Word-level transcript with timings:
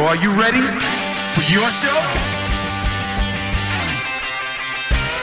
So 0.00 0.06
are 0.06 0.16
you 0.16 0.30
ready? 0.32 0.64
For 1.36 1.44
your 1.52 1.68
show? 1.70 2.00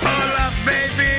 Hola, 0.05 0.53
baby. 0.69 1.13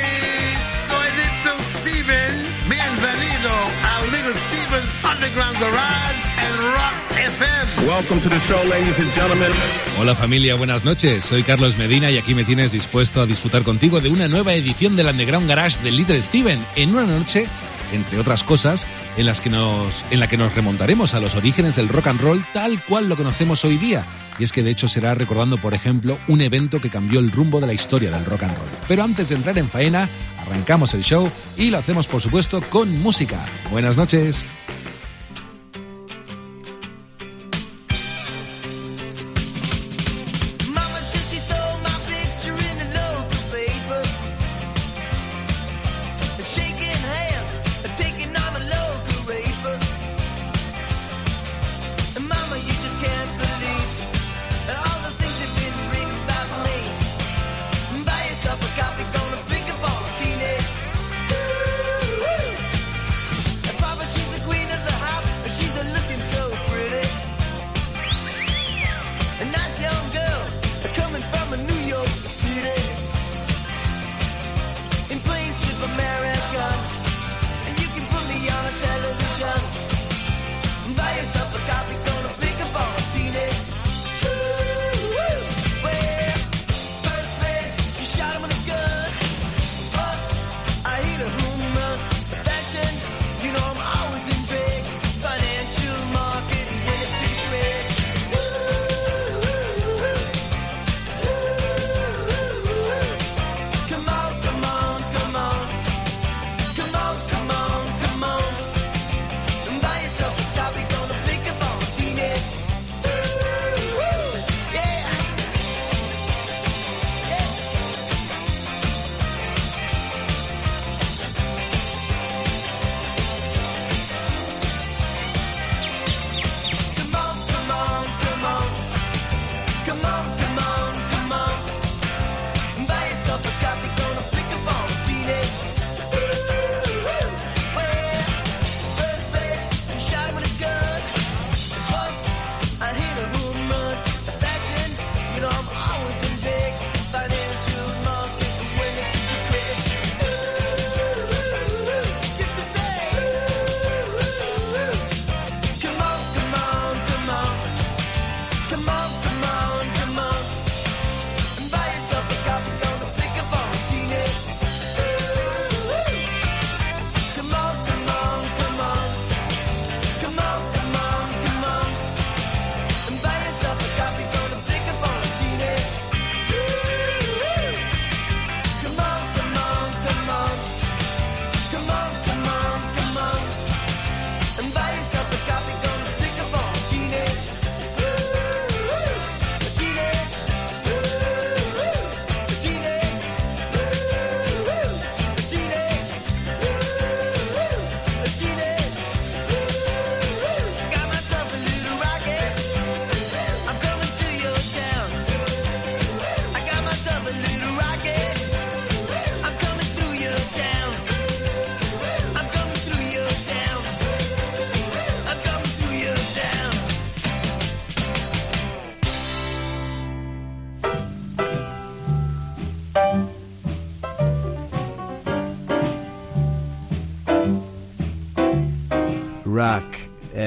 Soy 0.62 1.08
Little 1.18 1.58
Steven. 1.74 2.34
Bienvenido 2.70 3.50
a 3.82 4.06
Little 4.14 4.36
Steven's 4.46 4.94
Underground 5.02 5.58
Garage 5.58 6.22
and 6.38 6.54
Rock 6.70 6.94
FM. 7.18 7.88
Welcome 7.88 8.20
to 8.20 8.28
the 8.28 8.38
show, 8.46 8.62
ladies 8.70 8.96
and 9.00 9.12
gentlemen. 9.14 9.50
Hola 9.98 10.14
familia, 10.14 10.54
buenas 10.54 10.84
noches. 10.84 11.24
Soy 11.24 11.42
Carlos 11.42 11.76
Medina 11.76 12.12
y 12.12 12.18
aquí 12.18 12.36
me 12.36 12.44
tienes 12.44 12.70
dispuesto 12.70 13.22
a 13.22 13.26
disfrutar 13.26 13.64
contigo 13.64 14.00
de 14.00 14.08
una 14.08 14.28
nueva 14.28 14.54
edición 14.54 14.94
del 14.94 15.08
Underground 15.08 15.48
Garage 15.48 15.82
de 15.82 15.90
Little 15.90 16.22
Steven 16.22 16.64
en 16.76 16.90
una 16.90 17.06
noche 17.06 17.48
entre 17.92 18.18
otras 18.18 18.44
cosas, 18.44 18.86
en, 19.16 19.26
las 19.26 19.40
que 19.40 19.50
nos, 19.50 20.04
en 20.10 20.20
la 20.20 20.28
que 20.28 20.36
nos 20.36 20.54
remontaremos 20.54 21.14
a 21.14 21.20
los 21.20 21.34
orígenes 21.34 21.76
del 21.76 21.88
rock 21.88 22.08
and 22.08 22.20
roll 22.20 22.44
tal 22.52 22.82
cual 22.84 23.08
lo 23.08 23.16
conocemos 23.16 23.64
hoy 23.64 23.76
día. 23.76 24.04
Y 24.38 24.44
es 24.44 24.52
que 24.52 24.62
de 24.62 24.70
hecho 24.70 24.88
será 24.88 25.14
recordando, 25.14 25.60
por 25.60 25.74
ejemplo, 25.74 26.18
un 26.28 26.40
evento 26.40 26.80
que 26.80 26.90
cambió 26.90 27.18
el 27.20 27.32
rumbo 27.32 27.60
de 27.60 27.66
la 27.66 27.74
historia 27.74 28.10
del 28.10 28.24
rock 28.24 28.44
and 28.44 28.56
roll. 28.56 28.68
Pero 28.86 29.02
antes 29.02 29.28
de 29.28 29.34
entrar 29.34 29.58
en 29.58 29.68
faena, 29.68 30.08
arrancamos 30.40 30.94
el 30.94 31.02
show 31.02 31.30
y 31.56 31.70
lo 31.70 31.78
hacemos, 31.78 32.06
por 32.06 32.22
supuesto, 32.22 32.60
con 32.70 33.00
música. 33.00 33.44
Buenas 33.70 33.96
noches. 33.96 34.46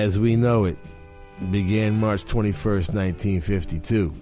As 0.01 0.19
we 0.19 0.35
know 0.35 0.65
it, 0.65 0.77
began 1.51 1.99
March 1.99 2.25
21st, 2.25 2.93
1952. 2.93 4.13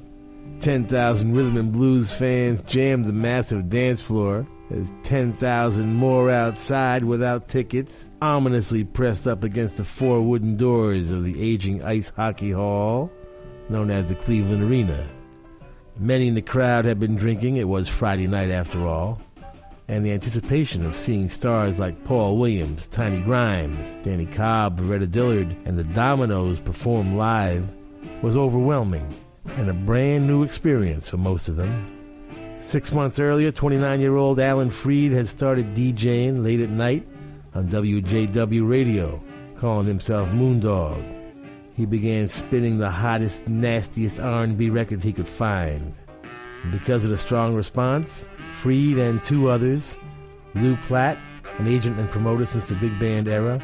10,000 0.59 1.33
rhythm 1.33 1.57
and 1.57 1.71
blues 1.71 2.11
fans 2.11 2.61
jammed 2.63 3.05
the 3.05 3.13
massive 3.13 3.69
dance 3.69 4.01
floor 4.01 4.45
as 4.71 4.91
10,000 5.03 5.93
more 5.93 6.29
outside 6.29 7.03
without 7.05 7.47
tickets 7.47 8.09
ominously 8.21 8.83
pressed 8.83 9.25
up 9.25 9.43
against 9.43 9.77
the 9.77 9.85
four 9.85 10.21
wooden 10.21 10.57
doors 10.57 11.11
of 11.11 11.23
the 11.23 11.41
aging 11.41 11.81
ice 11.81 12.09
hockey 12.09 12.51
hall 12.51 13.09
known 13.69 13.89
as 13.89 14.09
the 14.09 14.15
Cleveland 14.15 14.63
Arena. 14.63 15.09
Many 15.97 16.27
in 16.27 16.35
the 16.35 16.41
crowd 16.41 16.85
had 16.85 16.99
been 16.99 17.15
drinking, 17.15 17.55
it 17.55 17.67
was 17.67 17.87
Friday 17.87 18.27
night 18.27 18.51
after 18.51 18.85
all 18.85 19.21
and 19.89 20.05
the 20.05 20.11
anticipation 20.11 20.85
of 20.85 20.95
seeing 20.95 21.29
stars 21.29 21.79
like 21.79 22.03
Paul 22.05 22.37
Williams, 22.37 22.85
Tiny 22.87 23.19
Grimes, 23.19 23.97
Danny 24.03 24.27
Cobb, 24.27 24.79
Varetta 24.79 25.09
Dillard, 25.09 25.57
and 25.65 25.77
the 25.77 25.83
Dominoes 25.83 26.59
perform 26.59 27.17
live 27.17 27.67
was 28.21 28.37
overwhelming 28.37 29.19
and 29.45 29.67
a 29.67 29.73
brand 29.73 30.27
new 30.27 30.43
experience 30.43 31.09
for 31.09 31.17
most 31.17 31.49
of 31.49 31.55
them. 31.55 31.95
Six 32.59 32.91
months 32.91 33.19
earlier, 33.19 33.51
29 33.51 33.99
year 33.99 34.15
old 34.15 34.39
Alan 34.39 34.69
Freed 34.69 35.11
had 35.11 35.27
started 35.27 35.73
DJing 35.73 36.43
late 36.43 36.59
at 36.59 36.69
night 36.69 37.07
on 37.55 37.67
WJW 37.69 38.69
radio, 38.69 39.19
calling 39.57 39.87
himself 39.87 40.29
Moondog. 40.29 41.03
He 41.73 41.87
began 41.87 42.27
spinning 42.27 42.77
the 42.77 42.91
hottest, 42.91 43.47
nastiest 43.47 44.19
R&B 44.19 44.69
records 44.69 45.03
he 45.03 45.13
could 45.13 45.27
find. 45.27 45.93
Because 46.71 47.05
of 47.05 47.11
the 47.11 47.17
strong 47.17 47.55
response, 47.55 48.27
Freed 48.51 48.97
and 48.97 49.23
two 49.23 49.49
others, 49.49 49.97
Lou 50.55 50.75
Platt, 50.87 51.17
an 51.57 51.67
agent 51.67 51.99
and 51.99 52.09
promoter 52.09 52.45
since 52.45 52.67
the 52.67 52.75
big 52.75 52.97
band 52.99 53.27
era, 53.27 53.61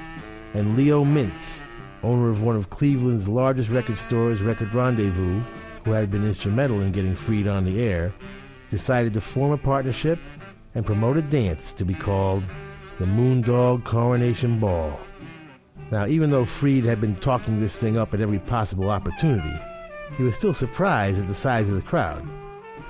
and 0.54 0.76
Leo 0.76 1.04
Mintz, 1.04 1.62
owner 2.04 2.30
of 2.30 2.44
one 2.44 2.56
of 2.56 2.70
Cleveland's 2.70 3.28
largest 3.28 3.70
record 3.70 3.98
stores, 3.98 4.42
Record 4.42 4.74
Rendezvous, 4.74 5.42
who 5.84 5.92
had 5.92 6.10
been 6.10 6.26
instrumental 6.26 6.82
in 6.82 6.92
getting 6.92 7.16
Freed 7.16 7.48
on 7.48 7.66
the 7.66 7.82
air, 7.82 8.14
decided 8.70 9.14
to 9.14 9.22
form 9.22 9.52
a 9.52 9.58
partnership 9.58 10.20
and 10.74 10.86
promote 10.86 11.18
a 11.18 11.22
dance 11.22 11.74
to 11.74 11.86
be 11.86 11.94
called 11.94 12.44
the 13.00 13.06
Moondog 13.06 13.84
Coronation 13.84 14.60
Ball. 14.60 15.00
Now, 15.92 16.08
even 16.08 16.30
though 16.30 16.46
Freed 16.46 16.86
had 16.86 17.00
been 17.00 17.16
talking 17.16 17.60
this 17.60 17.80
thing 17.80 17.98
up 17.98 18.14
at 18.14 18.22
every 18.22 18.40
possible 18.40 18.90
opportunity, 18.90 19.54
he 20.18 20.24
was 20.24 20.36
still 20.36 20.54
surprised 20.54 21.20
at 21.20 21.28
the 21.28 21.36
size 21.36 21.70
of 21.70 21.76
the 21.76 21.82
crowd. 21.82 22.28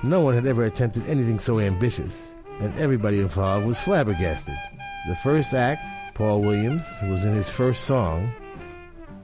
No 0.06 0.20
one 0.20 0.34
had 0.34 0.46
ever 0.46 0.62
attempted 0.64 1.08
anything 1.08 1.40
so 1.40 1.58
ambitious, 1.58 2.36
and 2.60 2.72
everybody 2.78 3.18
involved 3.18 3.66
was 3.66 3.76
flabbergasted. 3.76 4.54
The 5.08 5.16
first 5.16 5.52
act, 5.52 5.82
Paul 6.14 6.42
Williams, 6.42 6.84
was 7.08 7.24
in 7.24 7.34
his 7.34 7.50
first 7.50 7.86
song, 7.86 8.32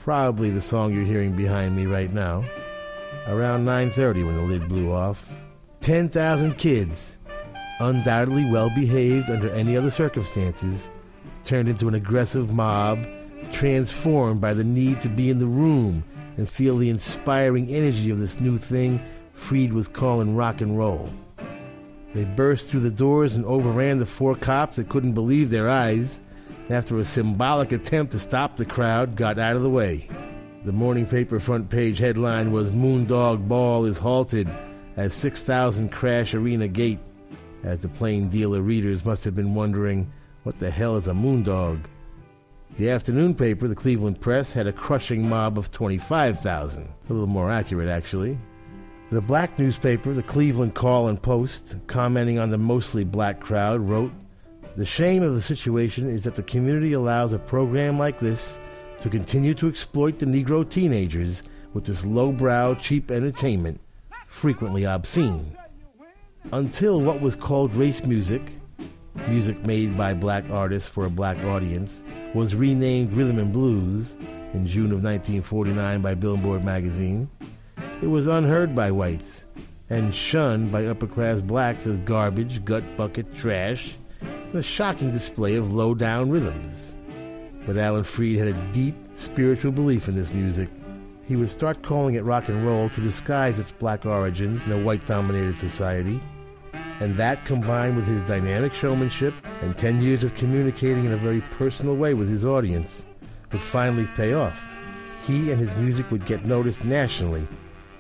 probably 0.00 0.50
the 0.50 0.61
song 0.61 0.93
you're 0.93 1.05
hearing 1.05 1.37
behind 1.37 1.76
me 1.76 1.87
right 1.87 2.12
now, 2.12 2.44
around 3.29 3.64
9:30 3.64 4.25
when 4.25 4.37
the 4.37 4.43
lid 4.43 4.69
blew 4.69 4.90
off. 4.90 5.25
10,000 5.82 6.58
kids, 6.58 7.17
undoubtedly 7.78 8.44
well 8.44 8.69
behaved 8.69 9.31
under 9.31 9.50
any 9.50 9.76
other 9.76 9.90
circumstances, 9.90 10.90
turned 11.44 11.69
into 11.69 11.87
an 11.87 11.94
aggressive 11.94 12.52
mob, 12.52 12.99
transformed 13.52 14.40
by 14.40 14.52
the 14.52 14.64
need 14.64 15.00
to 15.02 15.08
be 15.08 15.31
in 15.31 15.38
the 15.38 15.46
room 15.46 16.02
and 16.37 16.49
feel 16.49 16.76
the 16.76 16.90
inspiring 16.90 17.69
energy 17.69 18.11
of 18.11 18.19
this 18.19 18.40
new 18.40 18.58
thing 18.58 19.00
Freed 19.43 19.73
was 19.73 19.89
calling 19.89 20.37
rock 20.37 20.61
and 20.61 20.79
roll. 20.79 21.11
They 22.15 22.25
burst 22.25 22.69
through 22.69 22.81
the 22.81 22.91
doors 22.91 23.35
and 23.35 23.44
overran 23.44 23.99
the 23.99 24.06
four 24.06 24.37
cops 24.37 24.77
that 24.77 24.89
couldn't 24.89 25.15
believe 25.15 25.50
their 25.50 25.69
eyes, 25.69 26.21
after 26.71 26.99
a 26.99 27.05
symbolic 27.05 27.73
attempt 27.73 28.12
to 28.12 28.21
stop 28.21 28.56
the 28.56 28.65
crowd, 28.65 29.17
got 29.17 29.41
out 29.41 29.56
of 29.56 29.62
the 29.62 29.69
way. 29.69 30.09
The 30.65 30.73
morning 30.73 31.06
paper 31.06 31.41
front 31.41 31.69
page 31.69 31.99
headline 31.99 32.53
was 32.53 32.71
Moondog 32.71 33.49
Ball 33.49 33.85
is 33.85 33.99
halted 33.99 34.49
at 34.97 35.12
6,000 35.12 35.91
Crash 35.91 36.35
Arena 36.35 36.69
Gate, 36.69 37.00
as 37.65 37.81
the 37.81 37.88
plain 37.88 38.29
dealer 38.29 38.62
readers 38.62 39.05
must 39.05 39.25
have 39.25 39.35
been 39.35 39.55
wondering, 39.55 40.11
what 40.45 40.61
the 40.61 40.71
hell 40.71 40.97
is 40.97 41.09
a 41.09 41.12
moondog? 41.12 41.85
The 42.77 42.91
afternoon 42.91 43.35
paper, 43.35 43.67
the 43.67 43.75
Cleveland 43.75 44.21
Press, 44.21 44.53
had 44.53 44.69
a 44.69 44.73
crushing 44.73 45.29
mob 45.29 45.59
of 45.59 45.73
25,000. 45.73 46.85
A 46.85 47.12
little 47.12 47.27
more 47.27 47.50
accurate, 47.50 47.88
actually. 47.88 48.38
The 49.12 49.20
black 49.20 49.59
newspaper, 49.59 50.14
the 50.14 50.23
Cleveland 50.23 50.73
Call 50.73 51.09
and 51.09 51.20
Post, 51.20 51.76
commenting 51.87 52.38
on 52.38 52.49
the 52.49 52.56
mostly 52.56 53.05
black 53.05 53.41
crowd, 53.41 53.82
wrote 53.82 54.11
The 54.76 54.87
shame 54.87 55.23
of 55.23 55.35
the 55.35 55.43
situation 55.43 56.09
is 56.09 56.25
that 56.25 56.35
the 56.35 56.43
community 56.43 56.94
allows 56.94 57.35
a 57.35 57.38
program 57.38 57.99
like 57.99 58.19
this 58.19 58.59
to 59.03 59.11
continue 59.11 59.53
to 59.53 59.69
exploit 59.69 60.19
the 60.19 60.25
Negro 60.25 60.67
teenagers 60.67 61.43
with 61.75 61.85
this 61.85 62.06
lowbrow, 62.06 62.76
cheap 62.76 63.11
entertainment, 63.11 63.82
frequently 64.29 64.87
obscene. 64.87 65.59
Until 66.50 67.03
what 67.03 67.20
was 67.20 67.37
called 67.37 67.75
race 67.75 68.03
music, 68.05 68.41
music 69.29 69.62
made 69.67 69.94
by 69.94 70.14
black 70.14 70.49
artists 70.49 70.88
for 70.88 71.05
a 71.05 71.11
black 71.11 71.37
audience, 71.44 72.03
was 72.35 72.55
renamed 72.55 73.12
Rhythm 73.12 73.38
and 73.38 73.53
Blues 73.53 74.17
in 74.55 74.67
June 74.67 74.91
of 74.91 75.05
1949 75.05 76.00
by 76.00 76.14
Billboard 76.14 76.64
magazine, 76.64 77.29
it 78.02 78.08
was 78.08 78.26
unheard 78.26 78.75
by 78.75 78.90
whites 78.90 79.44
and 79.88 80.12
shunned 80.12 80.72
by 80.72 80.87
upper 80.87 81.06
class 81.06 81.40
blacks 81.40 81.87
as 81.87 81.99
garbage, 82.00 82.64
gut 82.64 82.96
bucket, 82.96 83.32
trash, 83.32 83.96
and 84.20 84.56
a 84.56 84.62
shocking 84.62 85.12
display 85.12 85.54
of 85.54 85.72
low 85.72 85.94
down 85.94 86.28
rhythms. 86.28 86.99
But 87.64 87.76
Alan 87.76 88.02
Freed 88.02 88.38
had 88.38 88.49
a 88.49 88.72
deep 88.72 88.96
spiritual 89.14 89.70
belief 89.70 90.08
in 90.08 90.16
this 90.16 90.32
music. 90.32 90.69
He 91.28 91.37
would 91.37 91.49
start 91.49 91.84
calling 91.84 92.16
it 92.16 92.25
rock 92.25 92.49
and 92.49 92.66
roll 92.66 92.88
to 92.90 93.00
disguise 93.00 93.60
its 93.60 93.70
black 93.70 94.04
origins 94.04 94.66
in 94.66 94.72
a 94.72 94.82
white 94.82 95.06
dominated 95.06 95.56
society. 95.56 96.20
And 96.99 97.14
that 97.16 97.44
combined 97.44 97.94
with 97.94 98.06
his 98.06 98.22
dynamic 98.22 98.75
showmanship 98.75 99.34
and 99.60 99.78
10 99.78 100.02
years 100.02 100.25
of 100.25 100.34
communicating 100.34 101.04
in 101.04 101.12
a 101.12 101.16
very 101.16 101.40
personal 101.52 101.94
way 101.94 102.14
with 102.14 102.28
his 102.28 102.44
audience 102.44 103.06
would 103.52 103.62
finally 103.62 104.08
pay 104.16 104.32
off. 104.32 104.60
He 105.25 105.52
and 105.52 105.60
his 105.60 105.75
music 105.76 106.10
would 106.10 106.26
get 106.26 106.44
noticed 106.44 106.84
nationally 106.84 107.46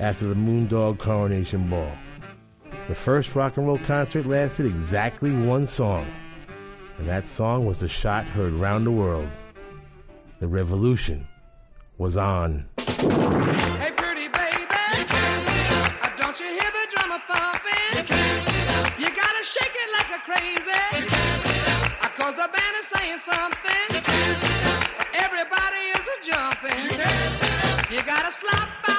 after 0.02 0.26
the 0.26 0.34
Moondog 0.34 0.98
Coronation 0.98 1.70
Ball. 1.70 1.92
The 2.88 2.94
first 2.94 3.36
rock 3.36 3.56
and 3.56 3.68
roll 3.68 3.78
concert 3.78 4.26
lasted 4.26 4.66
exactly 4.66 5.30
one 5.32 5.64
song, 5.64 6.08
and 6.98 7.08
that 7.08 7.24
song 7.24 7.66
was 7.66 7.78
the 7.78 7.88
shot 7.88 8.24
heard 8.24 8.52
round 8.52 8.84
the 8.84 8.90
world. 8.90 9.28
The 10.40 10.48
revolution 10.48 11.28
was 11.98 12.16
on. 12.16 12.66
Hey, 12.78 13.92
pretty 13.96 14.26
baby, 14.26 14.66
uh, 14.68 16.10
don't 16.18 16.38
you 16.40 16.46
hear 16.46 16.70
the 16.78 16.86
drummer 16.90 17.20
thumping? 17.28 18.02
You 18.98 19.08
gotta 19.14 19.44
shake 19.44 19.72
it 19.72 19.90
like 19.98 20.10
a 20.18 20.20
crazy, 20.26 21.06
uh, 22.02 22.08
cause 22.16 22.34
the 22.34 22.50
band 22.52 22.76
is 22.80 22.86
saying 22.88 23.20
something. 23.20 24.02
Everybody 25.14 25.82
is 25.94 26.10
jumping. 26.26 26.98
You 27.94 28.02
gotta 28.02 28.32
slap, 28.32 28.91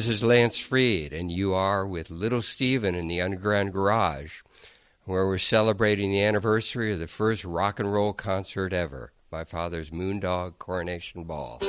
This 0.00 0.08
is 0.08 0.22
Lance 0.24 0.58
Freed, 0.58 1.12
and 1.12 1.30
you 1.30 1.52
are 1.52 1.86
with 1.86 2.08
Little 2.08 2.40
Steven 2.40 2.94
in 2.94 3.06
the 3.06 3.20
Underground 3.20 3.74
Garage, 3.74 4.40
where 5.04 5.26
we're 5.26 5.36
celebrating 5.36 6.10
the 6.10 6.22
anniversary 6.22 6.94
of 6.94 6.98
the 6.98 7.06
first 7.06 7.44
rock 7.44 7.78
and 7.78 7.92
roll 7.92 8.14
concert 8.14 8.72
ever, 8.72 9.12
my 9.30 9.44
father's 9.44 9.90
Moondog 9.90 10.58
Coronation 10.58 11.24
Ball. 11.24 11.60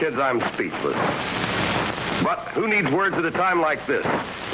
Kids, 0.00 0.18
I'm 0.18 0.40
speechless. 0.54 0.96
But 2.24 2.38
who 2.54 2.66
needs 2.66 2.90
words 2.90 3.18
at 3.18 3.24
a 3.26 3.30
time 3.30 3.60
like 3.60 3.84
this? 3.84 4.02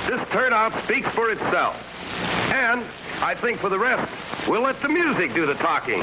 This 0.08 0.28
turnout 0.30 0.72
speaks 0.82 1.08
for 1.10 1.30
itself. 1.30 2.52
And 2.52 2.80
I 3.22 3.36
think 3.36 3.60
for 3.60 3.68
the 3.68 3.78
rest, 3.78 4.12
we'll 4.48 4.62
let 4.62 4.82
the 4.82 4.88
music 4.88 5.34
do 5.34 5.46
the 5.46 5.54
talking. 5.54 6.02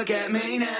Look 0.00 0.10
at 0.10 0.32
me 0.32 0.56
now. 0.56 0.79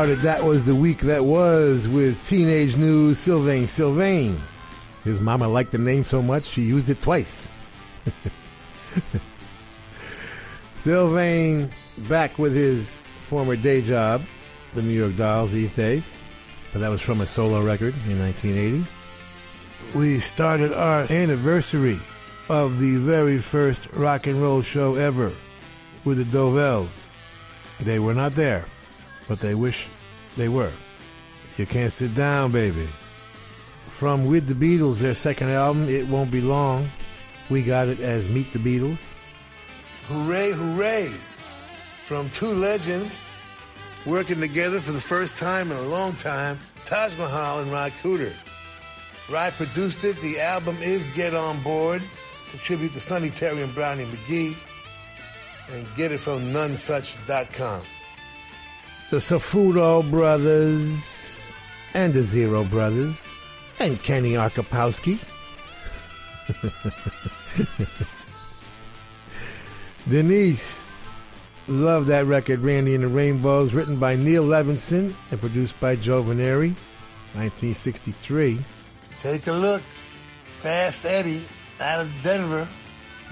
Started 0.00 0.20
That 0.20 0.44
Was 0.44 0.64
the 0.64 0.74
Week 0.74 1.00
That 1.00 1.26
Was 1.26 1.86
with 1.86 2.26
Teenage 2.26 2.74
News 2.74 3.18
Sylvain 3.18 3.68
Sylvain. 3.68 4.40
His 5.04 5.20
mama 5.20 5.46
liked 5.46 5.72
the 5.72 5.78
name 5.78 6.04
so 6.04 6.22
much 6.22 6.46
she 6.46 6.62
used 6.62 6.88
it 6.88 7.02
twice. 7.02 7.50
Sylvain 10.76 11.68
back 12.08 12.38
with 12.38 12.54
his 12.54 12.96
former 13.24 13.56
day 13.56 13.82
job, 13.82 14.22
the 14.74 14.80
New 14.80 14.94
York 14.94 15.16
Dolls 15.16 15.52
these 15.52 15.70
days. 15.70 16.10
But 16.72 16.78
that 16.78 16.88
was 16.88 17.02
from 17.02 17.20
a 17.20 17.26
solo 17.26 17.62
record 17.62 17.92
in 18.08 18.18
1980. 18.18 18.86
We 19.94 20.18
started 20.20 20.72
our 20.72 21.02
anniversary 21.12 22.00
of 22.48 22.80
the 22.80 22.96
very 22.96 23.36
first 23.36 23.86
rock 23.92 24.26
and 24.26 24.40
roll 24.40 24.62
show 24.62 24.94
ever 24.94 25.30
with 26.06 26.16
the 26.16 26.24
Dovells. 26.24 27.10
They 27.80 27.98
were 27.98 28.14
not 28.14 28.34
there, 28.34 28.64
but 29.28 29.40
they 29.40 29.54
wish 29.54 29.86
they 30.40 30.48
were. 30.48 30.72
You 31.58 31.66
can't 31.66 31.92
sit 31.92 32.14
down, 32.14 32.52
baby. 32.52 32.88
From 33.88 34.26
With 34.26 34.46
the 34.46 34.54
Beatles, 34.54 34.98
their 34.98 35.14
second 35.14 35.50
album, 35.50 35.88
It 35.88 36.08
Won't 36.08 36.30
Be 36.30 36.40
Long, 36.40 36.88
we 37.50 37.62
got 37.62 37.88
it 37.88 38.00
as 38.00 38.28
Meet 38.28 38.52
the 38.54 38.58
Beatles. 38.58 39.04
Hooray, 40.08 40.52
hooray! 40.52 41.08
From 42.06 42.30
two 42.30 42.52
legends 42.54 43.18
working 44.06 44.40
together 44.40 44.80
for 44.80 44.92
the 44.92 45.00
first 45.00 45.36
time 45.36 45.70
in 45.70 45.76
a 45.76 45.82
long 45.82 46.14
time, 46.14 46.58
Taj 46.86 47.16
Mahal 47.18 47.60
and 47.60 47.70
Rod 47.70 47.92
Cooder. 48.02 48.32
Rod 49.30 49.52
produced 49.52 50.02
it. 50.04 50.16
The 50.22 50.40
album 50.40 50.76
is 50.80 51.04
Get 51.14 51.34
On 51.34 51.62
Board. 51.62 52.02
It's 52.44 52.54
a 52.54 52.58
tribute 52.58 52.94
to 52.94 53.00
Sonny 53.00 53.30
Terry 53.30 53.62
and 53.62 53.74
Brownie 53.74 54.06
McGhee. 54.06 54.56
And 55.72 55.86
get 55.94 56.10
it 56.10 56.18
from 56.18 56.52
nonesuch.com. 56.52 57.82
The 59.10 59.16
Safudo 59.16 60.08
Brothers 60.08 61.40
and 61.94 62.14
the 62.14 62.22
Zero 62.22 62.62
Brothers 62.62 63.20
and 63.80 64.00
Kenny 64.04 64.34
Arkapowski. 64.34 65.18
Denise. 70.08 70.96
Love 71.66 72.06
that 72.06 72.26
record, 72.26 72.60
Randy 72.60 72.94
and 72.94 73.02
the 73.02 73.08
Rainbows, 73.08 73.72
written 73.72 73.98
by 73.98 74.14
Neil 74.14 74.44
Levenson 74.44 75.12
and 75.32 75.40
produced 75.40 75.78
by 75.80 75.96
Joe 75.96 76.22
Veneri, 76.22 76.76
1963. 77.34 78.60
Take 79.20 79.48
a 79.48 79.52
look. 79.52 79.82
Fast 80.44 81.04
Eddie 81.04 81.42
out 81.80 82.00
of 82.00 82.12
Denver. 82.22 82.68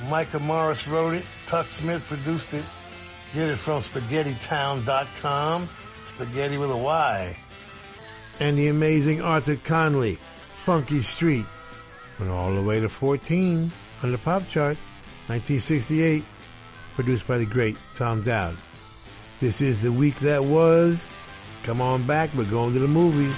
Micah 0.08 0.40
Morris 0.40 0.88
wrote 0.88 1.14
it. 1.14 1.24
Tuck 1.46 1.70
Smith 1.70 2.02
produced 2.08 2.54
it. 2.54 2.64
Get 3.34 3.48
it 3.48 3.56
from 3.56 3.82
SpaghettyTown.com. 3.82 5.68
Spaghetti 6.04 6.56
with 6.56 6.70
a 6.70 6.76
Y. 6.76 7.36
And 8.40 8.56
the 8.56 8.68
amazing 8.68 9.20
Arthur 9.20 9.56
Conley, 9.56 10.18
Funky 10.56 11.02
Street. 11.02 11.44
Went 12.18 12.32
all 12.32 12.54
the 12.54 12.62
way 12.62 12.80
to 12.80 12.88
14 12.88 13.70
on 14.02 14.12
the 14.12 14.18
pop 14.18 14.48
chart, 14.48 14.76
1968 15.26 16.24
produced 16.98 17.28
by 17.28 17.38
the 17.38 17.46
great 17.46 17.76
Tom 17.94 18.22
Dowd. 18.22 18.56
This 19.38 19.60
is 19.60 19.82
the 19.82 19.92
week 19.92 20.16
that 20.16 20.42
was. 20.42 21.08
Come 21.62 21.80
on 21.80 22.04
back, 22.04 22.28
we're 22.34 22.44
going 22.44 22.72
to 22.74 22.80
the 22.80 22.88
movies. 22.88 23.36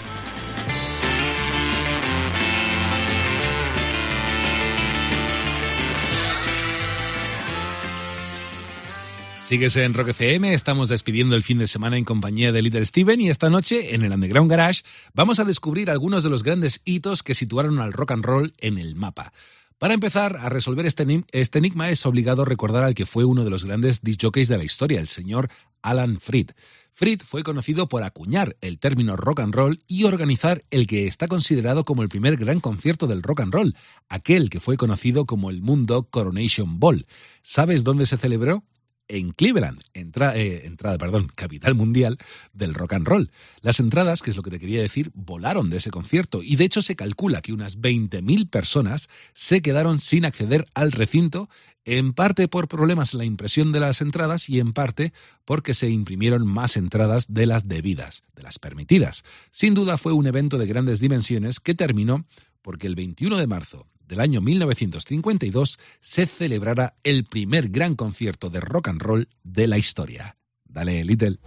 Sigues 9.51 9.75
en 9.75 9.95
Rock 9.95 10.11
FM, 10.11 10.55
estamos 10.55 10.91
despidiendo 10.91 11.35
el 11.35 11.43
fin 11.43 11.59
de 11.59 11.67
semana 11.67 11.99
en 11.99 12.05
compañía 12.05 12.53
de 12.53 12.63
Little 12.63 12.87
Steven 12.87 13.21
y 13.21 13.31
esta 13.31 13.51
noche 13.51 13.97
en 13.97 14.05
el 14.05 14.13
Underground 14.13 14.49
Garage 14.49 14.83
vamos 15.13 15.41
a 15.41 15.45
descubrir 15.45 15.91
algunos 15.91 16.23
de 16.23 16.31
los 16.31 16.45
grandes 16.45 16.81
hitos 16.85 17.25
que 17.25 17.35
situaron 17.35 17.81
al 17.81 17.93
rock 17.93 18.13
and 18.13 18.25
roll 18.25 18.55
en 18.61 18.79
el 18.79 18.95
mapa. 18.95 19.33
Para 19.77 19.95
empezar 19.95 20.37
a 20.37 20.51
resolver 20.51 20.87
este, 20.87 21.25
este 21.33 21.59
enigma 21.59 21.91
es 21.91 22.07
obligado 22.07 22.45
recordar 22.45 22.85
al 22.85 22.95
que 22.95 23.07
fue 23.07 23.25
uno 23.25 23.43
de 23.43 23.51
los 23.51 23.65
grandes 23.65 24.03
disc 24.03 24.21
jockeys 24.23 24.47
de 24.47 24.57
la 24.57 24.63
historia, 24.63 25.01
el 25.01 25.09
señor 25.09 25.49
Alan 25.83 26.21
Freed. 26.21 26.51
Freed 26.93 27.23
fue 27.27 27.43
conocido 27.43 27.89
por 27.89 28.05
acuñar 28.05 28.57
el 28.61 28.79
término 28.79 29.17
rock 29.17 29.41
and 29.41 29.53
roll 29.53 29.81
y 29.89 30.05
organizar 30.05 30.63
el 30.71 30.87
que 30.87 31.09
está 31.09 31.27
considerado 31.27 31.85
como 31.85 32.05
el 32.05 32.09
primer 32.09 32.37
gran 32.37 32.61
concierto 32.61 33.09
del 33.09 33.25
rock 33.25 33.41
and 33.41 33.53
roll, 33.53 33.75
aquel 34.09 34.49
que 34.49 34.61
fue 34.61 34.77
conocido 34.77 35.27
como 35.27 35.51
el 35.51 35.61
Mundo 35.61 36.05
Coronation 36.09 36.79
Ball. 36.79 37.09
¿Sabes 37.43 37.83
dónde 37.83 38.07
se 38.07 38.17
celebró? 38.17 38.63
En 39.11 39.33
Cleveland, 39.33 39.83
eh, 39.93 40.63
entrada, 40.65 40.99
perdón, 40.99 41.31
capital 41.35 41.75
mundial 41.75 42.19
del 42.53 42.75
rock 42.75 42.95
and 42.95 43.07
roll. 43.07 43.31
Las 43.61 43.81
entradas, 43.81 44.23
que 44.23 44.31
es 44.31 44.37
lo 44.37 44.43
que 44.43 44.51
te 44.51 44.61
quería 44.61 44.81
decir, 44.81 45.11
volaron 45.15 45.69
de 45.69 45.79
ese 45.79 45.91
concierto 45.91 46.43
y 46.43 46.57
de 46.57 46.65
hecho 46.65 46.81
se 46.81 46.97
calcula 46.97 47.43
que 47.43 47.53
unas 47.53 47.79
20.000 47.79 48.49
personas 48.49 49.09
se 49.35 49.63
quedaron 49.63 50.01
sin 50.01 50.25
acceder 50.25 50.67
al 50.75 50.93
recinto, 50.93 51.49
en 51.85 52.13
parte 52.13 52.47
por 52.47 52.69
problemas 52.69 53.15
en 53.15 53.19
la 53.19 53.25
impresión 53.25 53.73
de 53.73 53.81
las 53.81 54.01
entradas 54.01 54.49
y 54.49 54.61
en 54.61 54.73
parte 54.73 55.13
porque 55.45 55.75
se 55.75 55.89
imprimieron 55.89 56.47
más 56.47 56.77
entradas 56.77 57.27
de 57.29 57.47
las 57.47 57.69
debidas, 57.69 58.23
de 58.37 58.43
las 58.43 58.59
permitidas. 58.59 59.25
Sin 59.51 59.75
duda 59.75 59.97
fue 59.99 60.13
un 60.13 60.27
evento 60.27 60.59
de 60.59 60.67
grandes 60.67 61.01
dimensiones 61.01 61.59
que 61.59 61.75
terminó 61.75 62.27
porque 62.63 62.87
el 62.87 62.95
21 62.95 63.39
de 63.39 63.47
marzo 63.47 63.87
del 64.11 64.21
año 64.21 64.41
1952 64.41 65.79
se 66.01 66.27
celebrara 66.27 66.95
el 67.05 67.25
primer 67.25 67.69
gran 67.69 67.95
concierto 67.95 68.51
de 68.51 68.61
rock 68.61 68.89
and 68.89 69.01
roll 69.01 69.29
de 69.45 69.69
la 69.69 69.79
historia. 69.79 70.37
Dale, 70.69 71.05
Little. 71.05 71.39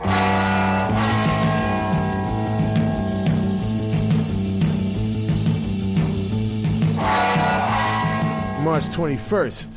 March 8.63 8.86
21st, 8.95 9.69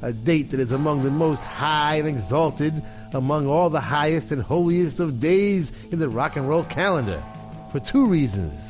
a 0.00 0.12
date 0.12 0.50
that 0.50 0.58
is 0.58 0.72
among 0.72 1.02
the 1.02 1.10
most 1.10 1.44
high 1.44 1.98
and 1.98 2.08
exalted 2.08 2.72
among 3.12 3.46
all 3.46 3.68
the 3.68 3.78
highest 3.78 4.32
and 4.32 4.42
holiest 4.42 5.00
of 5.00 5.20
days 5.20 5.70
in 5.92 5.98
the 5.98 6.08
rock 6.08 6.36
and 6.36 6.48
roll 6.48 6.64
calendar, 6.64 7.22
for 7.70 7.78
two 7.78 8.06
reasons. 8.06 8.65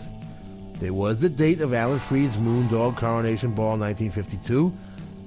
It 0.81 0.91
was 0.91 1.21
the 1.21 1.31
date 1.31 1.62
of 1.62 1.73
Alan 1.73 1.99
Freed's 1.99 2.37
Moondog 2.37 2.99
Coronation 2.99 3.53
Ball 3.53 3.79
1952, 3.79 4.71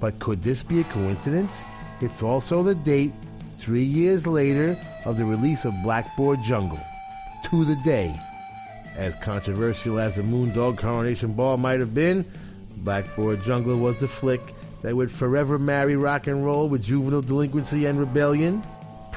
but 0.00 0.18
could 0.20 0.42
this 0.42 0.62
be 0.62 0.80
a 0.80 0.84
coincidence? 0.84 1.64
It's 2.00 2.22
also 2.22 2.62
the 2.62 2.76
date, 2.76 3.12
three 3.58 3.82
years 3.82 4.28
later, 4.28 4.76
of 5.04 5.18
the 5.18 5.24
release 5.24 5.64
of 5.64 5.74
Blackboard 5.82 6.40
Jungle, 6.44 6.78
to 7.46 7.64
the 7.64 7.74
day. 7.76 8.14
As 8.96 9.16
controversial 9.16 9.98
as 9.98 10.14
the 10.14 10.22
Moondog 10.22 10.78
Coronation 10.78 11.32
Ball 11.32 11.56
might 11.56 11.80
have 11.80 11.94
been, 11.94 12.24
Blackboard 12.78 13.42
Jungle 13.42 13.76
was 13.76 13.98
the 13.98 14.08
flick 14.08 14.40
that 14.82 14.94
would 14.94 15.10
forever 15.10 15.58
marry 15.58 15.96
rock 15.96 16.28
and 16.28 16.44
roll 16.44 16.68
with 16.68 16.84
juvenile 16.84 17.22
delinquency 17.22 17.86
and 17.86 17.98
rebellion, 17.98 18.62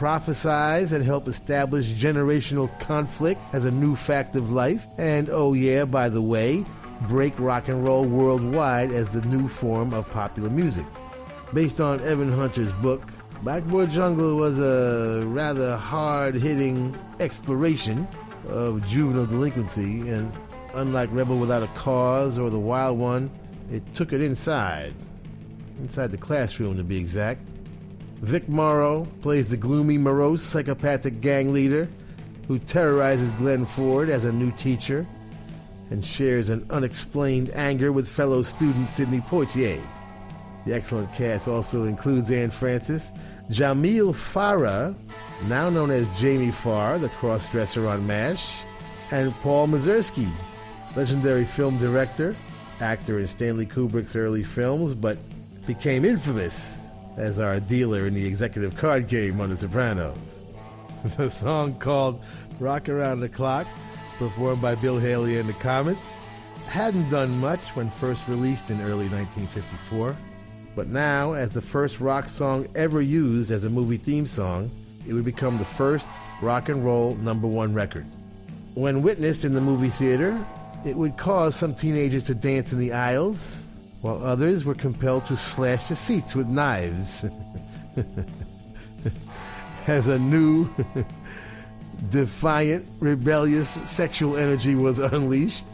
prophesize 0.04 0.92
and 0.92 1.02
help 1.02 1.30
establish 1.30 1.88
generational 1.94 2.68
conflict 2.82 3.40
as 3.54 3.64
a 3.64 3.72
new 3.72 3.96
fact 3.96 4.36
of 4.36 4.52
life, 4.52 4.86
and 4.98 5.30
oh 5.30 5.54
yeah, 5.54 5.86
by 5.86 6.10
the 6.10 6.22
way, 6.22 6.66
break 7.04 7.34
rock 7.40 7.70
and 7.70 7.86
roll 7.86 8.04
worldwide 8.04 8.92
as 8.92 9.14
the 9.14 9.22
new 9.22 9.48
form 9.48 9.94
of 9.94 10.10
popular 10.12 10.50
music. 10.50 10.84
Based 11.54 11.80
on 11.80 12.02
Evan 12.02 12.34
Hunter's 12.34 12.74
book, 12.74 13.02
Blackboard 13.44 13.92
Jungle 13.92 14.36
was 14.36 14.60
a 14.60 15.24
rather 15.26 15.78
hard 15.78 16.36
hitting 16.36 16.94
exploration 17.22 18.06
of 18.50 18.86
juvenile 18.86 19.26
delinquency, 19.26 20.10
and 20.10 20.30
unlike 20.74 21.08
Rebel 21.14 21.40
Without 21.40 21.64
a 21.64 21.68
Cause 21.68 22.38
or 22.38 22.50
The 22.50 22.60
Wild 22.60 23.00
One, 23.00 23.30
it 23.72 23.82
took 23.94 24.12
it 24.12 24.20
inside. 24.20 24.96
Inside 25.80 26.12
the 26.12 26.18
classroom, 26.18 26.76
to 26.76 26.84
be 26.84 26.98
exact. 26.98 27.40
Vic 28.24 28.48
Morrow 28.48 29.06
plays 29.22 29.50
the 29.50 29.58
gloomy, 29.58 29.98
morose, 29.98 30.42
psychopathic 30.42 31.20
gang 31.20 31.52
leader 31.52 31.90
who 32.48 32.58
terrorizes 32.58 33.30
Glenn 33.34 33.66
Ford 33.66 34.10
as 34.10 34.24
a 34.24 34.32
new 34.32 34.50
teacher 34.52 35.06
and 35.90 36.06
shares 36.06 36.48
an 36.48 36.66
unexplained 36.70 37.50
anger 37.54 37.92
with 37.92 38.08
fellow 38.08 38.42
student 38.42 38.88
Sidney 38.88 39.20
Poitier. 39.20 39.82
The 40.66 40.74
excellent 40.74 41.14
cast 41.14 41.50
also 41.50 41.84
includes 41.84 42.32
Anne 42.32 42.50
Francis, 42.50 43.12
Jameel 43.50 44.14
Farah, 44.14 44.96
now 45.50 45.70
known 45.70 45.92
as 45.92 46.10
Jamie 46.18 46.52
Farr, 46.52 47.00
the 47.00 47.10
cross-dresser 47.10 47.90
on 47.90 48.08
MASH, 48.08 48.64
and 49.12 49.34
Paul 49.42 49.68
Mazursky, 49.68 50.32
legendary 50.96 51.44
film 51.44 51.78
director, 51.78 52.38
actor 52.80 53.20
in 53.20 53.28
Stanley 53.28 53.66
Kubrick's 53.66 54.16
early 54.16 54.44
films, 54.44 54.96
but 54.96 55.18
became 55.68 56.06
infamous 56.06 56.83
as 57.18 57.40
our 57.40 57.60
dealer 57.60 58.08
in 58.08 58.14
the 58.14 58.26
executive 58.26 58.76
card 58.76 59.08
game 59.08 59.40
on 59.42 59.50
The 59.50 59.58
Sopranos. 59.58 60.18
The 61.18 61.30
song 61.30 61.76
called 61.80 62.24
Rock 62.60 62.88
Around 62.88 63.20
the 63.20 63.30
Clock, 63.30 63.68
performed 64.18 64.62
by 64.62 64.76
Bill 64.76 65.00
Haley 65.00 65.38
and 65.38 65.50
the 65.50 65.54
Comets, 65.54 66.14
hadn't 66.68 67.10
done 67.10 67.40
much 67.40 67.60
when 67.76 67.90
first 67.90 68.28
released 68.28 68.70
in 68.70 68.80
early 68.82 69.10
1954, 69.10 70.16
but 70.76 70.88
now, 70.88 71.34
as 71.34 71.54
the 71.54 71.62
first 71.62 72.00
rock 72.00 72.30
song 72.30 72.66
ever 72.74 73.02
used 73.02 73.52
as 73.52 73.66
a 73.66 73.70
movie 73.70 73.98
theme 73.98 74.26
song, 74.26 74.72
it 75.08 75.14
would 75.14 75.26
become 75.26 75.58
the 75.58 75.66
first 75.66 76.08
rock 76.42 76.70
and 76.70 76.84
roll 76.84 77.16
number 77.16 77.48
one 77.48 77.74
record. 77.74 78.06
When 78.74 79.04
witnessed 79.04 79.46
in 79.46 79.54
the 79.54 79.62
movie 79.62 79.90
theater, 79.90 80.44
it 80.86 80.96
would 80.96 81.18
cause 81.18 81.56
some 81.56 81.76
teenagers 81.76 82.24
to 82.24 82.36
dance 82.36 82.74
in 82.74 82.80
the 82.80 82.94
aisles, 82.94 83.63
while 84.04 84.22
others 84.22 84.66
were 84.66 84.76
compelled 84.76 85.26
to 85.26 85.38
slash 85.38 85.88
the 85.88 85.96
seats 85.96 86.36
with 86.36 86.46
knives. 86.46 87.24
As 89.88 90.10
a 90.10 90.20
new, 90.20 90.70
defiant, 92.10 92.86
rebellious 93.00 93.70
sexual 93.90 94.36
energy 94.36 94.76
was 94.76 95.00
unleashed, 95.00 95.66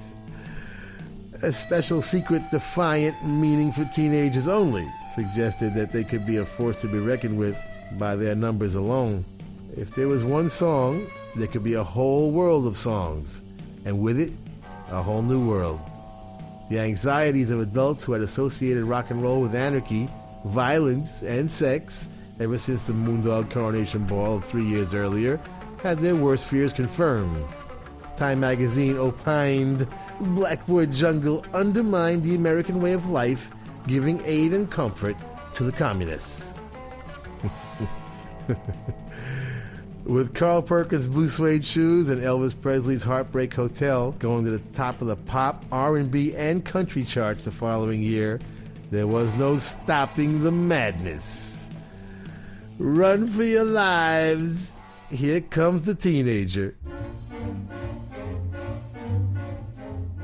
a 1.41 1.51
special 1.51 2.03
secret 2.03 2.43
defiant 2.51 3.15
meaning 3.25 3.71
for 3.71 3.85
teenagers 3.85 4.47
only 4.47 4.87
suggested 5.15 5.73
that 5.73 5.91
they 5.91 6.03
could 6.03 6.27
be 6.27 6.37
a 6.37 6.45
force 6.45 6.79
to 6.81 6.87
be 6.87 6.99
reckoned 6.99 7.39
with 7.39 7.57
by 7.97 8.15
their 8.15 8.35
numbers 8.35 8.75
alone. 8.75 9.25
If 9.75 9.95
there 9.95 10.07
was 10.07 10.23
one 10.23 10.51
song, 10.51 11.07
there 11.35 11.47
could 11.47 11.63
be 11.63 11.73
a 11.73 11.83
whole 11.83 12.29
world 12.29 12.67
of 12.67 12.77
songs, 12.77 13.41
and 13.85 13.99
with 13.99 14.19
it, 14.19 14.33
a 14.91 15.01
whole 15.01 15.23
new 15.23 15.47
world. 15.47 15.79
The 16.69 16.79
anxieties 16.79 17.49
of 17.49 17.59
adults 17.59 18.03
who 18.03 18.13
had 18.13 18.21
associated 18.21 18.83
rock 18.83 19.09
and 19.09 19.23
roll 19.23 19.41
with 19.41 19.55
anarchy, 19.55 20.07
violence, 20.45 21.23
and 21.23 21.49
sex 21.49 22.07
ever 22.39 22.59
since 22.59 22.85
the 22.85 22.93
Moondog 22.93 23.49
Coronation 23.49 24.05
Ball 24.05 24.35
of 24.35 24.45
three 24.45 24.65
years 24.65 24.93
earlier 24.93 25.41
had 25.81 25.97
their 25.97 26.15
worst 26.15 26.45
fears 26.45 26.71
confirmed. 26.71 27.43
Time 28.17 28.39
magazine 28.39 28.97
opined 28.97 29.87
Blackboard 30.19 30.91
Jungle 30.91 31.43
undermined 31.53 32.21
the 32.21 32.35
American 32.35 32.81
way 32.81 32.93
of 32.93 33.09
life, 33.09 33.51
giving 33.87 34.21
aid 34.25 34.53
and 34.53 34.69
comfort 34.69 35.15
to 35.55 35.63
the 35.63 35.71
communists. 35.71 36.53
With 40.09 40.33
Carl 40.33 40.63
Perkins' 40.63 41.05
blue 41.05 41.27
suede 41.27 41.63
shoes 41.63 42.09
and 42.09 42.19
Elvis 42.19 42.59
Presley's 42.59 43.03
Heartbreak 43.03 43.53
Hotel 43.53 44.13
going 44.13 44.43
to 44.43 44.49
the 44.49 44.73
top 44.73 45.01
of 45.01 45.07
the 45.07 45.15
pop, 45.15 45.63
R&B, 45.71 46.35
and 46.35 46.65
country 46.65 47.03
charts 47.03 47.43
the 47.43 47.51
following 47.51 48.01
year, 48.01 48.39
there 48.89 49.05
was 49.05 49.35
no 49.35 49.57
stopping 49.57 50.41
the 50.41 50.51
madness. 50.51 51.69
Run 52.79 53.27
for 53.27 53.43
your 53.43 53.65
lives. 53.65 54.73
Here 55.11 55.41
comes 55.41 55.85
the 55.85 55.93
teenager. 55.93 56.75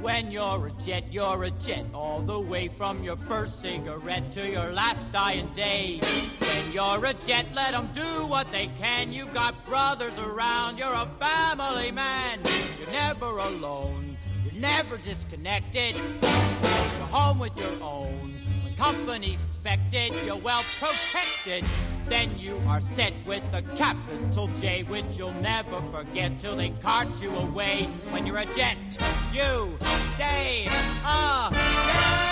When 0.06 0.32
you're 0.32 0.68
a 0.68 0.72
jet, 0.84 1.06
you're 1.10 1.46
a 1.46 1.50
jet, 1.50 1.84
all 1.92 2.20
the 2.20 2.40
way 2.40 2.68
from 2.68 3.04
your 3.04 3.18
first 3.18 3.60
cigarette 3.60 4.32
to 4.34 4.48
your 4.48 4.72
last 4.72 5.12
dying 5.12 5.50
day. 5.56 6.00
When 6.00 6.72
you're 6.72 7.04
a 7.04 7.14
jet, 7.26 7.48
let 7.56 7.74
'em 7.74 7.90
do 7.92 8.28
what 8.28 8.52
they 8.52 8.68
can. 8.78 9.12
You've 9.12 9.34
got 9.34 9.66
brothers 9.66 10.20
around, 10.20 10.78
you're 10.78 10.94
a 10.94 11.08
family 11.18 11.92
man. 11.92 12.40
You're 12.78 12.92
never 12.92 13.40
alone, 13.40 14.16
you're 14.44 14.62
never 14.62 15.00
disconnected. 15.00 15.96
You're 15.96 17.08
home 17.10 17.40
with 17.40 17.60
your 17.60 17.84
own. 17.84 18.32
When 18.64 18.76
company's 18.76 19.44
expected, 19.44 20.14
you're 20.24 20.38
well 20.38 20.64
protected. 20.80 21.66
Then 22.08 22.30
you 22.38 22.60
are 22.68 22.80
set 22.80 23.14
with 23.26 23.44
a 23.54 23.62
capital 23.76 24.50
J, 24.62 24.84
which 24.84 25.18
you'll 25.18 25.32
never 25.42 25.82
forget 25.92 26.38
till 26.40 26.56
they 26.56 26.70
cart 26.82 27.08
you 27.22 27.30
away. 27.36 27.84
When 28.12 28.26
you're 28.26 28.38
a 28.38 28.46
jet, 28.46 28.78
you 29.34 29.78
stay 30.14 30.68
a 31.04 32.25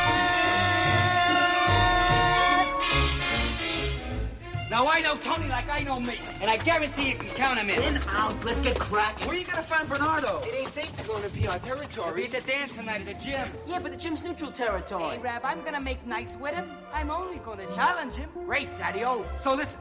Now 4.74 4.88
I 4.88 5.02
know 5.02 5.16
Tony 5.18 5.48
like 5.50 5.72
I 5.72 5.82
know 5.82 6.00
me, 6.00 6.16
and 6.42 6.50
I 6.50 6.58
guarantee 6.58 7.10
you 7.10 7.16
can 7.16 7.28
count 7.36 7.60
him 7.60 7.70
in. 7.70 7.80
In, 7.84 8.02
out, 8.08 8.44
let's 8.44 8.60
get 8.60 8.80
cracking. 8.80 9.28
Where 9.28 9.38
you 9.38 9.46
gonna 9.46 9.62
find 9.62 9.88
Bernardo? 9.88 10.42
It 10.44 10.56
ain't 10.56 10.72
safe 10.72 10.92
to 10.96 11.04
go 11.08 11.16
into 11.18 11.30
PR 11.30 11.64
territory. 11.64 12.22
be 12.22 12.26
at 12.26 12.44
the 12.44 12.52
dance 12.52 12.76
tonight 12.76 13.02
at 13.02 13.06
the 13.06 13.24
gym. 13.24 13.48
Yeah, 13.68 13.78
but 13.78 13.92
the 13.92 13.98
gym's 14.00 14.24
neutral 14.24 14.52
territory. 14.52 15.18
Hey, 15.18 15.18
Rab, 15.20 15.44
I'm 15.46 15.62
gonna 15.62 15.80
make 15.80 16.04
nice 16.08 16.36
with 16.38 16.56
him. 16.56 16.72
I'm 16.92 17.12
only 17.12 17.38
gonna 17.38 17.68
challenge 17.76 18.16
him. 18.16 18.32
Great, 18.48 18.76
Daddy-O. 18.76 19.28
So 19.32 19.54
listen, 19.54 19.80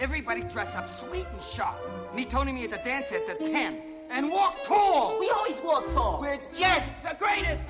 everybody 0.00 0.40
dress 0.40 0.74
up 0.74 0.90
sweet 0.90 1.26
and 1.32 1.40
sharp. 1.40 1.76
Meet 2.12 2.30
Tony 2.30 2.50
me 2.50 2.64
at 2.64 2.72
the 2.72 2.78
dance 2.78 3.12
at 3.12 3.28
the 3.28 3.34
10. 3.34 3.82
And 4.10 4.32
walk 4.32 4.64
tall. 4.64 5.16
We 5.20 5.30
always 5.30 5.60
walk 5.60 5.88
tall. 5.90 6.18
We're 6.20 6.38
jets. 6.52 7.04
the 7.04 7.16
greatest. 7.20 7.62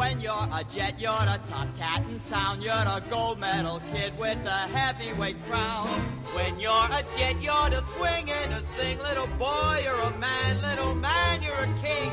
When 0.00 0.18
you're 0.18 0.32
a 0.32 0.64
jet, 0.64 0.98
you're 0.98 1.12
a 1.12 1.38
top 1.44 1.68
cat 1.76 2.02
in 2.08 2.20
town. 2.20 2.62
You're 2.62 2.72
a 2.72 3.02
gold 3.10 3.38
medal 3.38 3.82
kid 3.92 4.18
with 4.18 4.42
the 4.44 4.60
heavyweight 4.72 5.36
crown. 5.44 5.88
When 6.32 6.58
you're 6.58 6.72
a 6.72 7.02
jet, 7.18 7.36
you're 7.42 7.68
the 7.68 7.82
swingin'est 7.92 8.70
thing. 8.80 8.96
Little 9.00 9.26
boy, 9.36 9.82
you're 9.84 10.00
a 10.00 10.16
man. 10.16 10.56
Little 10.62 10.94
man, 10.94 11.42
you're 11.42 11.52
a 11.52 11.72
king. 11.84 12.10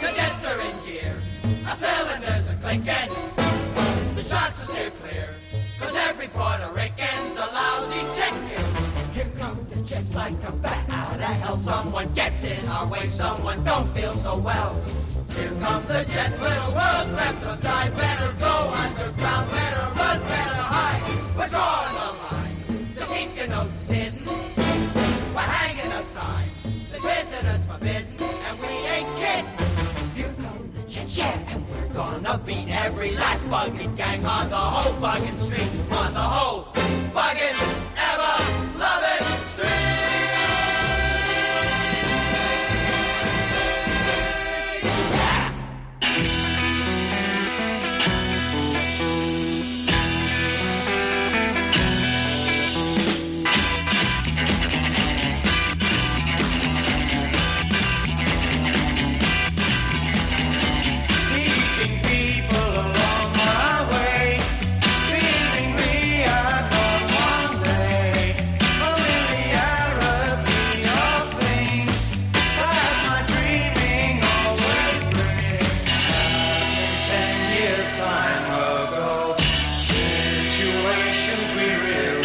The 0.00 0.14
jets 0.14 0.46
are 0.46 0.60
in 0.60 0.76
gear. 0.86 1.12
Our 1.66 1.74
cylinders 1.74 2.50
are 2.52 2.58
clinking. 2.62 3.10
The 4.14 4.22
shots 4.22 4.62
are 4.62 4.70
steer 4.70 4.90
clear. 5.02 5.28
Cause 5.80 5.96
every 6.08 6.28
Puerto 6.28 6.70
Rican's 6.72 7.36
a 7.36 7.46
lousy 7.50 8.00
jet 8.14 8.34
chicken. 8.46 9.12
Here 9.12 9.32
come 9.38 9.66
the 9.70 9.82
jets 9.82 10.14
like 10.14 10.40
a 10.46 10.52
bat 10.52 10.88
out 10.88 11.14
of 11.14 11.20
hell. 11.42 11.56
Someone 11.56 12.12
gets 12.14 12.44
in 12.44 12.68
our 12.68 12.86
way. 12.86 13.06
Someone 13.06 13.64
don't 13.64 13.88
feel 13.88 14.14
so 14.14 14.38
well. 14.38 14.80
Here 15.36 15.50
come 15.60 15.84
the 15.86 16.04
jets, 16.12 16.40
little 16.40 16.72
world's 16.72 17.12
left 17.12 17.44
aside. 17.44 17.92
Better 17.96 18.32
go 18.38 18.54
underground, 18.82 19.50
better 19.50 19.86
run, 19.98 20.20
better 20.20 20.62
hide. 20.74 21.02
We're 21.36 21.48
drawing 21.48 21.94
the 21.98 22.10
line, 22.22 22.56
so 22.94 23.04
keep 23.06 23.36
your 23.36 23.48
noses 23.48 23.88
hidden. 23.88 24.26
We're 25.34 25.40
hanging 25.40 25.90
a 25.90 26.02
sign, 26.02 26.48
says 26.48 27.02
visitors 27.02 27.66
forbidden, 27.66 28.06
and 28.46 28.60
we 28.60 28.74
ain't 28.94 29.10
kidding. 29.18 29.50
Here 30.14 30.34
come 30.40 30.70
the 30.72 30.82
jets, 30.88 31.18
yeah, 31.18 31.52
and 31.52 31.64
we're 31.68 31.88
gonna 31.88 32.38
beat 32.46 32.68
every 32.70 33.16
last 33.16 33.44
bugging 33.46 33.96
gang 33.96 34.24
on 34.24 34.48
the 34.50 34.56
whole 34.56 34.94
bugging 35.02 35.38
street, 35.40 35.68
on 35.90 36.14
the 36.14 36.20
whole 36.20 36.72
bugging 37.12 37.83
we 81.36 81.74
really. 81.74 82.23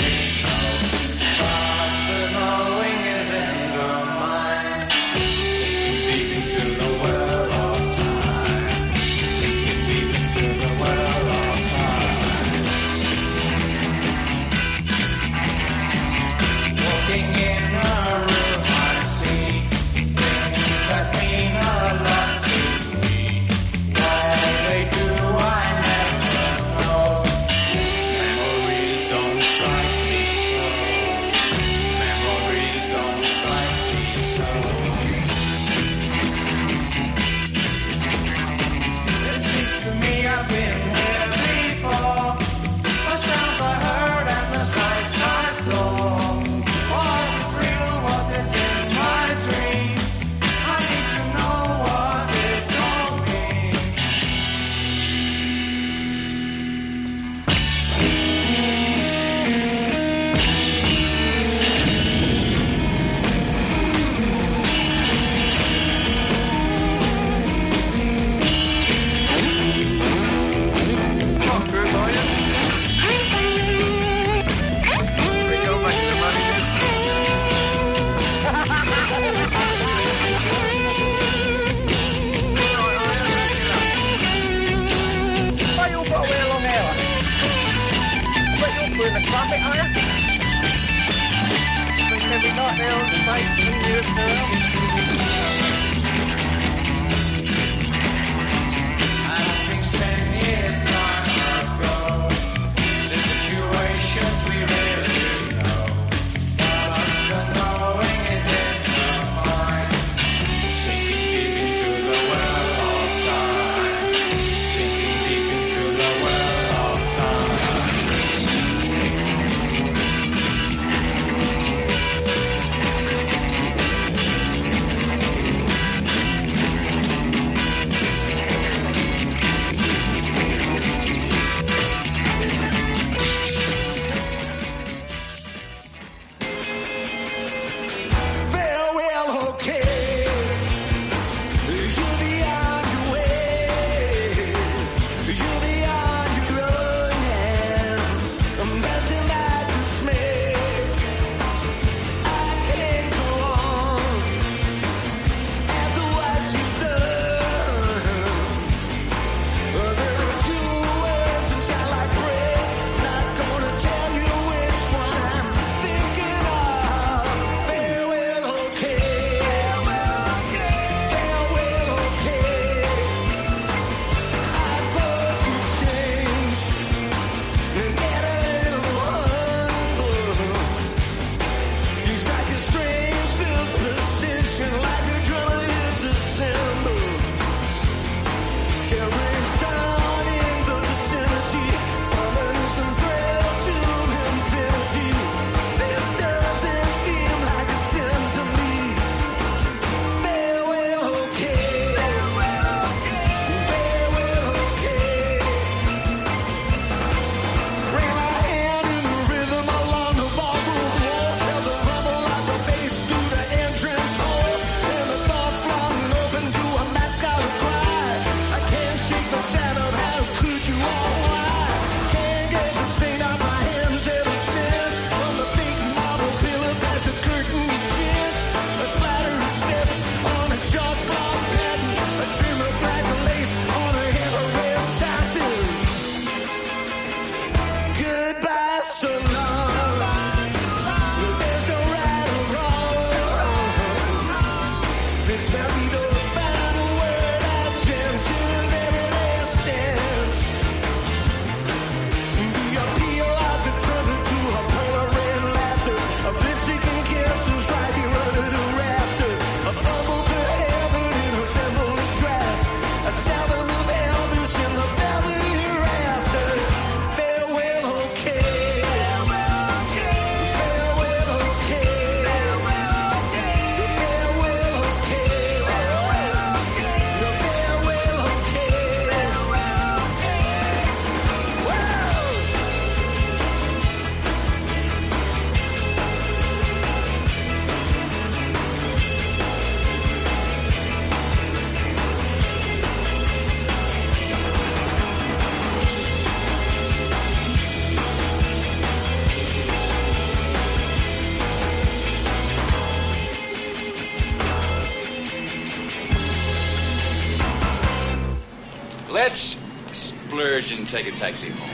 taxi 311.12 311.50
home. 311.50 311.70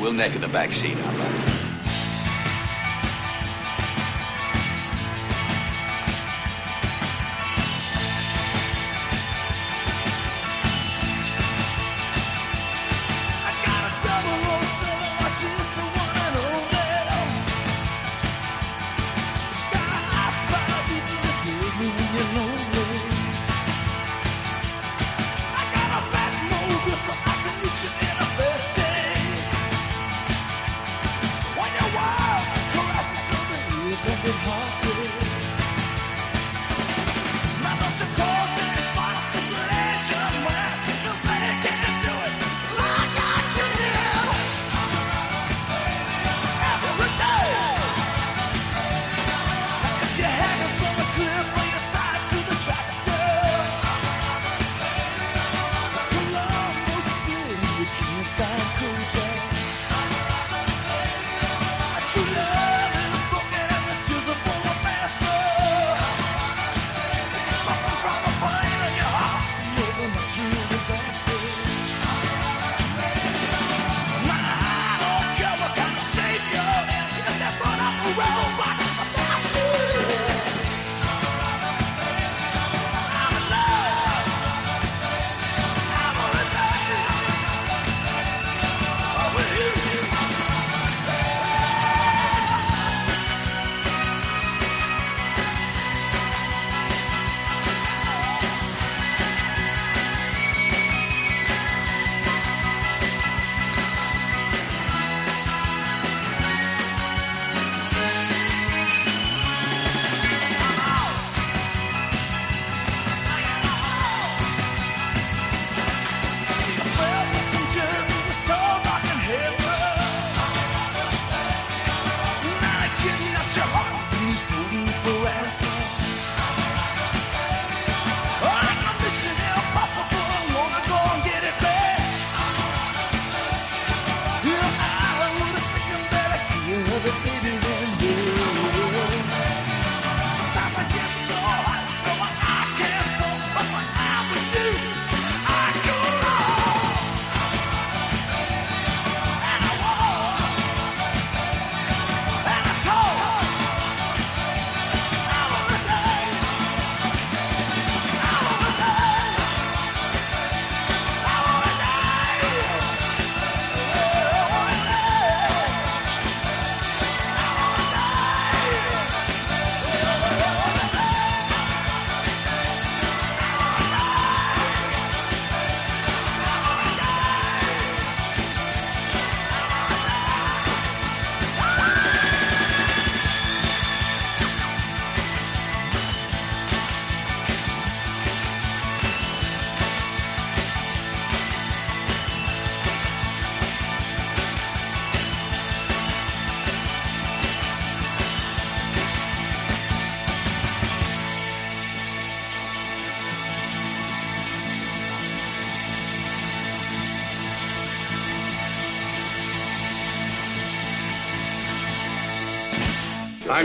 We'll 0.00 0.12
neck 0.12 0.34
in 0.34 0.40
the 0.40 0.48
back 0.48 0.72
seat. 0.72 1.01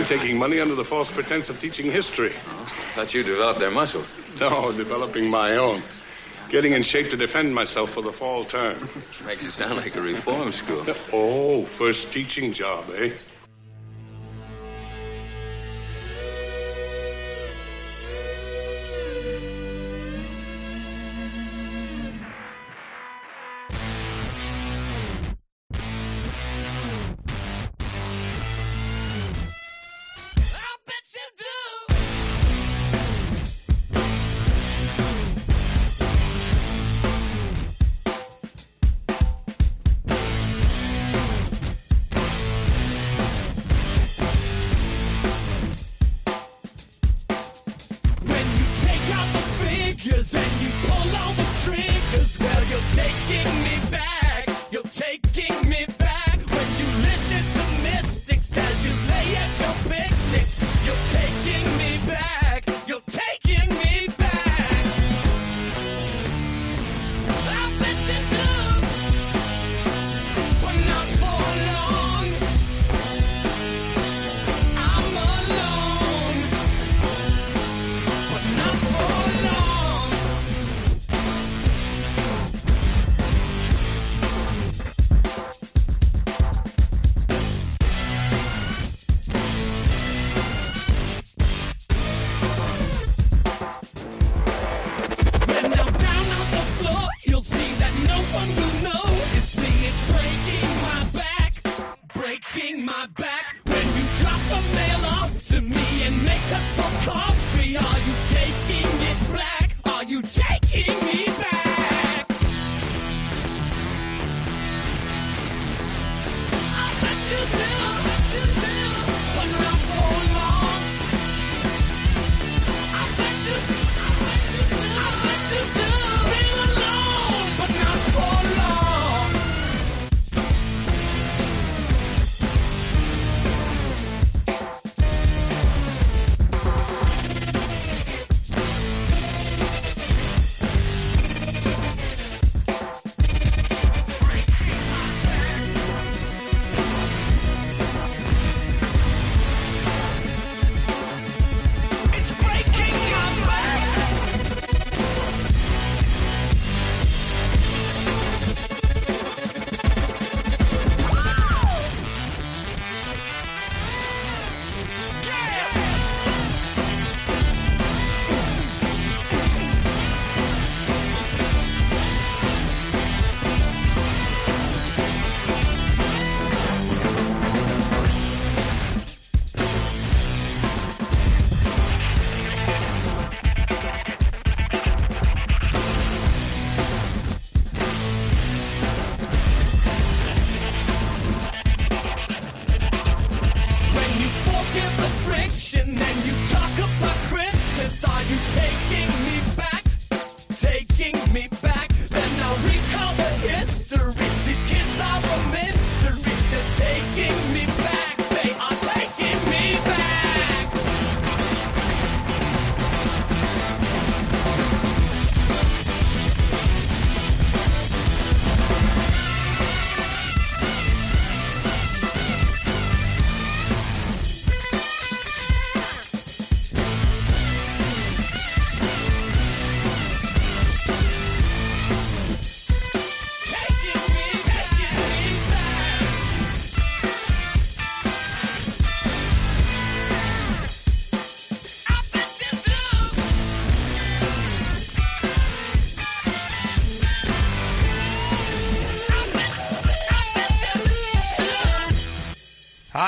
taking 0.07 0.37
money 0.37 0.59
under 0.59 0.75
the 0.75 0.85
false 0.85 1.11
pretense 1.11 1.49
of 1.49 1.59
teaching 1.59 1.91
history. 1.91 2.33
Oh, 2.49 2.65
thought 2.95 3.13
you 3.13 3.23
developed 3.23 3.59
their 3.59 3.71
muscles. 3.71 4.13
No, 4.39 4.71
developing 4.71 5.29
my 5.29 5.57
own. 5.57 5.83
Getting 6.49 6.71
in 6.73 6.83
shape 6.83 7.09
to 7.09 7.17
defend 7.17 7.53
myself 7.53 7.91
for 7.91 8.01
the 8.01 8.13
fall 8.13 8.45
term. 8.45 8.87
Makes 9.25 9.43
it 9.45 9.51
sound 9.51 9.75
like 9.75 9.95
a 9.95 10.01
reform 10.01 10.51
school. 10.51 10.85
Oh, 11.13 11.65
first 11.65 12.11
teaching 12.11 12.53
job, 12.53 12.85
eh? 12.95 13.11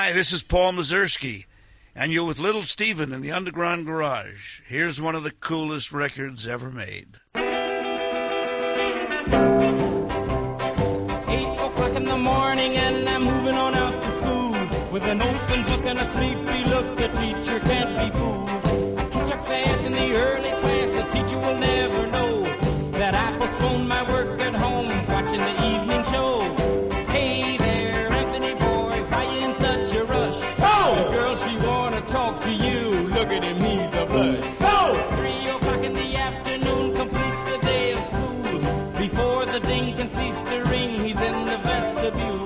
Hi, 0.10 0.14
this 0.14 0.34
is 0.34 0.42
Paul 0.42 0.72
Mazursky, 0.72 1.46
and 1.94 2.12
you're 2.12 2.26
with 2.26 2.40
Little 2.40 2.64
Steven 2.64 3.14
in 3.14 3.22
the 3.22 3.32
Underground 3.32 3.86
Garage. 3.86 4.60
Here's 4.66 5.00
one 5.00 5.14
of 5.14 5.22
the 5.22 5.30
coolest 5.30 5.92
records 5.92 6.48
ever 6.48 6.72
made. 6.72 7.20
Eight 7.36 7.44
o'clock 11.60 11.96
in 11.96 12.06
the 12.06 12.18
morning 12.18 12.76
and 12.76 13.08
I'm 13.08 13.24
moving 13.24 13.54
on 13.54 13.76
out 13.76 14.02
to 14.02 14.18
school 14.18 14.92
with 14.92 15.04
an 15.04 15.22
open 15.22 15.64
book 15.66 15.86
and 15.86 16.00
a 16.00 16.08
sleepy 16.08 16.66
look. 16.72 17.00
A 17.00 17.10
teacher 17.10 17.60
can't 17.60 18.12
be 18.12 18.18
fooled. 18.18 18.59
Can 40.00 40.10
cease 40.16 40.40
to 40.50 40.64
ring, 40.72 41.04
he's 41.04 41.20
in 41.20 41.46
the 41.46 41.58
vestibule. 41.58 42.46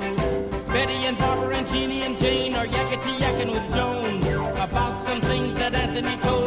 Betty 0.73 1.05
and 1.05 1.15
Barbara 1.19 1.57
and 1.57 1.67
Jeannie 1.67 2.01
and 2.01 2.17
Jane 2.17 2.55
are 2.55 2.65
yakety 2.65 3.15
yakking 3.19 3.51
with 3.51 3.75
Joan 3.75 4.23
about 4.59 5.05
some 5.05 5.21
things 5.21 5.53
that 5.55 5.75
Anthony 5.75 6.17
told 6.17 6.42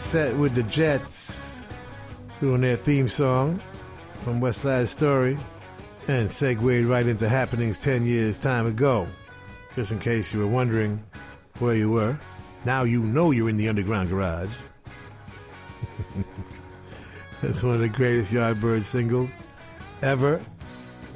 set 0.00 0.36
with 0.36 0.54
the 0.54 0.62
Jets 0.64 1.62
doing 2.40 2.62
their 2.62 2.76
theme 2.76 3.08
song 3.08 3.60
from 4.14 4.40
West 4.40 4.62
Side 4.62 4.88
Story 4.88 5.36
and 6.08 6.30
segued 6.30 6.86
right 6.86 7.06
into 7.06 7.28
happenings 7.28 7.78
10 7.80 8.06
years 8.06 8.38
time 8.38 8.66
ago. 8.66 9.06
Just 9.76 9.92
in 9.92 9.98
case 9.98 10.32
you 10.32 10.40
were 10.40 10.46
wondering 10.46 11.02
where 11.58 11.76
you 11.76 11.90
were, 11.90 12.18
now 12.64 12.82
you 12.82 13.00
know 13.00 13.30
you're 13.30 13.48
in 13.48 13.56
the 13.56 13.68
underground 13.68 14.08
garage. 14.08 14.50
It's 17.42 17.62
one 17.62 17.74
of 17.74 17.80
the 17.80 17.88
greatest 17.88 18.34
Yardbird 18.34 18.84
singles 18.84 19.40
ever. 20.02 20.42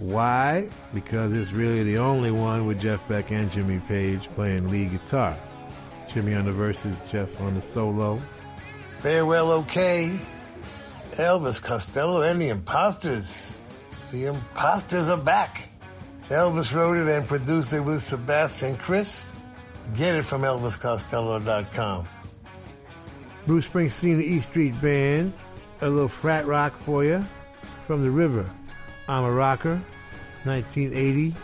Why? 0.00 0.70
Because 0.94 1.34
it's 1.34 1.52
really 1.52 1.82
the 1.82 1.98
only 1.98 2.30
one 2.30 2.66
with 2.66 2.80
Jeff 2.80 3.06
Beck 3.08 3.30
and 3.30 3.50
Jimmy 3.50 3.78
Page 3.80 4.28
playing 4.28 4.70
lead 4.70 4.92
guitar. 4.92 5.36
Jimmy 6.10 6.34
on 6.34 6.46
the 6.46 6.52
verses, 6.52 7.02
Jeff 7.10 7.38
on 7.42 7.54
the 7.54 7.60
solo. 7.60 8.18
Farewell, 9.04 9.52
okay. 9.52 10.18
Elvis 11.16 11.62
Costello 11.62 12.22
and 12.22 12.40
the 12.40 12.48
Imposters. 12.48 13.54
The 14.10 14.28
Imposters 14.28 15.08
are 15.08 15.18
back. 15.18 15.68
Elvis 16.30 16.74
wrote 16.74 16.96
it 16.96 17.14
and 17.14 17.28
produced 17.28 17.74
it 17.74 17.80
with 17.80 18.02
Sebastian 18.02 18.78
Krys. 18.78 19.34
Get 19.94 20.14
it 20.14 20.22
from 20.24 20.40
ElvisCostello.com. 20.40 22.08
Bruce 23.46 23.68
Springsteen, 23.68 24.16
the 24.16 24.24
E 24.24 24.40
Street 24.40 24.80
Band. 24.80 25.34
A 25.82 25.88
little 25.90 26.08
frat 26.08 26.46
rock 26.46 26.74
for 26.78 27.04
you. 27.04 27.22
From 27.86 28.04
the 28.04 28.10
river. 28.10 28.48
I'm 29.06 29.24
a 29.24 29.30
rocker. 29.30 29.82
1980. 30.44 31.34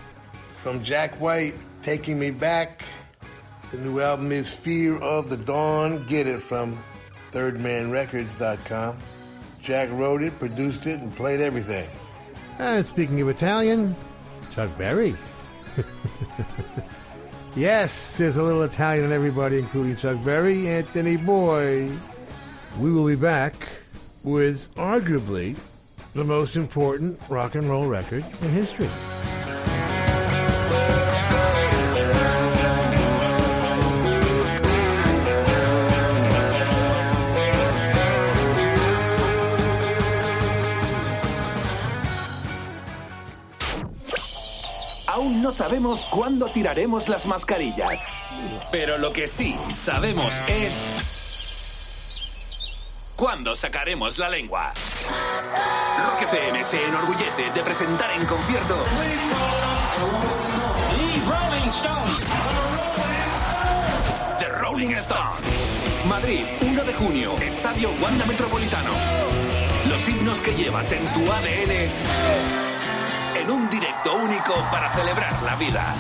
From 0.63 0.83
Jack 0.83 1.21
White, 1.21 1.57
Taking 1.83 2.19
Me 2.19 2.31
Back. 2.31 2.87
The 3.71 3.77
new 3.77 4.01
album 4.01 4.33
is 4.33 4.51
Fear 4.51 4.97
of 4.97 5.29
the 5.29 5.37
Dawn. 5.37 6.07
Get 6.07 6.27
it 6.27 6.43
from 6.43 6.79
thirdmanrecords.com. 7.33 8.97
Jack 9.63 9.91
wrote 9.93 10.23
it, 10.23 10.39
produced 10.39 10.87
it, 10.87 11.01
and 11.01 11.15
played 11.15 11.41
everything. 11.41 11.89
And 12.59 12.85
speaking 12.85 13.21
of 13.21 13.29
Italian, 13.29 13.95
Chuck 14.53 14.77
Berry. 14.77 15.15
yes, 17.57 18.17
there's 18.17 18.37
a 18.37 18.43
little 18.43 18.63
Italian 18.63 19.07
in 19.07 19.13
everybody, 19.13 19.59
including 19.59 19.97
Chuck 19.97 20.23
Berry, 20.25 20.69
Anthony 20.69 21.17
Boy. 21.17 21.91
We 22.79 22.93
will 22.93 23.07
be 23.07 23.17
back 23.17 23.55
with 24.23 24.75
arguably 24.75 25.57
the 26.15 26.25
most 26.25 26.57
important 26.57 27.21
rock 27.29 27.55
and 27.55 27.69
roll 27.69 27.87
record 27.87 28.25
in 28.43 28.51
history. 28.51 28.89
No 45.41 45.53
sabemos 45.53 46.05
cuándo 46.11 46.47
tiraremos 46.47 47.09
las 47.09 47.25
mascarillas. 47.27 47.99
Pero 48.71 48.99
lo 48.99 49.13
que 49.13 49.27
sí 49.27 49.59
sabemos 49.69 50.41
es... 50.47 50.91
¿Cuándo 53.17 53.55
sacaremos 53.55 54.19
la 54.19 54.29
lengua? 54.29 54.73
Rock 56.05 56.23
FM 56.23 56.65
se 56.65 56.85
enorgullece 56.87 57.51
de 57.55 57.63
presentar 57.63 58.11
en 58.13 58.25
concierto... 58.27 58.77
The 60.91 61.19
Rolling 61.27 61.69
Stones. 61.69 62.25
The 64.39 64.49
Rolling 64.49 64.95
Stones. 64.97 65.69
Madrid, 66.09 66.45
1 66.63 66.85
de 66.85 66.95
junio, 66.95 67.37
Estadio 67.41 67.91
Wanda 68.03 68.25
Metropolitano. 68.25 68.91
Los 69.89 70.09
himnos 70.09 70.41
que 70.41 70.55
llevas 70.55 70.93
en 70.93 71.05
tu 71.13 71.21
ADN 71.21 72.70
en 73.41 73.51
un 73.51 73.69
directo 73.71 74.15
único 74.17 74.55
para 74.71 74.93
celebrar 74.93 75.43
la 75.43 75.57
vida. 75.57 75.95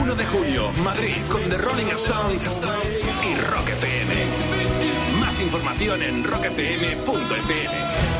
1 0.00 0.14
de 0.14 0.26
junio, 0.26 0.70
Madrid 0.84 1.16
con 1.28 1.48
The 1.48 1.58
Rolling 1.58 1.86
Stones 1.86 2.58
y 3.24 3.34
Rock 3.36 3.68
FM. 3.70 4.14
Más 5.20 5.40
información 5.40 6.02
en 6.02 6.24
rockfm.fm. 6.24 8.15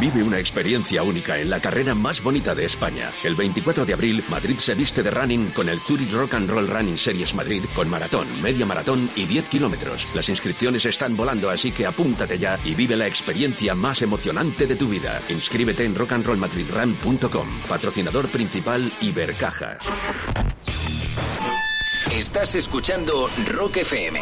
Vive 0.00 0.22
una 0.22 0.38
experiencia 0.38 1.02
única 1.02 1.38
en 1.38 1.48
la 1.48 1.60
carrera 1.60 1.94
más 1.94 2.22
bonita 2.22 2.54
de 2.54 2.66
España. 2.66 3.12
El 3.24 3.34
24 3.34 3.86
de 3.86 3.94
abril, 3.94 4.22
Madrid 4.28 4.58
se 4.58 4.74
viste 4.74 5.02
de 5.02 5.10
running 5.10 5.50
con 5.52 5.68
el 5.68 5.80
Zurich 5.80 6.12
Rock 6.12 6.34
and 6.34 6.50
Roll 6.50 6.68
Running 6.68 6.98
Series 6.98 7.34
Madrid 7.34 7.64
con 7.74 7.88
maratón, 7.88 8.26
media 8.42 8.66
maratón 8.66 9.10
y 9.16 9.24
10 9.24 9.48
kilómetros. 9.48 10.06
Las 10.14 10.28
inscripciones 10.28 10.84
están 10.84 11.16
volando, 11.16 11.48
así 11.48 11.72
que 11.72 11.86
apúntate 11.86 12.38
ya 12.38 12.58
y 12.64 12.74
vive 12.74 12.94
la 12.94 13.06
experiencia 13.06 13.74
más 13.74 14.02
emocionante 14.02 14.66
de 14.66 14.76
tu 14.76 14.88
vida. 14.88 15.22
Inscríbete 15.28 15.84
en 15.84 15.94
rockandrollmadridrun.com. 15.94 17.48
Patrocinador 17.68 18.28
principal 18.28 18.92
Ibercaja. 19.00 19.78
Estás 22.12 22.54
escuchando 22.54 23.28
Rock 23.46 23.78
FM. 23.78 24.20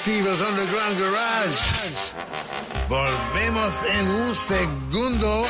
Es 0.00 0.06
Little 0.06 0.36
Steven's 0.36 0.40
Underground 0.40 0.98
Garage. 0.98 1.56
Volvemos 2.88 3.82
en 3.84 4.08
un 4.08 4.34
segundo 4.34 5.46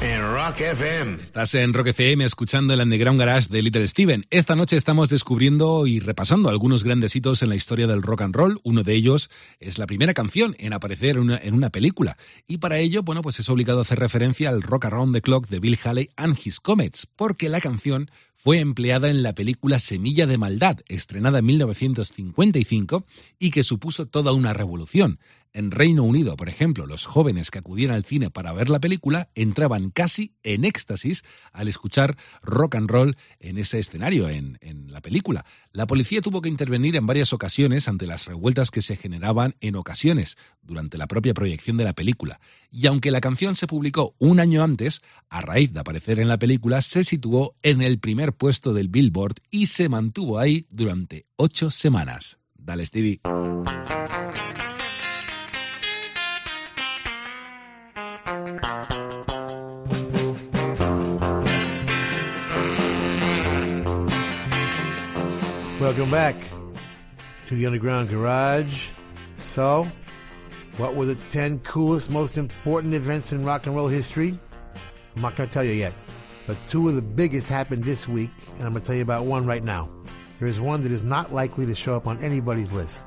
en 0.00 0.34
Rock 0.34 0.60
FM. 0.60 1.18
Estás 1.30 1.54
en 1.54 1.72
Rock 1.72 1.86
FM 1.86 2.24
escuchando 2.24 2.74
el 2.74 2.80
Underground 2.80 3.20
Garage 3.20 3.50
de 3.50 3.62
Little 3.62 3.86
Steven. 3.86 4.24
Esta 4.30 4.56
noche 4.56 4.76
estamos 4.76 5.10
descubriendo 5.10 5.86
y 5.86 6.00
repasando 6.00 6.48
algunos 6.48 6.82
grandes 6.82 7.14
hitos 7.14 7.44
en 7.44 7.50
la 7.50 7.54
historia 7.54 7.86
del 7.86 8.02
rock 8.02 8.22
and 8.22 8.34
roll. 8.34 8.60
Uno 8.64 8.82
de 8.82 8.94
ellos 8.94 9.30
es 9.60 9.78
la 9.78 9.86
primera 9.86 10.12
canción 10.12 10.56
en 10.58 10.72
aparecer 10.72 11.16
en 11.18 11.54
una, 11.54 11.70
película. 11.70 12.16
Y 12.48 12.58
para 12.58 12.78
ello, 12.78 13.04
bueno, 13.04 13.22
pues 13.22 13.38
es 13.38 13.48
obligado 13.48 13.80
hacer 13.80 14.00
referencia 14.00 14.48
al 14.48 14.60
Rock 14.60 14.86
Around 14.86 15.14
the 15.14 15.22
Clock 15.22 15.46
de 15.46 15.60
Bill 15.60 15.78
Haley 15.80 16.08
and 16.16 16.36
His 16.44 16.58
Comets, 16.58 17.06
porque 17.14 17.48
la 17.48 17.60
canción 17.60 18.10
fue 18.34 18.58
empleada 18.58 19.08
en 19.08 19.22
la 19.22 19.34
película 19.34 19.78
Semilla 19.78 20.26
de 20.26 20.36
Maldad, 20.36 20.78
estrenada 20.88 21.38
en 21.38 21.44
1955 21.44 23.06
y 23.38 23.50
que 23.50 23.62
supuso 23.62 24.06
toda 24.06 24.32
una 24.32 24.52
revolución. 24.52 25.20
En 25.52 25.72
Reino 25.72 26.04
Unido, 26.04 26.36
por 26.36 26.48
ejemplo, 26.48 26.86
los 26.86 27.06
jóvenes 27.06 27.50
que 27.50 27.58
acudían 27.58 27.90
al 27.90 28.04
cine 28.04 28.30
para 28.30 28.52
ver 28.52 28.70
la 28.70 28.78
película 28.78 29.28
entraban 29.34 29.90
casi 29.90 30.32
en 30.44 30.64
éxtasis 30.64 31.19
al 31.52 31.68
escuchar 31.68 32.16
rock 32.42 32.76
and 32.76 32.90
roll 32.90 33.16
en 33.38 33.58
ese 33.58 33.78
escenario, 33.78 34.28
en, 34.28 34.58
en 34.60 34.92
la 34.92 35.00
película. 35.00 35.44
La 35.72 35.86
policía 35.86 36.20
tuvo 36.20 36.42
que 36.42 36.48
intervenir 36.48 36.96
en 36.96 37.06
varias 37.06 37.32
ocasiones 37.32 37.88
ante 37.88 38.06
las 38.06 38.26
revueltas 38.26 38.70
que 38.70 38.82
se 38.82 38.96
generaban 38.96 39.56
en 39.60 39.76
ocasiones 39.76 40.36
durante 40.62 40.98
la 40.98 41.06
propia 41.06 41.34
proyección 41.34 41.76
de 41.76 41.84
la 41.84 41.92
película. 41.92 42.40
Y 42.70 42.86
aunque 42.86 43.10
la 43.10 43.20
canción 43.20 43.54
se 43.54 43.66
publicó 43.66 44.14
un 44.18 44.40
año 44.40 44.62
antes, 44.62 45.02
a 45.28 45.40
raíz 45.40 45.72
de 45.72 45.80
aparecer 45.80 46.20
en 46.20 46.28
la 46.28 46.38
película, 46.38 46.82
se 46.82 47.04
situó 47.04 47.56
en 47.62 47.82
el 47.82 47.98
primer 47.98 48.32
puesto 48.32 48.72
del 48.72 48.88
Billboard 48.88 49.36
y 49.50 49.66
se 49.66 49.88
mantuvo 49.88 50.38
ahí 50.38 50.66
durante 50.70 51.26
ocho 51.36 51.70
semanas. 51.70 52.38
Dale, 52.54 52.84
Stevie. 52.84 53.20
Welcome 65.90 66.12
back 66.12 66.36
to 67.48 67.56
the 67.56 67.66
Underground 67.66 68.10
Garage. 68.10 68.90
So, 69.38 69.90
what 70.76 70.94
were 70.94 71.04
the 71.04 71.16
10 71.16 71.58
coolest, 71.58 72.10
most 72.10 72.38
important 72.38 72.94
events 72.94 73.32
in 73.32 73.44
rock 73.44 73.66
and 73.66 73.74
roll 73.74 73.88
history? 73.88 74.38
I'm 75.16 75.22
not 75.22 75.34
going 75.34 75.48
to 75.48 75.52
tell 75.52 75.64
you 75.64 75.72
yet, 75.72 75.92
but 76.46 76.56
two 76.68 76.88
of 76.88 76.94
the 76.94 77.02
biggest 77.02 77.48
happened 77.48 77.82
this 77.82 78.06
week, 78.06 78.30
and 78.58 78.68
I'm 78.68 78.70
going 78.70 78.82
to 78.82 78.86
tell 78.86 78.94
you 78.94 79.02
about 79.02 79.24
one 79.24 79.46
right 79.46 79.64
now. 79.64 79.90
There 80.38 80.46
is 80.46 80.60
one 80.60 80.84
that 80.84 80.92
is 80.92 81.02
not 81.02 81.34
likely 81.34 81.66
to 81.66 81.74
show 81.74 81.96
up 81.96 82.06
on 82.06 82.22
anybody's 82.22 82.70
list. 82.70 83.06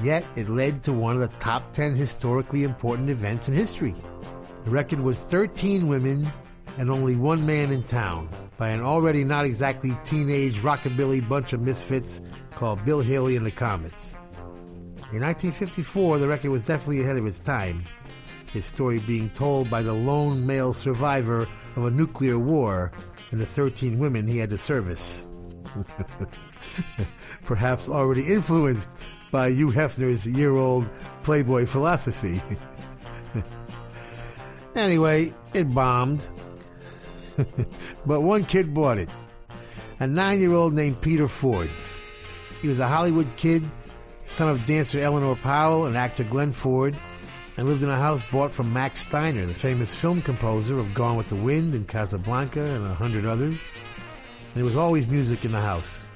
Yet, 0.00 0.24
it 0.36 0.48
led 0.48 0.84
to 0.84 0.92
one 0.92 1.14
of 1.14 1.20
the 1.20 1.36
top 1.40 1.72
10 1.72 1.96
historically 1.96 2.62
important 2.62 3.10
events 3.10 3.48
in 3.48 3.54
history. 3.54 3.96
The 4.62 4.70
record 4.70 5.00
was 5.00 5.18
13 5.18 5.88
women 5.88 6.28
and 6.78 6.88
only 6.88 7.16
one 7.16 7.44
man 7.44 7.72
in 7.72 7.82
town 7.82 8.28
by 8.58 8.68
an 8.68 8.80
already 8.80 9.24
not 9.24 9.44
exactly 9.44 9.96
teenage 10.04 10.58
rockabilly 10.60 11.26
bunch 11.28 11.52
of 11.52 11.60
misfits 11.60 12.22
called 12.54 12.84
Bill 12.84 13.00
Haley 13.00 13.36
and 13.36 13.44
the 13.44 13.50
Comets. 13.50 14.14
In 15.12 15.22
1954, 15.22 16.18
the 16.18 16.28
record 16.28 16.50
was 16.50 16.62
definitely 16.62 17.02
ahead 17.02 17.16
of 17.16 17.26
its 17.26 17.38
time, 17.38 17.84
his 18.52 18.64
story 18.64 18.98
being 19.00 19.30
told 19.30 19.70
by 19.70 19.82
the 19.82 19.92
lone 19.92 20.46
male 20.46 20.72
survivor 20.72 21.46
of 21.76 21.84
a 21.84 21.90
nuclear 21.90 22.38
war 22.38 22.90
and 23.30 23.40
the 23.40 23.46
13 23.46 23.98
women 23.98 24.26
he 24.26 24.38
had 24.38 24.50
to 24.50 24.58
service. 24.58 25.26
Perhaps 27.44 27.88
already 27.88 28.32
influenced 28.32 28.90
by 29.30 29.48
Hugh 29.48 29.70
Hefner's 29.70 30.26
year 30.26 30.56
old 30.56 30.88
Playboy 31.22 31.66
philosophy. 31.66 32.40
anyway, 34.74 35.34
it 35.54 35.72
bombed. 35.74 36.28
but 38.06 38.20
one 38.20 38.44
kid 38.44 38.74
bought 38.74 38.98
it. 38.98 39.08
A 40.00 40.06
nine 40.06 40.40
year 40.40 40.52
old 40.52 40.74
named 40.74 41.00
Peter 41.00 41.28
Ford. 41.28 41.70
He 42.62 42.68
was 42.68 42.80
a 42.80 42.88
Hollywood 42.88 43.28
kid, 43.36 43.62
son 44.24 44.48
of 44.48 44.64
dancer 44.66 45.00
Eleanor 45.00 45.36
Powell 45.36 45.86
and 45.86 45.96
actor 45.96 46.24
Glenn 46.24 46.52
Ford, 46.52 46.96
and 47.56 47.66
lived 47.66 47.82
in 47.82 47.88
a 47.88 47.96
house 47.96 48.22
bought 48.30 48.52
from 48.52 48.72
Max 48.72 49.00
Steiner, 49.00 49.46
the 49.46 49.54
famous 49.54 49.94
film 49.94 50.20
composer 50.20 50.78
of 50.78 50.92
Gone 50.94 51.16
with 51.16 51.28
the 51.28 51.36
Wind 51.36 51.74
and 51.74 51.88
Casablanca 51.88 52.62
and 52.62 52.84
a 52.86 52.94
hundred 52.94 53.24
others. 53.24 53.70
And 54.48 54.56
there 54.56 54.64
was 54.64 54.76
always 54.76 55.06
music 55.06 55.44
in 55.44 55.52
the 55.52 55.60
house. 55.60 56.08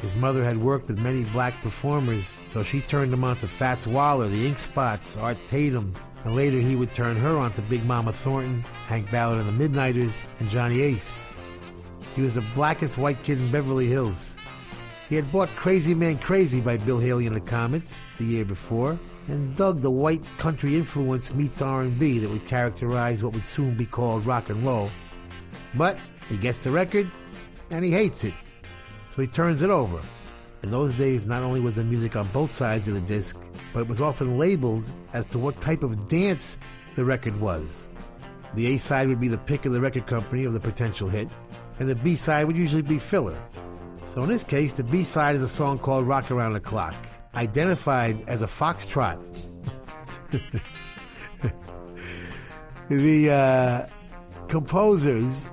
His 0.00 0.14
mother 0.14 0.42
had 0.42 0.56
worked 0.56 0.88
with 0.88 0.98
many 0.98 1.24
black 1.24 1.52
performers, 1.60 2.36
so 2.48 2.62
she 2.62 2.80
turned 2.80 3.12
him 3.12 3.24
on 3.24 3.36
to 3.38 3.48
Fats 3.48 3.86
Waller, 3.86 4.28
the 4.28 4.46
Ink 4.46 4.58
Spots, 4.58 5.18
Art 5.18 5.36
Tatum, 5.48 5.94
and 6.24 6.34
later 6.34 6.58
he 6.58 6.76
would 6.76 6.92
turn 6.92 7.16
her 7.16 7.36
on 7.38 7.52
to 7.52 7.62
Big 7.62 7.84
Mama 7.84 8.12
Thornton, 8.12 8.62
Hank 8.86 9.10
Ballard 9.10 9.40
and 9.40 9.48
the 9.48 9.68
Midnighters, 9.68 10.26
and 10.38 10.48
Johnny 10.48 10.82
Ace. 10.82 11.26
He 12.14 12.22
was 12.22 12.34
the 12.34 12.44
blackest 12.54 12.98
white 12.98 13.22
kid 13.22 13.38
in 13.38 13.50
Beverly 13.50 13.86
Hills. 13.86 14.36
He 15.08 15.16
had 15.16 15.32
bought 15.32 15.48
Crazy 15.56 15.94
Man 15.94 16.18
Crazy 16.18 16.60
by 16.60 16.76
Bill 16.76 16.98
Haley 16.98 17.26
and 17.26 17.36
the 17.36 17.40
Comets 17.40 18.04
the 18.18 18.24
year 18.24 18.44
before, 18.44 18.98
and 19.28 19.56
dug 19.56 19.80
the 19.80 19.90
white 19.90 20.22
country 20.38 20.76
influence 20.76 21.34
meets 21.34 21.62
R&B 21.62 22.18
that 22.18 22.30
would 22.30 22.46
characterize 22.46 23.22
what 23.22 23.32
would 23.32 23.44
soon 23.44 23.76
be 23.76 23.86
called 23.86 24.26
rock 24.26 24.50
and 24.50 24.64
roll. 24.64 24.90
But 25.74 25.98
he 26.28 26.36
gets 26.36 26.64
the 26.64 26.70
record, 26.70 27.10
and 27.70 27.84
he 27.84 27.90
hates 27.90 28.24
it, 28.24 28.34
so 29.08 29.22
he 29.22 29.28
turns 29.28 29.62
it 29.62 29.70
over. 29.70 30.00
In 30.62 30.70
those 30.70 30.92
days, 30.94 31.24
not 31.24 31.42
only 31.42 31.60
was 31.60 31.76
the 31.76 31.84
music 31.84 32.16
on 32.16 32.28
both 32.28 32.50
sides 32.50 32.86
of 32.86 32.94
the 32.94 33.00
disc, 33.00 33.36
but 33.72 33.80
it 33.80 33.88
was 33.88 34.00
often 34.00 34.38
labeled 34.38 34.84
as 35.12 35.24
to 35.26 35.38
what 35.38 35.60
type 35.60 35.82
of 35.82 36.08
dance 36.08 36.58
the 36.96 37.04
record 37.04 37.40
was. 37.40 37.90
The 38.54 38.74
A 38.74 38.78
side 38.78 39.08
would 39.08 39.20
be 39.20 39.28
the 39.28 39.38
pick 39.38 39.64
of 39.64 39.72
the 39.72 39.80
record 39.80 40.06
company 40.06 40.44
of 40.44 40.52
the 40.52 40.60
potential 40.60 41.08
hit, 41.08 41.28
and 41.78 41.88
the 41.88 41.94
B 41.94 42.14
side 42.14 42.46
would 42.46 42.56
usually 42.56 42.82
be 42.82 42.98
filler. 42.98 43.40
So 44.04 44.22
in 44.22 44.28
this 44.28 44.44
case, 44.44 44.74
the 44.74 44.84
B 44.84 45.02
side 45.02 45.34
is 45.36 45.42
a 45.42 45.48
song 45.48 45.78
called 45.78 46.06
Rock 46.06 46.30
Around 46.30 46.52
the 46.54 46.60
Clock, 46.60 46.94
identified 47.34 48.22
as 48.28 48.42
a 48.42 48.46
foxtrot. 48.46 49.18
the 52.88 53.30
uh, 53.30 53.86
composers, 54.48 55.48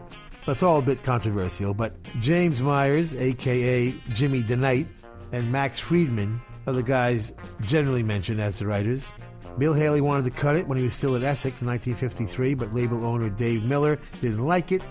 that's 0.45 0.63
all 0.63 0.79
a 0.79 0.81
bit 0.81 1.03
controversial, 1.03 1.73
but 1.73 1.95
James 2.19 2.61
Myers, 2.61 3.15
aka 3.15 3.93
Jimmy 4.09 4.41
DeKnight, 4.41 4.87
and 5.31 5.51
Max 5.51 5.79
Freedman 5.79 6.41
are 6.65 6.73
the 6.73 6.83
guys 6.83 7.33
generally 7.61 8.03
mentioned 8.03 8.41
as 8.41 8.59
the 8.59 8.67
writers. 8.67 9.11
Bill 9.57 9.73
Haley 9.73 10.01
wanted 10.01 10.25
to 10.25 10.31
cut 10.31 10.55
it 10.55 10.67
when 10.67 10.77
he 10.77 10.83
was 10.83 10.93
still 10.93 11.15
at 11.15 11.23
Essex 11.23 11.61
in 11.61 11.67
1953, 11.67 12.53
but 12.53 12.73
label 12.73 13.05
owner 13.05 13.29
Dave 13.29 13.63
Miller 13.63 13.99
didn't 14.21 14.45
like 14.45 14.71
it. 14.71 14.81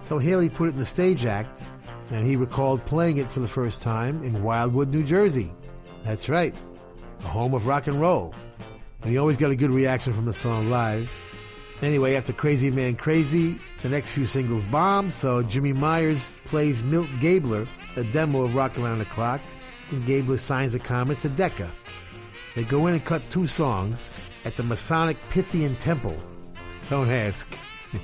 So 0.00 0.18
Haley 0.18 0.48
put 0.48 0.68
it 0.68 0.72
in 0.72 0.78
the 0.78 0.84
Stage 0.84 1.24
Act, 1.24 1.62
and 2.10 2.26
he 2.26 2.36
recalled 2.36 2.84
playing 2.84 3.18
it 3.18 3.30
for 3.30 3.40
the 3.40 3.48
first 3.48 3.82
time 3.82 4.22
in 4.24 4.42
Wildwood, 4.42 4.88
New 4.88 5.04
Jersey. 5.04 5.52
That's 6.04 6.28
right, 6.28 6.54
the 7.20 7.28
home 7.28 7.54
of 7.54 7.66
rock 7.66 7.86
and 7.86 8.00
roll. 8.00 8.34
And 9.02 9.10
he 9.10 9.18
always 9.18 9.36
got 9.36 9.50
a 9.50 9.56
good 9.56 9.70
reaction 9.70 10.12
from 10.12 10.24
the 10.24 10.32
song 10.32 10.70
live. 10.70 11.10
Anyway, 11.82 12.14
after 12.14 12.32
Crazy 12.32 12.70
Man 12.70 12.96
Crazy, 12.96 13.58
the 13.82 13.88
next 13.88 14.10
few 14.10 14.26
singles 14.26 14.64
bombed, 14.64 15.12
so 15.12 15.42
Jimmy 15.42 15.72
Myers 15.72 16.30
plays 16.54 16.84
Milt 16.84 17.08
Gabler, 17.20 17.66
a 17.96 18.04
demo 18.04 18.42
of 18.42 18.54
Rock 18.54 18.78
Around 18.78 19.00
the 19.00 19.06
Clock, 19.06 19.40
and 19.90 20.06
Gabler 20.06 20.36
signs 20.36 20.72
the 20.74 20.78
Comets 20.78 21.22
to 21.22 21.28
Decca. 21.28 21.68
They 22.54 22.62
go 22.62 22.86
in 22.86 22.94
and 22.94 23.04
cut 23.04 23.28
two 23.28 23.48
songs 23.48 24.14
at 24.44 24.54
the 24.54 24.62
Masonic 24.62 25.16
Pythian 25.30 25.74
Temple. 25.80 26.16
Don't 26.88 27.10
ask. 27.10 27.48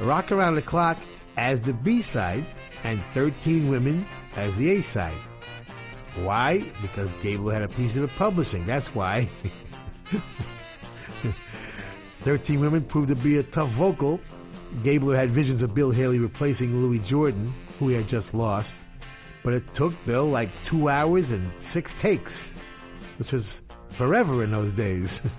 Rock 0.00 0.32
Around 0.32 0.54
the 0.54 0.62
Clock 0.62 0.96
as 1.36 1.60
the 1.60 1.74
B 1.74 2.00
side, 2.00 2.46
and 2.82 2.98
13 3.12 3.68
Women 3.68 4.06
as 4.34 4.56
the 4.56 4.78
A 4.78 4.82
side. 4.82 5.12
Why? 6.22 6.64
Because 6.80 7.12
Gabler 7.22 7.52
had 7.52 7.60
a 7.60 7.68
piece 7.68 7.96
of 7.96 8.00
the 8.00 8.08
publishing. 8.16 8.64
That's 8.64 8.94
why. 8.94 9.28
13 12.20 12.58
Women 12.58 12.84
proved 12.84 13.08
to 13.08 13.16
be 13.16 13.36
a 13.36 13.42
tough 13.42 13.68
vocal. 13.68 14.18
Gabler 14.82 15.16
had 15.16 15.30
visions 15.30 15.62
of 15.62 15.74
Bill 15.74 15.90
Haley 15.90 16.18
replacing 16.18 16.80
Louis 16.80 16.98
Jordan, 16.98 17.52
who 17.78 17.88
he 17.88 17.94
had 17.94 18.08
just 18.08 18.34
lost. 18.34 18.76
But 19.42 19.54
it 19.54 19.74
took 19.74 19.92
Bill 20.06 20.26
like 20.26 20.48
two 20.64 20.88
hours 20.88 21.30
and 21.30 21.56
six 21.58 22.00
takes, 22.00 22.54
which 23.18 23.32
was 23.32 23.62
forever 23.90 24.42
in 24.42 24.50
those 24.50 24.72
days. 24.72 25.22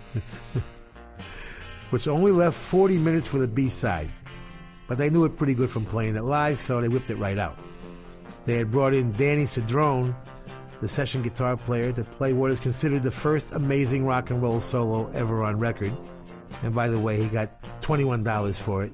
which 1.89 2.07
only 2.07 2.31
left 2.31 2.57
40 2.57 2.97
minutes 2.97 3.27
for 3.27 3.37
the 3.37 3.47
B 3.47 3.69
side. 3.69 4.09
But 4.87 4.97
they 4.97 5.09
knew 5.09 5.25
it 5.25 5.37
pretty 5.37 5.53
good 5.53 5.69
from 5.69 5.85
playing 5.85 6.15
it 6.15 6.23
live, 6.23 6.59
so 6.59 6.79
they 6.79 6.87
whipped 6.87 7.09
it 7.09 7.15
right 7.15 7.37
out. 7.37 7.57
They 8.45 8.57
had 8.57 8.69
brought 8.69 8.93
in 8.93 9.11
Danny 9.13 9.45
Cedrone, 9.45 10.15
the 10.81 10.87
session 10.87 11.23
guitar 11.23 11.57
player, 11.57 11.91
to 11.93 12.03
play 12.03 12.33
what 12.33 12.51
is 12.51 12.59
considered 12.59 13.01
the 13.01 13.11
first 13.11 13.51
amazing 13.53 14.05
rock 14.05 14.29
and 14.29 14.41
roll 14.41 14.59
solo 14.59 15.09
ever 15.13 15.43
on 15.43 15.57
record. 15.57 15.95
And 16.61 16.75
by 16.75 16.87
the 16.87 16.99
way, 16.99 17.17
he 17.17 17.27
got 17.27 17.61
$21 17.81 18.59
for 18.59 18.83
it. 18.83 18.93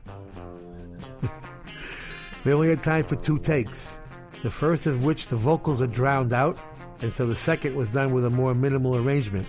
they 2.44 2.54
only 2.54 2.70
had 2.70 2.84
time 2.84 3.06
for 3.06 3.16
two 3.16 3.40
takes. 3.40 4.02
the 4.44 4.50
first 4.50 4.88
of 4.88 5.04
which 5.04 5.28
the 5.28 5.36
vocals 5.36 5.82
are 5.82 5.88
drowned 5.88 6.34
out, 6.34 6.58
and 7.02 7.14
so 7.14 7.26
the 7.26 7.36
second 7.36 7.76
was 7.76 7.88
done 7.88 8.14
with 8.14 8.26
a 8.26 8.30
more 8.30 8.54
minimal 8.54 8.98
arrangement. 8.98 9.48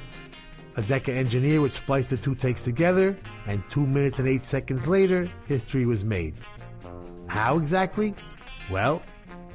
A 0.77 0.83
Decca 0.83 1.13
engineer 1.13 1.61
would 1.61 1.73
splice 1.73 2.11
the 2.11 2.17
two 2.17 2.35
takes 2.35 2.63
together, 2.63 3.17
and 3.47 3.63
two 3.71 3.87
minutes 3.87 4.19
and 4.19 4.29
eight 4.29 4.45
seconds 4.45 4.87
later, 4.87 5.29
history 5.47 5.85
was 5.87 6.05
made. 6.05 6.35
How 7.27 7.59
exactly? 7.59 8.15
Well, 8.71 9.03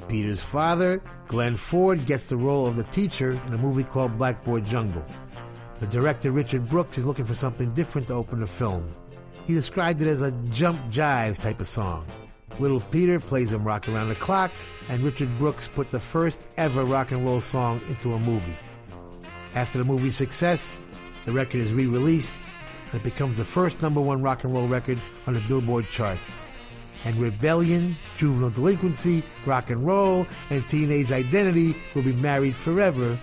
Peter's 0.08 0.42
father, 0.42 1.02
Glenn 1.26 1.56
Ford, 1.56 2.06
gets 2.06 2.24
the 2.24 2.36
role 2.36 2.66
of 2.66 2.76
the 2.76 2.84
teacher 2.84 3.32
in 3.32 3.52
a 3.52 3.58
movie 3.58 3.84
called 3.84 4.16
Blackboard 4.16 4.64
Jungle. 4.64 5.04
The 5.80 5.86
director, 5.86 6.30
Richard 6.32 6.68
Brooks, 6.68 6.98
is 6.98 7.06
looking 7.06 7.24
for 7.24 7.34
something 7.34 7.72
different 7.74 8.08
to 8.08 8.14
open 8.14 8.40
the 8.40 8.46
film. 8.46 8.92
He 9.48 9.54
described 9.54 10.02
it 10.02 10.08
as 10.08 10.20
a 10.20 10.30
jump 10.50 10.78
jive 10.90 11.38
type 11.38 11.58
of 11.62 11.66
song. 11.66 12.04
Little 12.58 12.80
Peter 12.80 13.18
plays 13.18 13.50
him 13.50 13.64
rock 13.64 13.88
around 13.88 14.10
the 14.10 14.14
clock, 14.16 14.50
and 14.90 15.02
Richard 15.02 15.30
Brooks 15.38 15.68
put 15.68 15.90
the 15.90 15.98
first 15.98 16.46
ever 16.58 16.84
rock 16.84 17.12
and 17.12 17.24
roll 17.24 17.40
song 17.40 17.80
into 17.88 18.12
a 18.12 18.18
movie. 18.18 18.52
After 19.54 19.78
the 19.78 19.86
movie's 19.86 20.16
success, 20.16 20.82
the 21.24 21.32
record 21.32 21.62
is 21.62 21.72
re 21.72 21.86
released 21.86 22.44
and 22.92 23.00
it 23.00 23.04
becomes 23.04 23.38
the 23.38 23.44
first 23.44 23.80
number 23.80 24.02
one 24.02 24.20
rock 24.20 24.44
and 24.44 24.52
roll 24.52 24.68
record 24.68 24.98
on 25.26 25.32
the 25.32 25.40
Billboard 25.48 25.86
charts. 25.86 26.42
And 27.06 27.16
rebellion, 27.16 27.96
juvenile 28.18 28.50
delinquency, 28.50 29.22
rock 29.46 29.70
and 29.70 29.86
roll, 29.86 30.26
and 30.50 30.68
teenage 30.68 31.10
identity 31.10 31.74
will 31.94 32.02
be 32.02 32.12
married 32.12 32.54
forever 32.54 33.18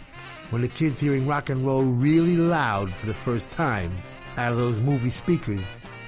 when 0.49 0.63
the 0.63 0.69
kids 0.69 0.99
hearing 0.99 1.27
rock 1.27 1.51
and 1.51 1.63
roll 1.63 1.83
really 1.83 2.35
loud 2.35 2.91
for 2.91 3.05
the 3.05 3.13
first 3.13 3.51
time 3.51 3.95
out 4.37 4.51
of 4.51 4.57
those 4.57 4.79
movie 4.79 5.11
speakers 5.11 5.84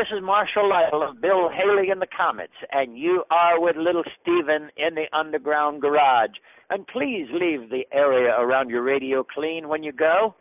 this 0.00 0.16
is 0.16 0.22
Marshall 0.22 0.66
Lytle 0.66 1.02
of 1.02 1.20
Bill 1.20 1.50
Haley 1.50 1.90
and 1.90 2.00
the 2.00 2.06
Comets, 2.06 2.54
and 2.72 2.96
you 2.96 3.22
are 3.30 3.60
with 3.60 3.76
Little 3.76 4.04
Steven 4.18 4.70
in 4.78 4.94
the 4.94 5.04
Underground 5.12 5.82
Garage. 5.82 6.30
And 6.70 6.86
please 6.86 7.28
leave 7.30 7.68
the 7.68 7.86
area 7.92 8.34
around 8.40 8.70
your 8.70 8.80
radio 8.80 9.22
clean 9.22 9.68
when 9.68 9.82
you 9.82 9.92
go. 9.92 10.34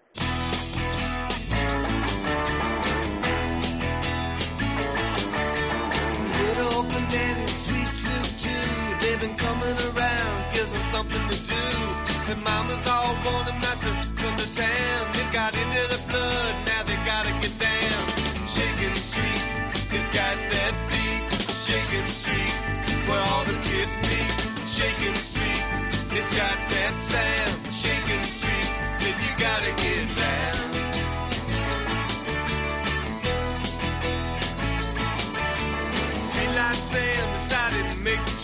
Been 9.19 9.35
coming 9.35 9.75
around, 9.77 10.53
gives 10.53 10.71
them 10.71 10.81
something 10.83 11.29
to 11.29 11.45
do. 11.45 12.31
And 12.31 12.41
mamas 12.41 12.87
all 12.87 13.13
want 13.25 13.47
them 13.47 13.59
not 13.59 13.81
to 13.81 14.07
come 14.15 14.37
to 14.37 14.55
town. 14.55 15.18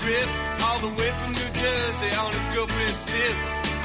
Trip 0.05 0.29
all 0.61 0.79
the 0.85 0.93
way 1.01 1.09
from 1.17 1.31
New 1.33 1.49
Jersey 1.57 2.11
on 2.21 2.29
his 2.37 2.47
girlfriend's 2.53 3.03
tip. 3.09 3.35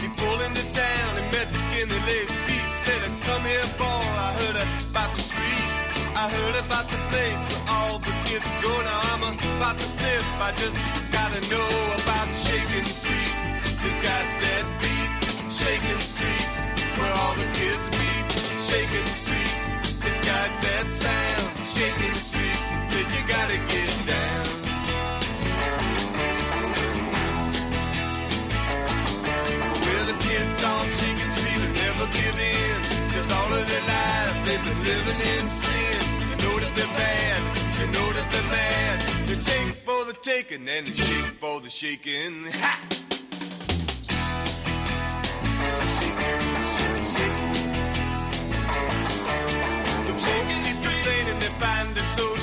He 0.05 0.09
pulled 0.21 0.43
into 0.45 0.64
town 0.77 1.11
and 1.16 1.27
met 1.33 1.49
Skinny 1.49 2.01
Lady 2.09 2.37
Pete. 2.45 2.73
Said, 2.85 3.03
"Come 3.25 3.45
here, 3.53 3.68
boy. 3.81 4.05
I 4.27 4.31
heard 4.41 4.59
about 4.91 5.11
the 5.16 5.23
street. 5.31 5.68
I 6.23 6.25
heard 6.37 6.57
about 6.64 6.87
the 6.93 7.01
place 7.11 7.41
where 7.49 7.64
all 7.77 7.97
the 8.09 8.14
kids 8.29 8.51
go. 8.64 8.73
Now 8.89 9.01
I'm 9.12 9.23
about 9.33 9.77
to 9.83 9.89
flip. 9.99 10.25
I 10.49 10.51
just 10.62 10.79
gotta 11.16 11.41
know 11.53 11.71
about 12.01 12.29
Shaking 12.45 12.89
Street. 13.01 13.35
It's 13.87 14.01
got 14.09 14.25
that 14.45 14.64
beat. 14.81 15.11
Shaking 15.61 16.03
Street, 16.12 16.47
where 16.99 17.14
all 17.23 17.35
the 17.43 17.49
kids 17.61 17.87
meet. 17.99 18.25
Shaking 18.68 19.11
Street, 19.23 19.55
it's 20.09 20.21
got 20.31 20.49
that 20.66 20.87
sound. 21.03 21.47
Shaking 21.75 22.16
Street, 22.29 22.61
said 22.91 23.07
you 23.14 23.23
gotta 23.37 23.59
get 23.73 23.89
taking 40.43 40.68
and 40.68 40.86
they 40.86 40.95
shake 40.95 41.32
for 41.41 41.61
the 41.61 41.68
shaking. 41.68 42.49
Ha! 42.53 42.80
Shaking 46.01 46.51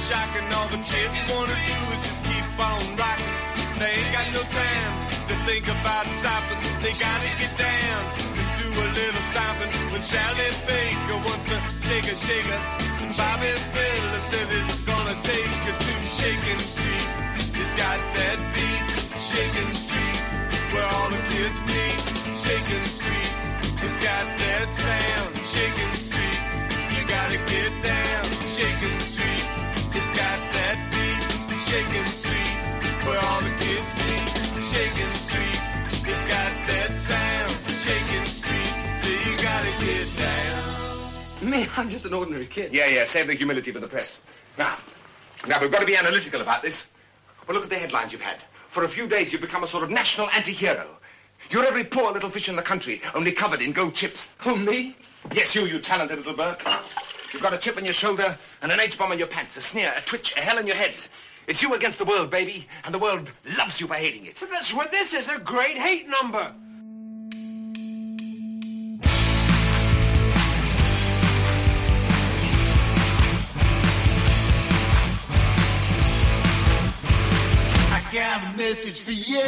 shocking. 0.07 0.47
All 0.55 0.67
the 0.69 0.77
kids 0.87 1.17
wanna 1.27 1.57
do 1.67 1.77
is 1.93 1.99
just 2.07 2.23
keep 2.23 2.45
on 2.59 2.79
rocking. 2.95 3.33
They 3.79 3.91
ain't 3.99 4.13
got 4.13 4.27
no 4.31 4.43
time 4.45 4.93
to 5.27 5.33
think 5.47 5.65
about 5.67 6.05
stopping. 6.21 6.59
They 6.81 6.93
gotta 6.93 7.31
get 7.41 7.53
down 7.57 8.01
and 8.39 8.47
do 8.61 8.67
a 8.71 8.87
little 8.93 9.25
stomping 9.31 9.71
with 9.91 10.03
Sally 10.03 10.47
Baker 10.69 11.17
wants 11.25 11.45
to 11.51 11.57
shake 11.87 12.07
a 12.07 12.15
shaker. 12.15 12.59
Bobby 13.17 13.51
Phillips 13.73 14.27
says 14.31 14.49
he's 14.53 14.85
gonna 14.85 15.17
take 15.23 15.51
her 15.65 15.75
to 15.85 15.93
Shaking 16.05 16.61
Street. 16.61 17.36
He's 17.77 17.85
got 17.85 18.01
that 18.17 18.39
beat, 18.57 18.89
Shaking 19.21 19.69
Street, 19.69 20.17
where 20.73 20.89
all 20.97 21.13
the 21.13 21.21
kids 21.29 21.61
meet. 21.69 21.93
Shaking 22.33 22.89
Street, 22.89 23.29
he's 23.77 23.97
got 24.01 24.25
that 24.33 24.65
sound, 24.73 25.37
Shaking 25.45 25.93
Street. 25.93 26.41
You 26.97 27.05
gotta 27.05 27.37
get 27.45 27.69
down, 27.85 28.25
Shaking 28.49 28.97
Street. 28.97 29.45
It's 29.93 30.09
got 30.17 30.41
that 30.57 30.89
beat, 30.89 31.21
Shaking 31.61 32.09
Street, 32.09 32.57
where 33.05 33.21
all 33.29 33.41
the 33.45 33.53
kids 33.61 33.93
meet. 33.93 34.25
Shaking 34.57 35.13
Street, 35.13 35.61
it's 36.01 36.25
got 36.25 36.49
that 36.73 36.97
sound, 36.97 37.53
Shaking 37.77 38.25
Street. 38.25 38.73
So 39.05 39.13
you 39.13 39.37
gotta 39.37 39.69
get 39.85 40.09
down. 40.17 41.51
Me, 41.51 41.69
I'm 41.77 41.91
just 41.91 42.05
an 42.05 42.15
ordinary 42.15 42.47
kid. 42.47 42.73
Yeah, 42.73 42.87
yeah, 42.87 43.05
save 43.05 43.27
the 43.27 43.35
humility 43.35 43.71
for 43.71 43.79
the 43.79 43.87
press. 43.87 44.17
Now, 44.57 44.79
now 45.45 45.61
we've 45.61 45.71
got 45.71 45.81
to 45.81 45.85
be 45.85 45.95
analytical 45.95 46.41
about 46.41 46.63
this. 46.63 46.85
But 47.47 47.55
look 47.55 47.63
at 47.63 47.69
the 47.69 47.77
headlines 47.77 48.11
you've 48.11 48.21
had. 48.21 48.43
For 48.71 48.83
a 48.83 48.89
few 48.89 49.07
days, 49.07 49.31
you've 49.31 49.41
become 49.41 49.63
a 49.63 49.67
sort 49.67 49.83
of 49.83 49.89
national 49.89 50.29
anti-hero. 50.31 50.97
You're 51.49 51.65
every 51.65 51.85
poor 51.85 52.11
little 52.11 52.29
fish 52.29 52.49
in 52.49 52.57
the 52.57 52.61
country, 52.61 53.01
only 53.15 53.31
covered 53.31 53.61
in 53.61 53.71
gold 53.71 53.95
chips. 53.95 54.27
Who, 54.39 54.57
me? 54.57 54.97
Yes, 55.31 55.55
you, 55.55 55.65
you 55.65 55.79
talented 55.79 56.17
little 56.17 56.33
Burke. 56.33 56.61
You've 57.31 57.41
got 57.41 57.53
a 57.53 57.57
chip 57.57 57.77
on 57.77 57.85
your 57.85 57.93
shoulder 57.93 58.37
and 58.61 58.71
an 58.71 58.79
H-bomb 58.79 59.13
in 59.13 59.19
your 59.19 59.29
pants, 59.29 59.55
a 59.55 59.61
sneer, 59.61 59.93
a 59.95 60.01
twitch, 60.01 60.33
a 60.35 60.41
hell 60.41 60.57
in 60.57 60.67
your 60.67 60.75
head. 60.75 60.93
It's 61.47 61.61
you 61.61 61.73
against 61.73 61.99
the 61.99 62.05
world, 62.05 62.29
baby, 62.29 62.67
and 62.83 62.93
the 62.93 62.99
world 62.99 63.31
loves 63.57 63.79
you 63.79 63.87
for 63.87 63.93
hating 63.93 64.25
it. 64.25 64.37
So 64.37 64.45
that's 64.45 64.73
what 64.73 64.91
this 64.91 65.13
is, 65.13 65.29
a 65.29 65.39
great 65.39 65.77
hate 65.77 66.09
number. 66.09 66.53
Message 78.69 78.99
for 78.99 79.11
you. 79.11 79.47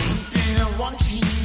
Something 0.00 0.56
I 0.58 0.78
want 0.78 1.12
you 1.12 1.35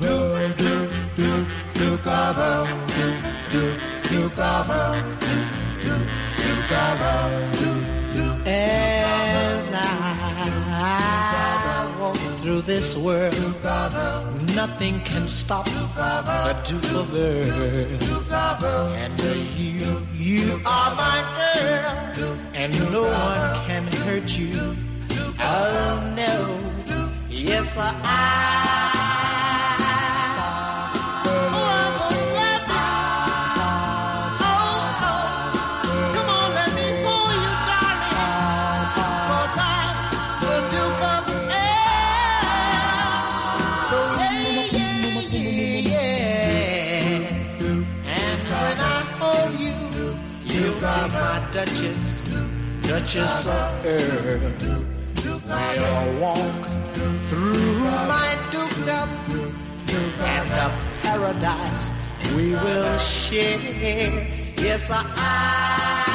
do 0.00 0.14
cowbell 0.38 0.54
do 0.56 0.88
do 1.16 1.46
do 1.74 1.98
cowbell 1.98 2.66
do 2.86 3.06
do 3.50 3.62
do 4.08 4.30
cowbell 4.30 4.94
do 5.20 5.34
do 5.82 5.94
do 6.36 6.52
cowbell 6.68 7.28
do 7.58 7.70
do 8.14 8.24
As 8.46 9.72
I 9.72 9.86
walk 11.98 12.16
through 12.40 12.62
this 12.62 12.96
world, 12.96 13.34
nothing 14.54 15.00
can 15.00 15.28
stop 15.28 15.66
the 15.66 16.56
Duke 16.64 16.92
of 16.94 17.14
Earl. 17.14 18.88
And 18.94 19.20
you, 19.56 20.02
you 20.14 20.60
are 20.64 20.94
my 20.94 21.18
girl, 21.38 22.38
and 22.54 22.72
no 22.92 23.02
one 23.02 23.54
can 23.66 23.84
hurt 24.04 24.38
you. 24.38 24.76
Oh 25.40 26.12
no, 26.16 26.60
yes 27.28 27.76
I. 27.76 28.87
Duchess 53.08 53.46
of 53.46 53.86
Earl. 53.86 54.52
We'll 55.24 56.20
walk 56.20 56.64
through 57.24 57.78
my 58.06 58.38
duped 58.50 58.88
up 58.90 59.08
and 59.88 60.48
the 60.50 60.70
paradise 61.00 61.94
we 62.36 62.50
will 62.50 62.98
share. 62.98 64.28
Yes, 64.58 64.90
I. 64.90 66.07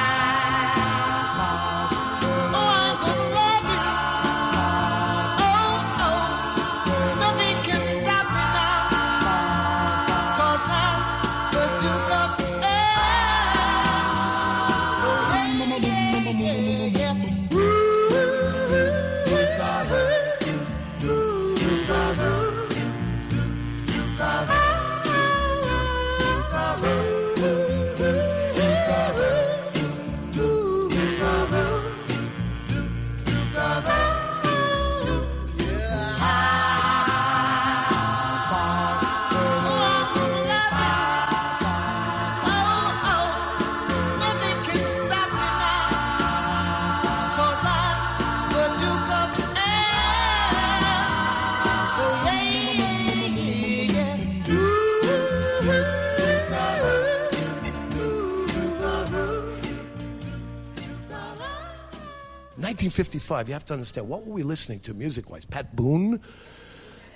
1955, 62.84 63.48
you 63.48 63.54
have 63.54 63.66
to 63.66 63.74
understand, 63.74 64.10
what 64.10 64.26
were 64.26 64.34
we 64.34 64.44
listening 64.44 64.82
to 64.82 64.94
music 64.94 65.30
wise? 65.30 65.46
Pat 65.46 65.74
Boone? 65.74 66.20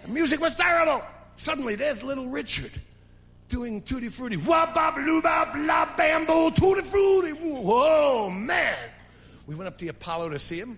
The 0.04 0.08
music 0.08 0.40
was 0.40 0.56
terrible. 0.56 1.02
Suddenly, 1.36 1.76
there's 1.76 2.02
Little 2.02 2.28
Richard 2.28 2.72
doing 3.50 3.82
Tutti 3.82 4.08
Frutti. 4.08 4.38
Wah, 4.38 4.74
bop, 4.74 4.96
loo, 4.96 5.20
la, 5.22 5.90
bamboo, 5.98 6.52
Tutti 6.52 6.82
Frutti. 6.82 7.32
Whoa, 7.32 8.30
man. 8.30 8.78
We 9.46 9.56
went 9.56 9.68
up 9.68 9.78
to 9.80 9.86
the 9.86 9.90
Apollo 9.90 10.30
to 10.30 10.40
see 10.40 10.58
him, 10.58 10.78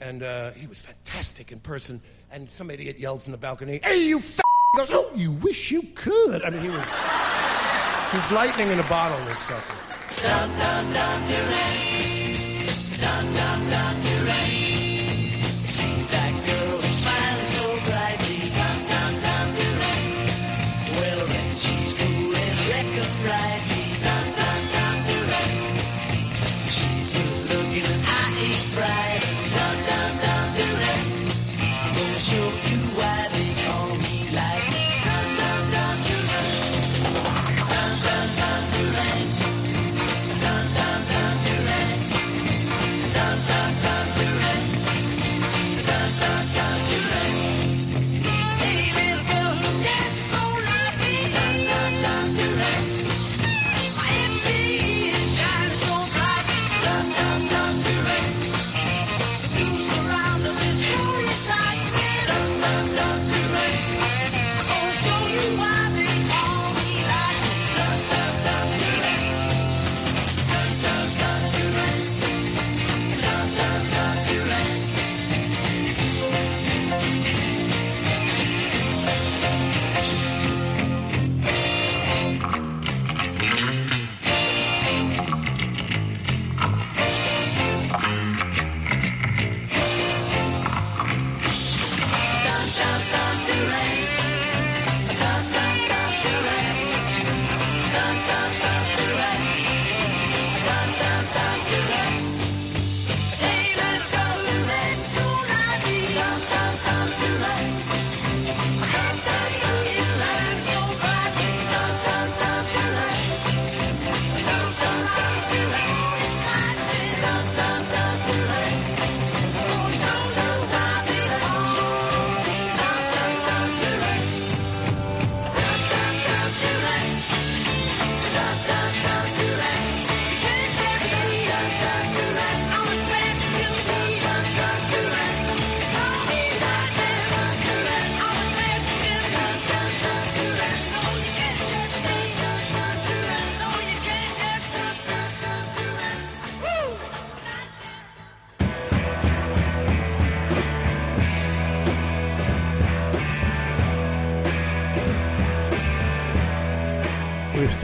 and 0.00 0.22
uh, 0.22 0.52
he 0.52 0.66
was 0.66 0.80
fantastic 0.80 1.52
in 1.52 1.60
person. 1.60 2.00
And 2.32 2.48
some 2.48 2.70
idiot 2.70 2.98
yelled 2.98 3.22
from 3.22 3.32
the 3.32 3.38
balcony, 3.38 3.80
Hey, 3.82 4.08
you 4.08 4.18
f! 4.18 4.40
He 4.72 4.78
goes, 4.78 4.90
Oh, 4.90 5.10
you 5.14 5.32
wish 5.32 5.70
you 5.70 5.82
could. 5.94 6.42
I 6.42 6.48
mean, 6.48 6.62
he 6.62 6.70
was. 6.70 6.96
He's 8.12 8.32
lightning 8.32 8.68
in 8.68 8.80
a 8.80 8.88
bottle 8.88 9.22
this 9.26 9.40
sucker. 9.40 9.74
Dum, 10.22 10.50
dum, 10.58 10.92
dum, 10.94 12.03
Dum 13.04 13.26
dum 13.36 13.60
dum 13.70 13.94
Duran. 14.04 14.63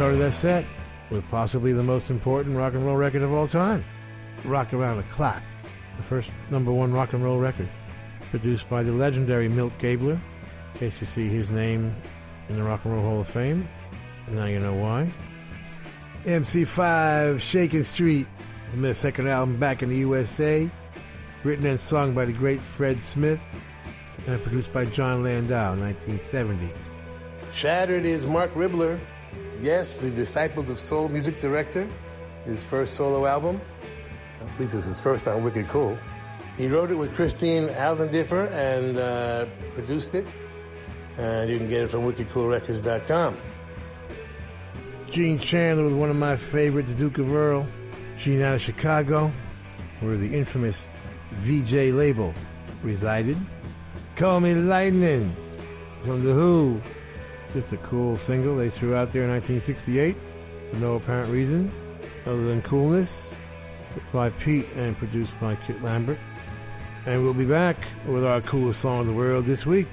Started 0.01 0.21
that 0.21 0.33
set 0.33 0.65
with 1.11 1.29
possibly 1.29 1.75
the 1.75 1.83
most 1.83 2.09
important 2.09 2.57
rock 2.57 2.73
and 2.73 2.87
roll 2.87 2.97
record 2.97 3.21
of 3.21 3.35
all 3.35 3.47
time, 3.47 3.85
Rock 4.47 4.73
Around 4.73 4.97
the 4.97 5.03
Clock, 5.13 5.43
the 5.99 6.03
first 6.03 6.31
number 6.51 6.73
one 6.73 6.91
rock 6.91 7.13
and 7.13 7.23
roll 7.23 7.37
record, 7.37 7.69
produced 8.31 8.67
by 8.71 8.83
the 8.83 8.93
legendary 8.93 9.47
Milt 9.47 9.75
Gabler. 9.79 10.19
In 10.73 10.81
case 10.81 10.99
you 11.03 11.07
see 11.07 11.29
his 11.29 11.51
name 11.51 11.95
in 12.49 12.57
the 12.57 12.63
Rock 12.63 12.87
and 12.87 12.95
Roll 12.95 13.03
Hall 13.03 13.21
of 13.21 13.29
Fame, 13.29 13.69
now 14.31 14.47
you 14.47 14.59
know 14.59 14.73
why. 14.73 15.07
MC5, 16.25 17.39
Shaking 17.39 17.83
Street, 17.83 18.27
from 18.71 18.81
their 18.81 18.95
second 18.95 19.29
album 19.29 19.59
back 19.59 19.83
in 19.83 19.91
the 19.91 19.99
USA, 19.99 20.71
written 21.45 21.67
and 21.67 21.79
sung 21.79 22.15
by 22.15 22.25
the 22.25 22.33
great 22.33 22.63
Fred 22.63 23.03
Smith, 23.03 23.45
and 24.27 24.43
produced 24.43 24.73
by 24.73 24.87
Jon 24.87 25.23
Landau, 25.23 25.77
1970. 25.77 26.71
Shattered 27.53 28.07
is 28.07 28.25
Marc 28.25 28.55
Ribler, 28.55 28.99
yes, 29.63 29.99
the 29.99 30.11
Disciples 30.11 30.69
of 30.69 30.79
Soul 30.79 31.09
music 31.09 31.41
director, 31.41 31.89
his 32.45 32.65
first 32.65 32.95
solo 32.95 33.27
album. 33.27 33.61
At 34.41 34.61
least 34.61 34.75
it's 34.75 34.87
his 34.87 34.99
first 34.99 35.29
on 35.29 35.45
Wicked 35.45 35.69
Cool. 35.69 35.99
He 36.57 36.67
wrote 36.67 36.91
it 36.91 36.95
with 36.95 37.15
Christine 37.15 37.69
Aldendiffer 37.69 38.51
and 38.53 38.99
uh, 38.99 39.47
produced 39.75 40.15
it. 40.15 40.27
And 41.19 41.51
you 41.51 41.59
can 41.59 41.69
get 41.69 41.83
it 41.83 41.91
from 41.91 42.03
wickedcoolrecords.com. 42.03 43.37
Gene 45.11 45.39
Chandler 45.39 45.85
with 45.85 45.95
one 45.95 46.11
of 46.11 46.17
my 46.17 46.37
favorites, 46.37 46.95
Duke 46.95 47.19
of 47.19 47.33
Earl. 47.33 47.67
Originating 48.21 48.43
out 48.45 48.55
of 48.57 48.61
Chicago, 48.61 49.33
where 50.01 50.19
the 50.19 50.37
infamous 50.37 50.87
Vee-Jay 51.41 51.91
label 51.91 52.35
resided. 52.83 53.39
Call 54.15 54.41
Me 54.41 54.55
Lightning 54.55 55.35
from 56.03 56.23
The 56.23 56.35
Who. 56.35 56.83
Just 57.53 57.73
a 57.73 57.77
cool 57.79 58.17
single 58.17 58.57
they 58.57 58.71
threw 58.71 58.95
out 58.95 59.11
there 59.11 59.25
in 59.25 59.31
1968 59.31 60.17
for 60.71 60.77
no 60.77 60.95
apparent 60.95 61.33
reason 61.33 61.73
other 62.27 62.45
than 62.45 62.63
coolness. 62.63 63.35
By 64.13 64.31
Pete 64.31 64.69
and 64.77 64.97
produced 64.97 65.39
by 65.41 65.57
Kit 65.67 65.83
Lambert. 65.83 66.19
And 67.07 67.25
we'll 67.25 67.35
be 67.35 67.45
back 67.45 67.77
with 68.07 68.25
our 68.25 68.41
coolest 68.41 68.81
song 68.81 69.01
in 69.01 69.07
the 69.09 69.13
world 69.13 69.47
this 69.47 69.67
week. 69.67 69.89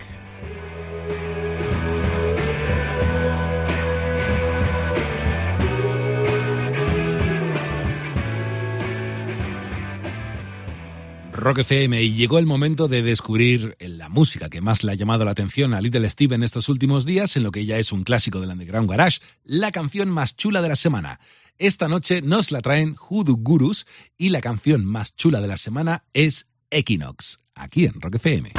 Rock 11.47 11.59
FM 11.59 12.03
y 12.03 12.13
llegó 12.13 12.39
el 12.39 12.45
momento 12.45 12.89
de 12.89 13.01
descubrir 13.01 13.77
la 13.79 14.09
música 14.09 14.49
que 14.49 14.59
más 14.59 14.83
le 14.83 14.91
ha 14.91 14.95
llamado 14.95 15.23
la 15.23 15.31
atención 15.31 15.73
a 15.73 15.79
Little 15.79 16.09
Steve 16.09 16.35
en 16.35 16.43
estos 16.43 16.67
últimos 16.67 17.05
días, 17.05 17.37
en 17.37 17.43
lo 17.43 17.51
que 17.51 17.65
ya 17.65 17.77
es 17.77 17.93
un 17.93 18.03
clásico 18.03 18.41
del 18.41 18.49
Underground 18.49 18.89
Garage, 18.89 19.21
la 19.45 19.71
canción 19.71 20.09
más 20.09 20.35
chula 20.35 20.61
de 20.61 20.67
la 20.67 20.75
semana. 20.75 21.21
Esta 21.57 21.87
noche 21.87 22.21
nos 22.21 22.51
la 22.51 22.61
traen 22.61 22.97
Hoodoo 22.99 23.37
Gurus 23.37 23.87
y 24.17 24.27
la 24.27 24.41
canción 24.41 24.83
más 24.83 25.15
chula 25.15 25.39
de 25.39 25.47
la 25.47 25.55
semana 25.55 26.03
es 26.11 26.49
Equinox, 26.69 27.37
aquí 27.55 27.85
en 27.85 28.01
Rock 28.01 28.15
FM. 28.15 28.51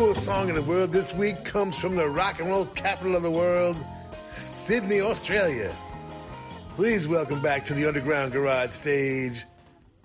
Coolest 0.00 0.24
song 0.24 0.48
in 0.48 0.54
the 0.54 0.62
world 0.62 0.90
this 0.90 1.12
week 1.12 1.44
comes 1.44 1.76
from 1.76 1.94
the 1.94 2.08
rock 2.08 2.40
and 2.40 2.48
roll 2.48 2.64
capital 2.64 3.14
of 3.16 3.22
the 3.22 3.30
world, 3.30 3.76
Sydney, 4.28 5.02
Australia. 5.02 5.76
Please 6.74 7.06
welcome 7.06 7.42
back 7.42 7.66
to 7.66 7.74
the 7.74 7.86
Underground 7.86 8.32
Garage 8.32 8.70
stage, 8.70 9.44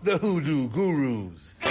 the 0.04 0.18
Hoodoo 0.18 0.68
Gurus. 0.68 1.62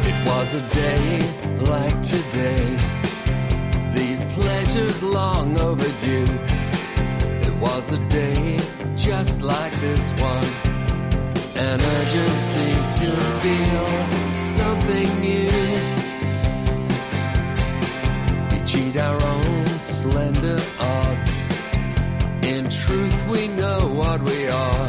It 0.00 0.26
was 0.26 0.54
a 0.54 0.74
day 0.74 1.18
like 1.60 2.02
today, 2.02 3.03
pleasures 4.34 5.00
long 5.02 5.56
overdue. 5.58 6.26
It 7.46 7.54
was 7.60 7.92
a 7.92 7.98
day 8.08 8.58
just 8.96 9.42
like 9.42 9.72
this 9.80 10.10
one, 10.12 10.44
an 11.56 11.80
urgency 11.98 12.70
to 12.98 13.10
feel 13.42 13.86
something 14.34 15.10
new. 15.20 15.50
We 18.50 18.58
cheat 18.66 18.96
our 18.96 19.22
own 19.22 19.66
slender 19.80 20.60
odds. 20.80 21.34
In 22.42 22.68
truth, 22.68 23.26
we 23.28 23.48
know 23.48 23.80
what 24.00 24.20
we 24.20 24.48
are. 24.48 24.88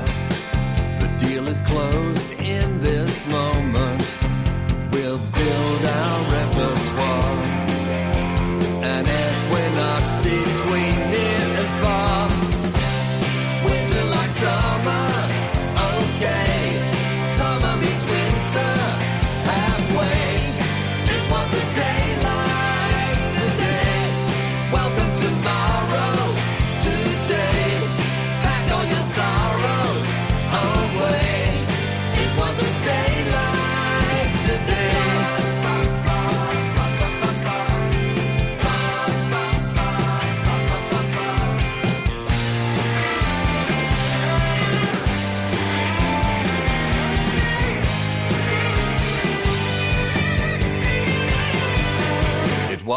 The 1.02 1.10
deal 1.18 1.48
is 1.48 1.62
closed 1.62 2.32
in 2.40 2.82
this 2.82 3.26
moment. 3.28 4.04
We'll 4.92 5.22
build 5.38 5.86
our 5.86 6.20
repertoire. 6.32 7.45
Equinox 9.76 10.16
between 10.24 10.96
near 11.12 11.48
and 11.60 11.72
far. 11.84 12.30
Winter 13.66 14.06
like 14.06 14.30
summer, 14.30 15.15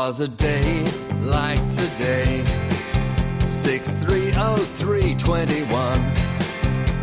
was 0.09 0.21
a 0.23 0.29
day 0.29 0.85
like 1.21 1.69
today. 1.69 2.43
630321. 3.45 6.01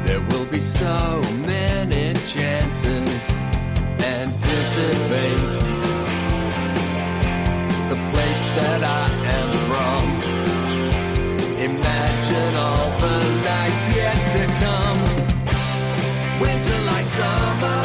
There 0.07 0.21
will 0.29 0.45
be 0.45 0.59
so 0.59 1.21
many 1.45 2.15
chances. 2.33 3.31
Anticipate 4.19 5.51
the 7.91 7.97
place 8.11 8.43
that 8.57 8.81
I 8.83 9.05
am 9.37 9.49
from. 9.69 10.03
Imagine 11.69 12.53
all 12.65 12.89
the 13.05 13.17
nights 13.51 13.85
yet 13.99 14.19
to 14.33 14.41
come. 14.63 14.99
Winter 16.41 16.79
like 16.91 17.07
summer, 17.19 17.81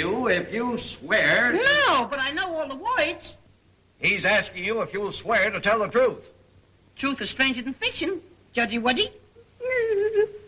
you 0.00 0.28
if 0.28 0.52
you 0.52 0.78
swear. 0.78 1.52
No, 1.52 2.06
but 2.10 2.18
I 2.18 2.30
know 2.32 2.58
all 2.58 2.68
the 2.68 2.74
words. 2.74 3.36
He's 4.00 4.24
asking 4.24 4.64
you 4.64 4.80
if 4.80 4.92
you'll 4.94 5.12
swear 5.12 5.50
to 5.50 5.60
tell 5.60 5.80
the 5.80 5.88
truth. 5.88 6.26
Truth 6.96 7.20
is 7.20 7.30
stranger 7.30 7.62
than 7.62 7.74
fiction. 7.74 8.20
Judgy 8.54 8.80
Wudgy. 8.80 9.10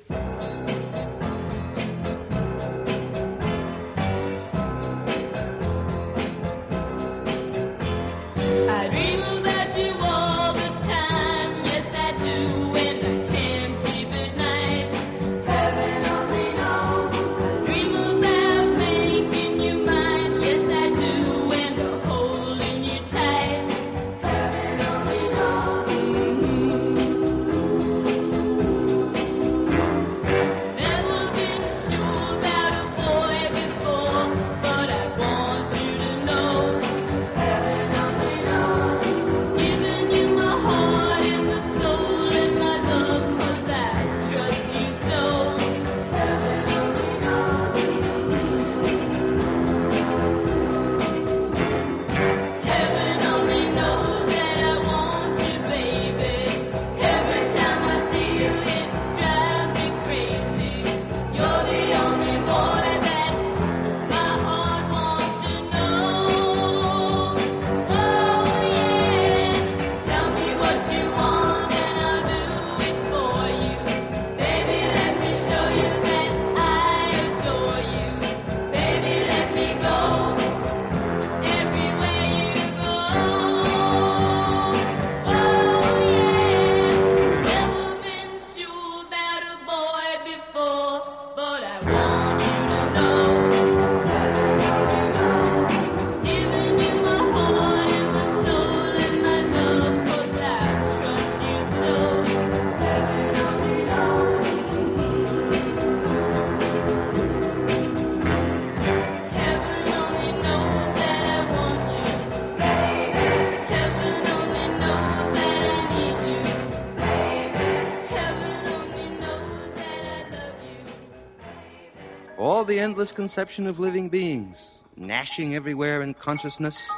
conception 123.10 123.66
of 123.66 123.80
living 123.80 124.08
beings, 124.08 124.82
gnashing 124.96 125.56
everywhere 125.56 126.02
in 126.02 126.14
consciousness, 126.14 126.88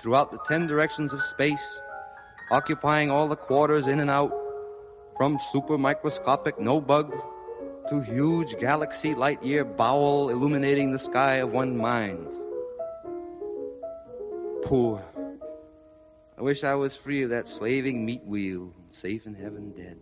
throughout 0.00 0.30
the 0.32 0.38
ten 0.46 0.66
directions 0.66 1.14
of 1.14 1.22
space, 1.22 1.80
occupying 2.50 3.10
all 3.10 3.28
the 3.28 3.36
quarters 3.36 3.86
in 3.86 4.00
and 4.00 4.10
out, 4.10 4.32
from 5.16 5.38
super 5.52 5.78
microscopic 5.78 6.60
no 6.60 6.80
bug 6.80 7.12
to 7.88 8.00
huge 8.02 8.58
galaxy 8.58 9.14
light 9.14 9.42
year 9.42 9.64
bowel 9.64 10.28
illuminating 10.28 10.92
the 10.92 10.98
sky 10.98 11.36
of 11.36 11.50
one 11.50 11.76
mind. 11.76 12.26
Poor. 14.62 15.02
I 16.36 16.42
wish 16.42 16.62
I 16.62 16.74
was 16.74 16.96
free 16.96 17.22
of 17.22 17.30
that 17.30 17.48
slaving 17.48 18.04
meat 18.04 18.24
wheel, 18.24 18.74
safe 18.90 19.26
in 19.26 19.34
heaven 19.34 19.72
dead. 19.72 19.98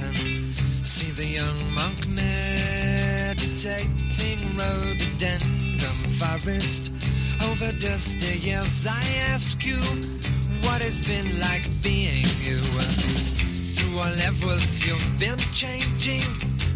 Mountain. 0.00 0.54
See 0.82 1.10
the 1.10 1.26
young 1.26 1.74
monk 1.74 2.06
meditating 2.08 3.58
rhododendron 4.56 5.98
forest. 6.18 6.92
Over 7.42 7.72
dusty 7.72 8.38
years, 8.38 8.86
I 8.86 9.02
ask 9.30 9.64
you 9.64 9.80
what 10.62 10.82
it's 10.82 11.00
been 11.00 11.40
like 11.40 11.68
being 11.82 12.26
you. 12.40 12.58
Through 12.58 13.98
all 13.98 14.10
levels, 14.10 14.84
you've 14.84 15.18
been 15.18 15.38
changing, 15.52 16.24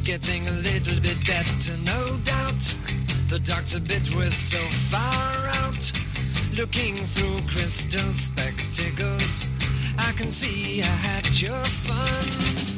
getting 0.03 0.47
a 0.47 0.53
little 0.53 1.01
bit 1.01 1.19
better, 1.27 1.77
no 1.85 2.19
doubt. 2.25 2.75
The 3.29 3.41
doctor 3.41 3.81
bit 3.81 4.15
was 4.15 4.35
so 4.35 4.61
far 4.91 5.49
out, 5.63 5.93
looking 6.57 6.95
through 6.95 7.43
crystal 7.49 8.15
spectacles. 8.15 9.49
I 9.99 10.13
can 10.13 10.31
see 10.31 10.83
I 10.83 10.87
had 10.87 11.41
your 11.41 11.65
fun. 11.65 12.78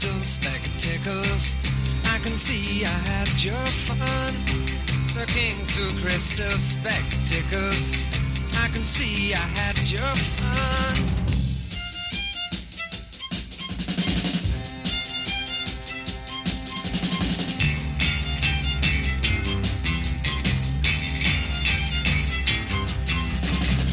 Crystal 0.00 0.20
spectacles, 0.20 1.56
I 2.04 2.18
can 2.20 2.36
see 2.36 2.84
I 2.84 2.88
had 2.88 3.44
your 3.44 3.66
fun. 3.86 4.34
Looking 5.14 5.56
through 5.66 6.00
crystal 6.00 6.50
spectacles, 6.58 7.94
I 8.54 8.68
can 8.68 8.84
see 8.84 9.34
I 9.34 9.36
had 9.36 9.76
your 9.90 10.00
fun. 10.00 10.96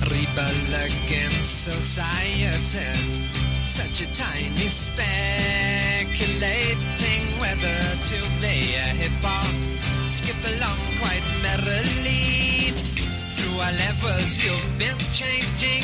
Rebel 0.09 0.85
against 0.85 1.65
society 1.65 2.27
such 3.63 4.01
a 4.01 4.13
tiny 4.13 4.69
speculating 4.69 5.36
whether 7.57 7.95
to 8.05 8.21
play 8.39 8.75
a 8.75 8.87
hip 9.01 9.11
hop, 9.21 9.45
skip 10.05 10.37
along 10.45 10.77
quite 11.01 11.25
merrily. 11.41 12.71
Through 13.33 13.59
our 13.59 13.71
levels, 13.73 14.43
you've 14.43 14.77
been 14.77 14.97
changing. 15.11 15.83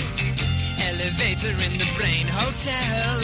Elevator 0.80 1.50
in 1.50 1.78
the 1.78 1.90
brain 1.98 2.28
hotel, 2.28 3.20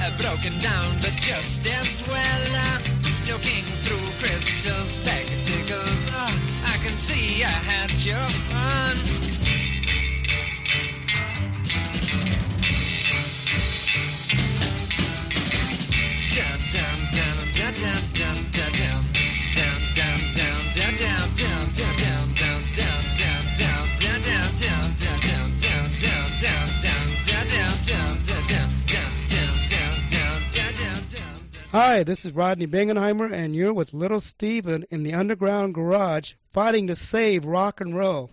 uh, 0.00 0.10
broken 0.20 0.58
down, 0.60 0.96
but 1.00 1.12
just 1.20 1.66
as 1.66 2.02
well. 2.08 2.82
looking 3.28 3.64
through 3.84 4.06
crystal 4.20 4.84
spectacles, 4.84 6.10
I 6.64 6.76
can 6.84 6.96
see 6.96 7.44
I 7.44 7.48
had 7.48 7.90
your 8.04 8.28
fun. 8.48 9.31
Hi, 31.72 32.02
this 32.02 32.26
is 32.26 32.32
Rodney 32.32 32.66
Bingenheimer, 32.66 33.32
and 33.32 33.56
you're 33.56 33.72
with 33.72 33.94
Little 33.94 34.20
Steven 34.20 34.84
in 34.90 35.04
the 35.04 35.14
Underground 35.14 35.72
Garage 35.72 36.34
fighting 36.50 36.86
to 36.88 36.94
save 36.94 37.46
rock 37.46 37.80
and 37.80 37.96
roll. 37.96 38.28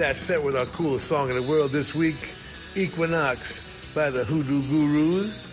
That 0.00 0.16
set 0.16 0.42
with 0.42 0.56
our 0.56 0.64
coolest 0.64 1.08
song 1.08 1.28
in 1.28 1.36
the 1.36 1.42
world 1.42 1.72
this 1.72 1.94
week, 1.94 2.32
Equinox 2.74 3.62
by 3.94 4.08
the 4.08 4.24
Hoodoo 4.24 4.62
Gurus. 4.62 5.46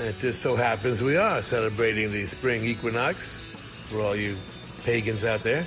And 0.00 0.08
it 0.08 0.16
just 0.16 0.42
so 0.42 0.56
happens 0.56 1.00
we 1.00 1.16
are 1.16 1.40
celebrating 1.42 2.10
the 2.10 2.26
spring 2.26 2.64
equinox 2.64 3.40
for 3.84 4.00
all 4.00 4.16
you 4.16 4.36
pagans 4.82 5.24
out 5.24 5.44
there. 5.44 5.64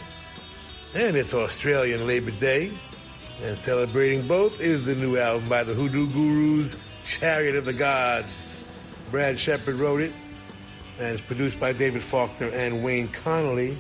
And 0.94 1.16
it's 1.16 1.34
Australian 1.34 2.06
Labor 2.06 2.32
Day. 2.32 2.74
And 3.42 3.58
celebrating 3.58 4.28
both 4.28 4.60
is 4.60 4.88
the 4.88 4.96
new 4.96 5.18
album 5.18 5.48
by 5.48 5.64
the 5.64 5.74
Hoodoo 5.74 6.12
Gurus, 6.12 6.76
Chariot 7.06 7.56
of 7.56 7.64
the 7.64 7.72
Gods. 7.72 8.60
Brad 9.10 9.40
Shepherd 9.40 9.76
wrote 9.76 10.02
it, 10.02 10.12
and 11.00 11.14
it's 11.14 11.22
produced 11.22 11.62
by 11.62 11.72
David 11.72 12.04
Faulkner 12.04 12.50
and 12.50 12.84
Wayne 12.84 13.08
Connolly. 13.08 13.78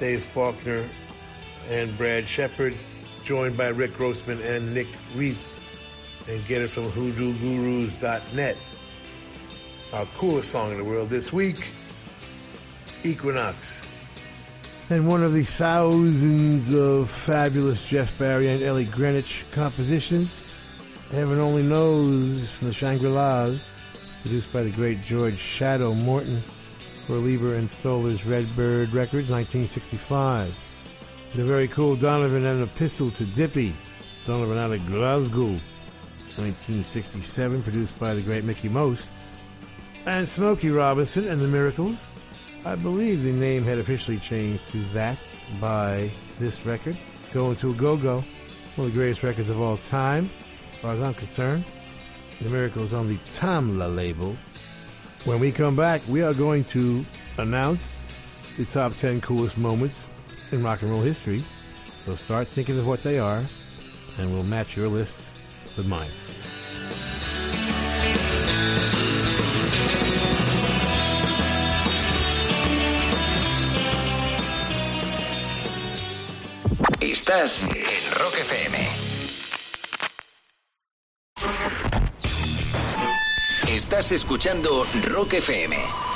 Dave 0.00 0.24
Faulkner 0.24 0.88
and 1.68 1.94
Brad 1.98 2.26
Shepherd, 2.26 2.74
joined 3.24 3.56
by 3.56 3.68
Rick 3.68 3.96
Grossman 3.96 4.40
and 4.42 4.74
Nik 4.74 4.88
Rieth. 5.14 5.50
And 6.28 6.44
get 6.46 6.62
it 6.62 6.68
from 6.68 6.90
hoodoogurus.net. 6.90 8.56
Our 9.92 10.06
coolest 10.16 10.50
song 10.50 10.72
in 10.72 10.78
the 10.78 10.84
world 10.84 11.10
this 11.10 11.32
week, 11.32 11.68
Equinox. 13.02 13.86
And 14.90 15.08
one 15.08 15.22
of 15.22 15.32
the 15.32 15.44
thousands 15.44 16.72
of 16.72 17.10
fabulous 17.10 17.86
Jeff 17.86 18.16
Barry 18.18 18.48
and 18.48 18.62
Ellie 18.62 18.84
Greenwich 18.84 19.44
compositions, 19.50 20.46
Heaven 21.10 21.40
Only 21.40 21.62
Knows 21.62 22.50
from 22.50 22.68
the 22.68 22.74
Shangri-Las, 22.74 23.70
produced 24.22 24.52
by 24.52 24.62
the 24.62 24.70
great 24.70 25.02
George 25.02 25.38
Shadow 25.38 25.94
Morton 25.94 26.42
for 27.06 27.14
Leiber 27.14 27.54
and 27.54 27.68
Stoller's 27.68 28.26
Redbird 28.26 28.92
Records, 28.92 29.30
1965. 29.30 30.54
The 31.34 31.44
very 31.44 31.66
cool 31.66 31.96
Donovan 31.96 32.46
and 32.46 32.62
Epistle 32.62 33.10
to 33.10 33.24
Dippy, 33.24 33.74
Donovan 34.24 34.56
out 34.56 34.70
of 34.70 34.86
Glasgow, 34.86 35.58
1967, 36.36 37.60
produced 37.64 37.98
by 37.98 38.14
the 38.14 38.22
great 38.22 38.44
Mickie 38.44 38.68
Most. 38.68 39.08
And 40.06 40.28
Smokey 40.28 40.70
Robinson 40.70 41.26
and 41.26 41.40
the 41.40 41.48
Miracles, 41.48 42.06
I 42.64 42.76
believe 42.76 43.24
the 43.24 43.32
name 43.32 43.64
had 43.64 43.78
officially 43.78 44.18
changed 44.18 44.62
to 44.70 44.84
that 44.92 45.18
by 45.60 46.08
this 46.38 46.64
record. 46.64 46.96
Going 47.32 47.56
to 47.56 47.72
a 47.72 47.74
Go-Go, 47.74 48.22
one 48.76 48.86
of 48.86 48.94
the 48.94 48.96
greatest 48.96 49.24
records 49.24 49.50
of 49.50 49.60
all 49.60 49.78
time, 49.78 50.30
as 50.72 50.78
far 50.78 50.94
as 50.94 51.00
I'm 51.00 51.14
concerned. 51.14 51.64
The 52.42 52.48
Miracles 52.48 52.94
on 52.94 53.08
the 53.08 53.18
Tamla 53.34 53.92
label. 53.92 54.36
When 55.24 55.40
we 55.40 55.50
come 55.50 55.74
back, 55.74 56.00
we 56.06 56.22
are 56.22 56.32
going 56.32 56.62
to 56.66 57.04
announce 57.38 58.02
the 58.56 58.64
top 58.64 58.96
10 58.96 59.20
coolest 59.20 59.58
moments 59.58 60.06
in 60.52 60.62
rock 60.62 60.82
and 60.82 60.90
roll 60.90 61.02
history. 61.02 61.44
So 62.04 62.16
start 62.16 62.48
thinking 62.48 62.78
of 62.78 62.86
what 62.86 63.02
they 63.02 63.18
are, 63.18 63.44
and 64.18 64.32
we'll 64.32 64.44
match 64.44 64.76
your 64.76 64.88
list 64.88 65.16
with 65.76 65.86
mine. 65.86 66.10
Estás 77.00 77.68
en 77.76 78.18
Rock 78.18 78.34
FM. 78.38 78.88
Estás 83.68 84.12
escuchando 84.12 84.84
Rock 85.10 85.34
FM. 85.34 86.13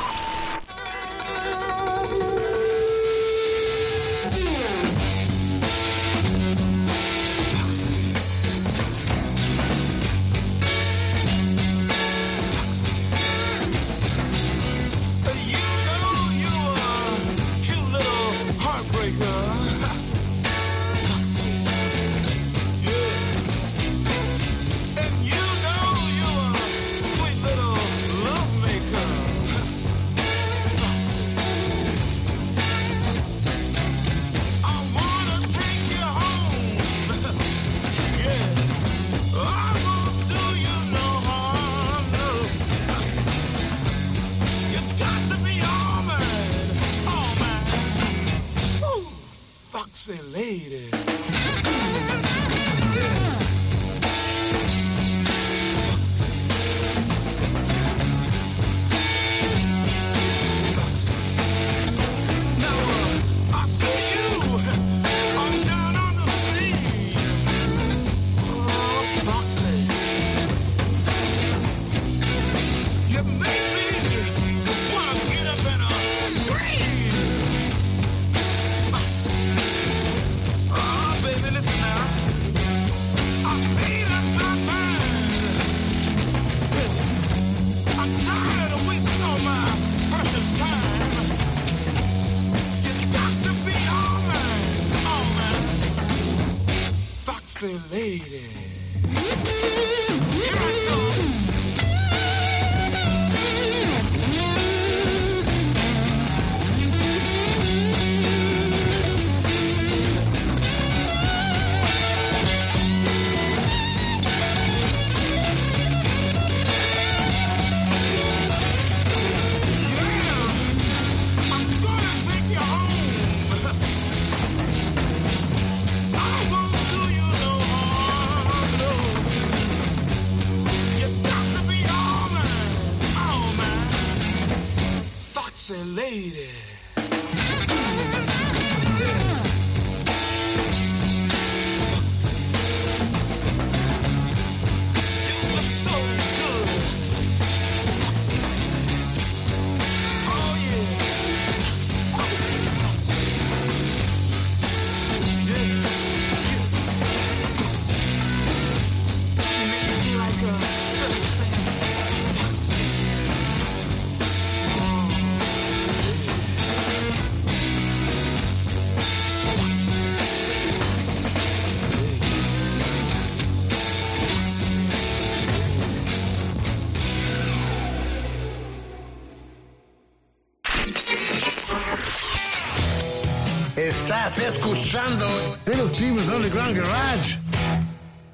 Escuchando 184.79 185.29
Little 185.67 185.89
Steven's 185.89 186.29
Underground 186.29 186.77
Garage 186.77 187.39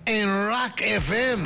en 0.04 0.28
Rock 0.28 0.82
FM. 0.82 1.42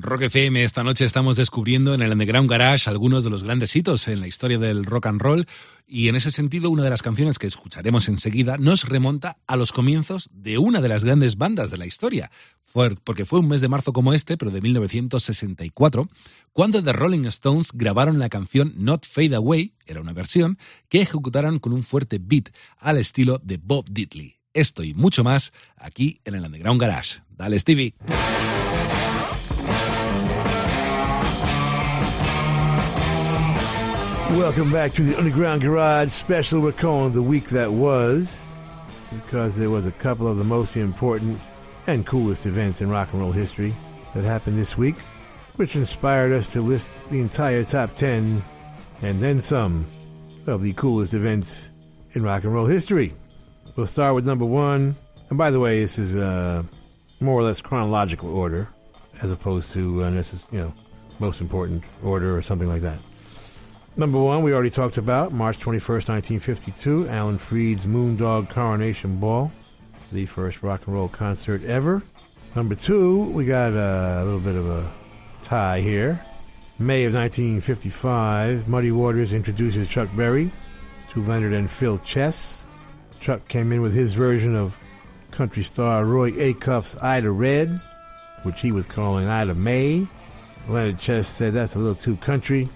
Rock 0.00 0.22
FM, 0.22 0.64
esta 0.64 0.82
noche 0.82 1.04
estamos 1.04 1.36
descubriendo 1.36 1.94
en 1.94 2.02
el 2.02 2.10
Underground 2.10 2.50
Garage 2.50 2.90
algunos 2.90 3.22
de 3.22 3.30
los 3.30 3.44
grandes 3.44 3.76
hitos 3.76 4.08
en 4.08 4.20
la 4.20 4.26
historia 4.26 4.58
del 4.58 4.84
rock 4.84 5.06
and 5.06 5.20
roll 5.20 5.46
y 5.92 6.08
en 6.08 6.16
ese 6.16 6.30
sentido 6.30 6.70
una 6.70 6.84
de 6.84 6.88
las 6.88 7.02
canciones 7.02 7.38
que 7.38 7.46
escucharemos 7.46 8.08
enseguida 8.08 8.56
nos 8.56 8.88
remonta 8.88 9.36
a 9.46 9.56
los 9.56 9.72
comienzos 9.72 10.30
de 10.32 10.56
una 10.56 10.80
de 10.80 10.88
las 10.88 11.04
grandes 11.04 11.36
bandas 11.36 11.70
de 11.70 11.76
la 11.76 11.84
historia. 11.84 12.30
Fue, 12.62 12.96
porque 12.96 13.26
fue 13.26 13.40
un 13.40 13.48
mes 13.48 13.60
de 13.60 13.68
marzo 13.68 13.92
como 13.92 14.14
este, 14.14 14.38
pero 14.38 14.50
de 14.50 14.62
1964, 14.62 16.08
cuando 16.54 16.82
The 16.82 16.94
Rolling 16.94 17.26
Stones 17.26 17.72
grabaron 17.74 18.18
la 18.18 18.30
canción 18.30 18.72
Not 18.78 19.04
Fade 19.06 19.36
Away, 19.36 19.74
era 19.84 20.00
una 20.00 20.14
versión, 20.14 20.56
que 20.88 21.02
ejecutaron 21.02 21.58
con 21.58 21.74
un 21.74 21.82
fuerte 21.82 22.18
beat 22.18 22.48
al 22.78 22.96
estilo 22.96 23.38
de 23.44 23.58
Bob 23.58 23.84
Diddley. 23.90 24.36
Esto 24.54 24.84
y 24.84 24.94
mucho 24.94 25.24
más 25.24 25.52
aquí 25.76 26.16
en 26.24 26.36
el 26.36 26.44
Underground 26.46 26.80
Garage. 26.80 27.20
Dale, 27.28 27.58
Stevie. 27.58 27.94
Welcome 34.32 34.72
back 34.72 34.94
to 34.94 35.02
the 35.02 35.18
Underground 35.18 35.60
Garage 35.60 36.10
special 36.10 36.60
we're 36.60 36.72
calling 36.72 37.12
The 37.12 37.22
Week 37.22 37.50
That 37.50 37.70
Was 37.70 38.48
because 39.12 39.58
there 39.58 39.68
was 39.68 39.86
a 39.86 39.92
couple 39.92 40.26
of 40.26 40.38
the 40.38 40.44
most 40.44 40.74
important 40.74 41.38
and 41.86 42.06
coolest 42.06 42.46
events 42.46 42.80
in 42.80 42.88
rock 42.88 43.12
and 43.12 43.20
roll 43.20 43.30
history 43.30 43.74
that 44.14 44.24
happened 44.24 44.58
this 44.58 44.74
week, 44.74 44.96
which 45.56 45.76
inspired 45.76 46.32
us 46.32 46.48
to 46.48 46.62
list 46.62 46.88
the 47.10 47.20
entire 47.20 47.62
top 47.62 47.94
10 47.94 48.42
and 49.02 49.20
then 49.20 49.38
some 49.38 49.86
of 50.46 50.62
the 50.62 50.72
coolest 50.72 51.12
events 51.12 51.70
in 52.14 52.22
rock 52.22 52.44
and 52.44 52.54
roll 52.54 52.66
history. 52.66 53.12
We'll 53.76 53.86
start 53.86 54.14
with 54.14 54.24
number 54.24 54.46
one. 54.46 54.96
And 55.28 55.36
by 55.36 55.50
the 55.50 55.60
way, 55.60 55.80
this 55.80 55.98
is 55.98 56.16
uh, 56.16 56.62
more 57.20 57.38
or 57.38 57.42
less 57.42 57.60
chronological 57.60 58.34
order 58.34 58.66
as 59.20 59.30
opposed 59.30 59.72
to, 59.72 60.04
uh, 60.04 60.10
you 60.50 60.58
know, 60.58 60.72
most 61.18 61.42
important 61.42 61.84
order 62.02 62.34
or 62.34 62.40
something 62.40 62.68
like 62.68 62.80
that. 62.80 62.98
Number 63.94 64.18
one, 64.18 64.42
we 64.42 64.54
already 64.54 64.70
talked 64.70 64.96
about 64.96 65.32
March 65.32 65.58
21st, 65.58 66.08
1952, 66.08 67.08
Alan 67.10 67.36
Freed's 67.36 67.84
Moondog 67.84 68.48
Coronation 68.48 69.18
Ball, 69.18 69.52
the 70.10 70.24
first 70.24 70.62
rock 70.62 70.86
and 70.86 70.94
roll 70.94 71.08
concert 71.08 71.62
ever. 71.64 72.02
Number 72.56 72.74
two, 72.74 73.20
we 73.24 73.44
got 73.44 73.74
a 73.74 74.24
little 74.24 74.40
bit 74.40 74.54
of 74.56 74.66
a 74.66 74.90
tie 75.42 75.80
here. 75.80 76.24
May 76.78 77.04
of 77.04 77.12
1955, 77.12 78.66
Muddy 78.66 78.92
Waters 78.92 79.34
introduces 79.34 79.86
Chuck 79.88 80.08
Berry 80.16 80.50
to 81.10 81.22
Leonard 81.22 81.52
and 81.52 81.70
Phil 81.70 81.98
Chess. 81.98 82.64
Chuck 83.20 83.46
came 83.46 83.72
in 83.72 83.82
with 83.82 83.92
his 83.92 84.14
version 84.14 84.56
of 84.56 84.78
country 85.32 85.62
star 85.62 86.06
Roy 86.06 86.32
Acuff's 86.32 86.96
Ida 86.96 87.30
Red, 87.30 87.78
which 88.42 88.62
he 88.62 88.72
was 88.72 88.86
calling 88.86 89.28
Ida 89.28 89.54
May. 89.54 90.06
Leonard 90.66 90.98
Chess 90.98 91.28
said 91.28 91.52
that's 91.52 91.74
a 91.74 91.78
little 91.78 91.94
too 91.94 92.16
country. 92.16 92.70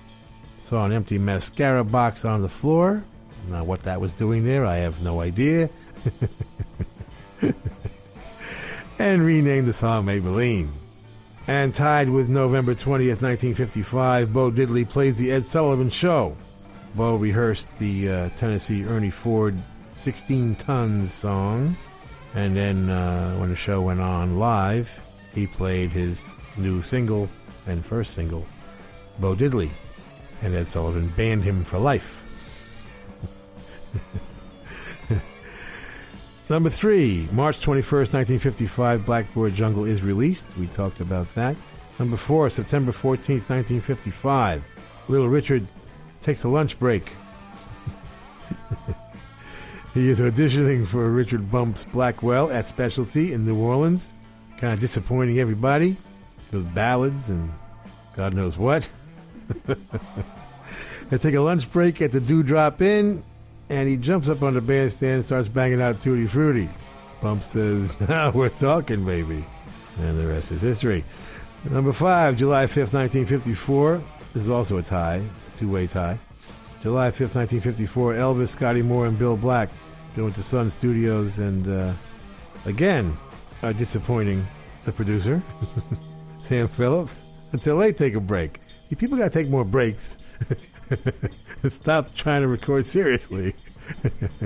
Saw 0.67 0.85
an 0.85 0.91
empty 0.91 1.17
mascara 1.17 1.85
box 1.85 2.25
on 2.25 2.43
the 2.43 2.49
floor. 2.49 3.05
Now, 3.49 3.63
what 3.63 3.85
that 3.85 4.01
was 4.01 4.11
doing 4.11 4.45
there, 4.45 4.67
I 4.67 4.79
have 4.79 5.01
no 5.01 5.21
idea. 5.21 5.71
and 8.99 9.23
renamed 9.25 9.69
the 9.69 9.73
song 9.73 10.07
Maybelline. 10.07 10.71
And 11.47 11.73
tied 11.73 12.11
with 12.11 12.29
November 12.29 12.75
20th, 12.75 13.23
1955, 13.23 14.33
Bo 14.33 14.51
Diddley 14.51 14.89
plays 14.89 15.19
The 15.19 15.31
Ed 15.31 15.45
Sullivan 15.45 15.89
Show. 15.89 16.37
Bo 16.97 17.15
rehearsed 17.15 17.71
the 17.79 18.11
uh, 18.11 18.29
Tennessee 18.31 18.85
Ernie 18.85 19.11
Ford 19.11 19.57
16 20.01 20.57
Tons 20.57 21.15
song. 21.15 21.77
And 22.35 22.57
then 22.57 22.91
uh, 22.91 23.37
when 23.37 23.51
the 23.51 23.57
show 23.57 23.83
went 23.83 24.01
on 24.01 24.41
live, 24.41 24.91
he 25.33 25.47
played 25.47 25.93
his 25.93 26.21
new 26.57 26.83
single 26.83 27.31
and 27.69 27.87
first 27.87 28.15
single, 28.15 28.45
Bo 29.21 29.37
Diddley 29.37 29.71
and 30.43 30.55
Ed 30.55 30.67
Sullivan 30.67 31.09
banned 31.17 31.43
him 31.43 31.65
for 31.65 31.79
life. 31.79 32.25
Number 36.49 36.71
three, 36.71 37.29
March 37.33 37.59
21st, 37.59 38.15
1955, 38.15 39.05
Blackboard 39.05 39.55
Jungle 39.55 39.85
is 39.85 40.03
released. 40.03 40.45
We 40.57 40.69
talked 40.69 41.01
about 41.01 41.35
that. 41.35 41.57
Number 41.99 42.17
four, 42.17 42.49
September 42.51 42.93
14th, 42.93 43.49
1955, 43.49 44.63
Little 45.09 45.29
Richard 45.29 45.67
takes 46.23 46.45
a 46.45 46.49
lunch 46.49 46.79
break. 46.79 47.11
he 49.95 50.09
is 50.09 50.21
auditioning 50.21 50.87
for 50.87 51.11
Richard 51.11 51.51
Bumps 51.51 51.85
Blackwell 51.87 52.51
at 52.51 52.69
Specialty 52.69 53.33
in 53.33 53.45
New 53.45 53.57
Orleans. 53.57 54.13
Kind 54.59 54.73
of 54.73 54.81
disappointing 54.81 55.39
everybody 55.39 55.97
with 56.53 56.73
ballads 56.75 57.31
and 57.31 57.53
God 58.15 58.35
knows 58.35 58.57
what. 58.57 58.89
they 61.11 61.19
take 61.19 61.35
a 61.35 61.41
lunch 61.41 61.71
break 61.71 62.01
at 62.03 62.13
the 62.13 62.21
Dewdrop 62.21 62.81
Inn, 62.81 63.23
and 63.69 63.89
he 63.89 63.97
jumps 63.97 64.29
up 64.29 64.43
on 64.43 64.55
the 64.55 64.61
bandstand 64.61 65.15
and 65.15 65.25
starts 65.25 65.49
banging 65.49 65.81
out 65.81 66.01
Tutti 66.01 66.27
Frutti. 66.27 66.69
Bump 67.21 67.43
says, 67.43 67.99
now 68.09 68.31
we're 68.31 68.49
talking, 68.49 69.05
baby. 69.05 69.45
And 69.99 70.19
the 70.19 70.27
rest 70.27 70.53
is 70.53 70.61
history. 70.61 71.05
Number 71.71 71.93
five, 71.93 72.37
July 72.37 72.67
5th, 72.67 72.95
1954. 72.95 74.03
This 74.33 74.43
is 74.43 74.51
also 74.51 74.77
a 74.77 74.83
tie, 74.83 75.23
two-way 75.57 75.87
tie. 75.87 76.19
July 76.83 77.11
5th, 77.11 77.35
1954, 77.35 78.15
Elvis, 78.15 78.49
Scotty 78.49 78.83
Moore, 78.83 79.07
and 79.07 79.19
Bill 79.19 79.37
Black 79.37 79.71
go 80.15 80.27
into 80.27 80.43
Sun 80.43 80.71
Studios 80.71 81.39
and, 81.39 81.67
uh, 81.67 81.93
again, 82.65 83.17
are 83.63 83.73
disappointing 83.73 84.47
the 84.85 84.93
producer, 84.93 85.43
Sam 86.41 86.69
Phillips, 86.69 87.25
until 87.53 87.79
they 87.79 87.93
take 87.93 88.15
a 88.15 88.21
break. 88.21 88.61
You 88.89 88.97
people 88.97 89.19
got 89.19 89.33
to 89.33 89.39
take 89.39 89.49
more 89.49 89.65
breaks. 89.65 90.19
Stop 91.69 92.15
trying 92.15 92.43
to 92.43 92.49
record 92.49 92.87
seriously. 92.87 93.55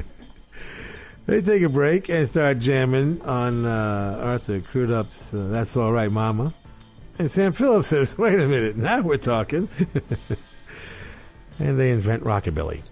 they 1.26 1.42
take 1.42 1.62
a 1.62 1.68
break 1.68 2.08
and 2.08 2.26
start 2.26 2.58
jamming 2.58 3.20
on 3.22 3.66
uh, 3.66 4.18
Arthur 4.22 4.60
Crudup's 4.60 5.34
uh, 5.34 5.48
"That's 5.50 5.76
All 5.76 5.92
Right, 5.92 6.10
Mama," 6.10 6.54
and 7.18 7.30
Sam 7.30 7.52
Phillips 7.52 7.88
says, 7.88 8.16
"Wait 8.16 8.40
a 8.40 8.46
minute, 8.46 8.76
now 8.76 9.02
we're 9.02 9.18
talking." 9.18 9.68
and 11.58 11.78
they 11.78 11.90
invent 11.90 12.24
rockabilly. 12.24 12.82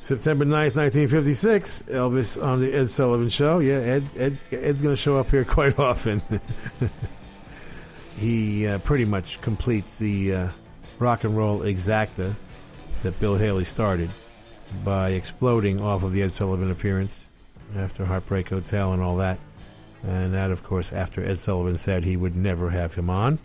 September 0.00 0.44
9th, 0.44 0.76
1956, 0.76 1.82
Elvis 1.88 2.40
on 2.40 2.60
the 2.60 2.72
Ed 2.72 2.90
Sullivan 2.90 3.28
Show. 3.28 3.58
Yeah, 3.58 3.78
Ed, 3.78 4.08
Ed 4.16 4.38
Ed's 4.52 4.80
going 4.80 4.94
to 4.94 5.00
show 5.00 5.16
up 5.16 5.30
here 5.30 5.44
quite 5.44 5.78
often. 5.78 6.22
He 8.16 8.66
uh, 8.66 8.78
pretty 8.78 9.04
much 9.04 9.40
completes 9.40 9.98
the 9.98 10.34
uh, 10.34 10.48
rock 10.98 11.24
and 11.24 11.36
roll 11.36 11.60
exacta 11.60 12.34
that 13.02 13.18
Bill 13.20 13.36
Haley 13.36 13.64
started 13.64 14.10
by 14.84 15.10
exploding 15.10 15.80
off 15.80 16.02
of 16.02 16.12
the 16.12 16.22
Ed 16.22 16.32
Sullivan 16.32 16.70
appearance 16.70 17.26
after 17.76 18.04
Heartbreak 18.04 18.48
Hotel 18.48 18.92
and 18.92 19.02
all 19.02 19.16
that. 19.16 19.38
And 20.02 20.34
that, 20.34 20.50
of 20.50 20.62
course, 20.62 20.92
after 20.92 21.24
Ed 21.24 21.38
Sullivan 21.38 21.78
said 21.78 22.04
he 22.04 22.16
would 22.16 22.36
never 22.36 22.70
have 22.70 22.94
him 22.94 23.10
on. 23.10 23.38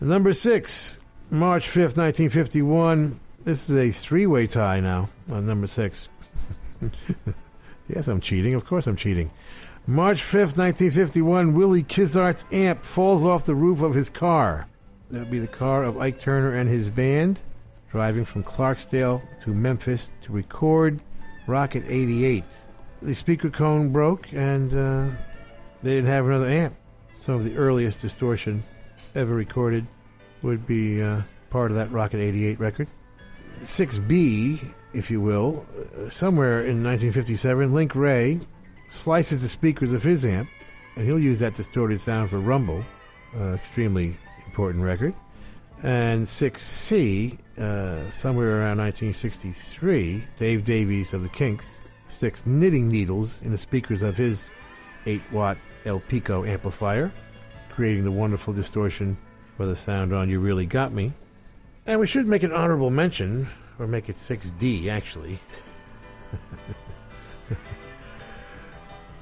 Number 0.00 0.32
six, 0.32 0.98
March 1.30 1.68
5th, 1.68 1.96
1951. 1.96 3.20
This 3.44 3.68
is 3.68 3.76
a 3.76 3.90
three 3.90 4.26
way 4.26 4.46
tie 4.46 4.80
now 4.80 5.08
on 5.30 5.46
number 5.46 5.66
six. 5.66 6.08
yes, 7.88 8.08
I'm 8.08 8.20
cheating. 8.20 8.54
Of 8.54 8.64
course, 8.64 8.86
I'm 8.86 8.96
cheating. 8.96 9.30
March 9.86 10.22
5th, 10.22 10.56
1951, 10.56 11.54
Willie 11.54 11.82
Kizart's 11.82 12.44
amp 12.52 12.84
falls 12.84 13.24
off 13.24 13.44
the 13.44 13.54
roof 13.54 13.80
of 13.80 13.94
his 13.94 14.10
car. 14.10 14.68
That 15.10 15.20
would 15.20 15.30
be 15.30 15.38
the 15.38 15.48
car 15.48 15.84
of 15.84 15.98
Ike 15.98 16.20
Turner 16.20 16.54
and 16.54 16.68
his 16.68 16.88
band, 16.88 17.42
driving 17.90 18.24
from 18.24 18.44
Clarksdale 18.44 19.22
to 19.42 19.50
Memphis 19.50 20.12
to 20.22 20.32
record 20.32 21.00
Rocket 21.46 21.84
88. 21.88 22.44
The 23.02 23.14
speaker 23.14 23.50
cone 23.50 23.88
broke, 23.90 24.32
and 24.32 24.72
uh, 24.72 25.16
they 25.82 25.94
didn't 25.94 26.10
have 26.10 26.26
another 26.26 26.48
amp. 26.48 26.76
Some 27.20 27.34
of 27.34 27.44
the 27.44 27.56
earliest 27.56 28.00
distortion 28.00 28.62
ever 29.14 29.34
recorded 29.34 29.86
would 30.42 30.66
be 30.66 31.02
uh, 31.02 31.22
part 31.48 31.70
of 31.70 31.78
that 31.78 31.90
Rocket 31.90 32.20
88 32.20 32.60
record. 32.60 32.88
6B, 33.62 34.72
if 34.92 35.10
you 35.10 35.20
will, 35.20 35.66
uh, 35.76 36.10
somewhere 36.10 36.60
in 36.60 36.84
1957, 36.84 37.72
Link 37.72 37.94
Wray 37.94 38.40
slices 38.90 39.40
the 39.40 39.48
speakers 39.48 39.92
of 39.92 40.02
his 40.02 40.24
amp, 40.24 40.48
and 40.96 41.06
he'll 41.06 41.18
use 41.18 41.38
that 41.38 41.54
distorted 41.54 42.00
sound 42.00 42.30
for 42.30 42.38
Rumble, 42.38 42.84
uh, 43.36 43.54
extremely 43.54 44.16
important 44.46 44.84
record. 44.84 45.14
And 45.82 46.26
6C, 46.26 47.38
uh, 47.56 48.10
somewhere 48.10 48.60
around 48.60 48.78
1963, 48.78 50.22
Dave 50.38 50.64
Davies 50.64 51.14
of 51.14 51.22
the 51.22 51.28
Kinks 51.28 51.78
sticks 52.08 52.44
knitting 52.44 52.88
needles 52.88 53.40
in 53.42 53.50
the 53.50 53.58
speakers 53.58 54.02
of 54.02 54.16
his 54.16 54.48
8 55.06 55.22
watt 55.32 55.56
Elpico 55.84 56.46
amplifier, 56.46 57.10
creating 57.70 58.04
the 58.04 58.10
wonderful 58.10 58.52
distortion 58.52 59.16
for 59.56 59.64
the 59.64 59.76
sound 59.76 60.12
on 60.12 60.28
You 60.28 60.40
Really 60.40 60.66
Got 60.66 60.92
Me. 60.92 61.12
And 61.86 61.98
we 61.98 62.06
should 62.06 62.26
make 62.26 62.42
an 62.42 62.52
honorable 62.52 62.90
mention, 62.90 63.48
or 63.78 63.86
make 63.86 64.08
it 64.08 64.16
6D 64.16 64.88
actually. 64.88 65.38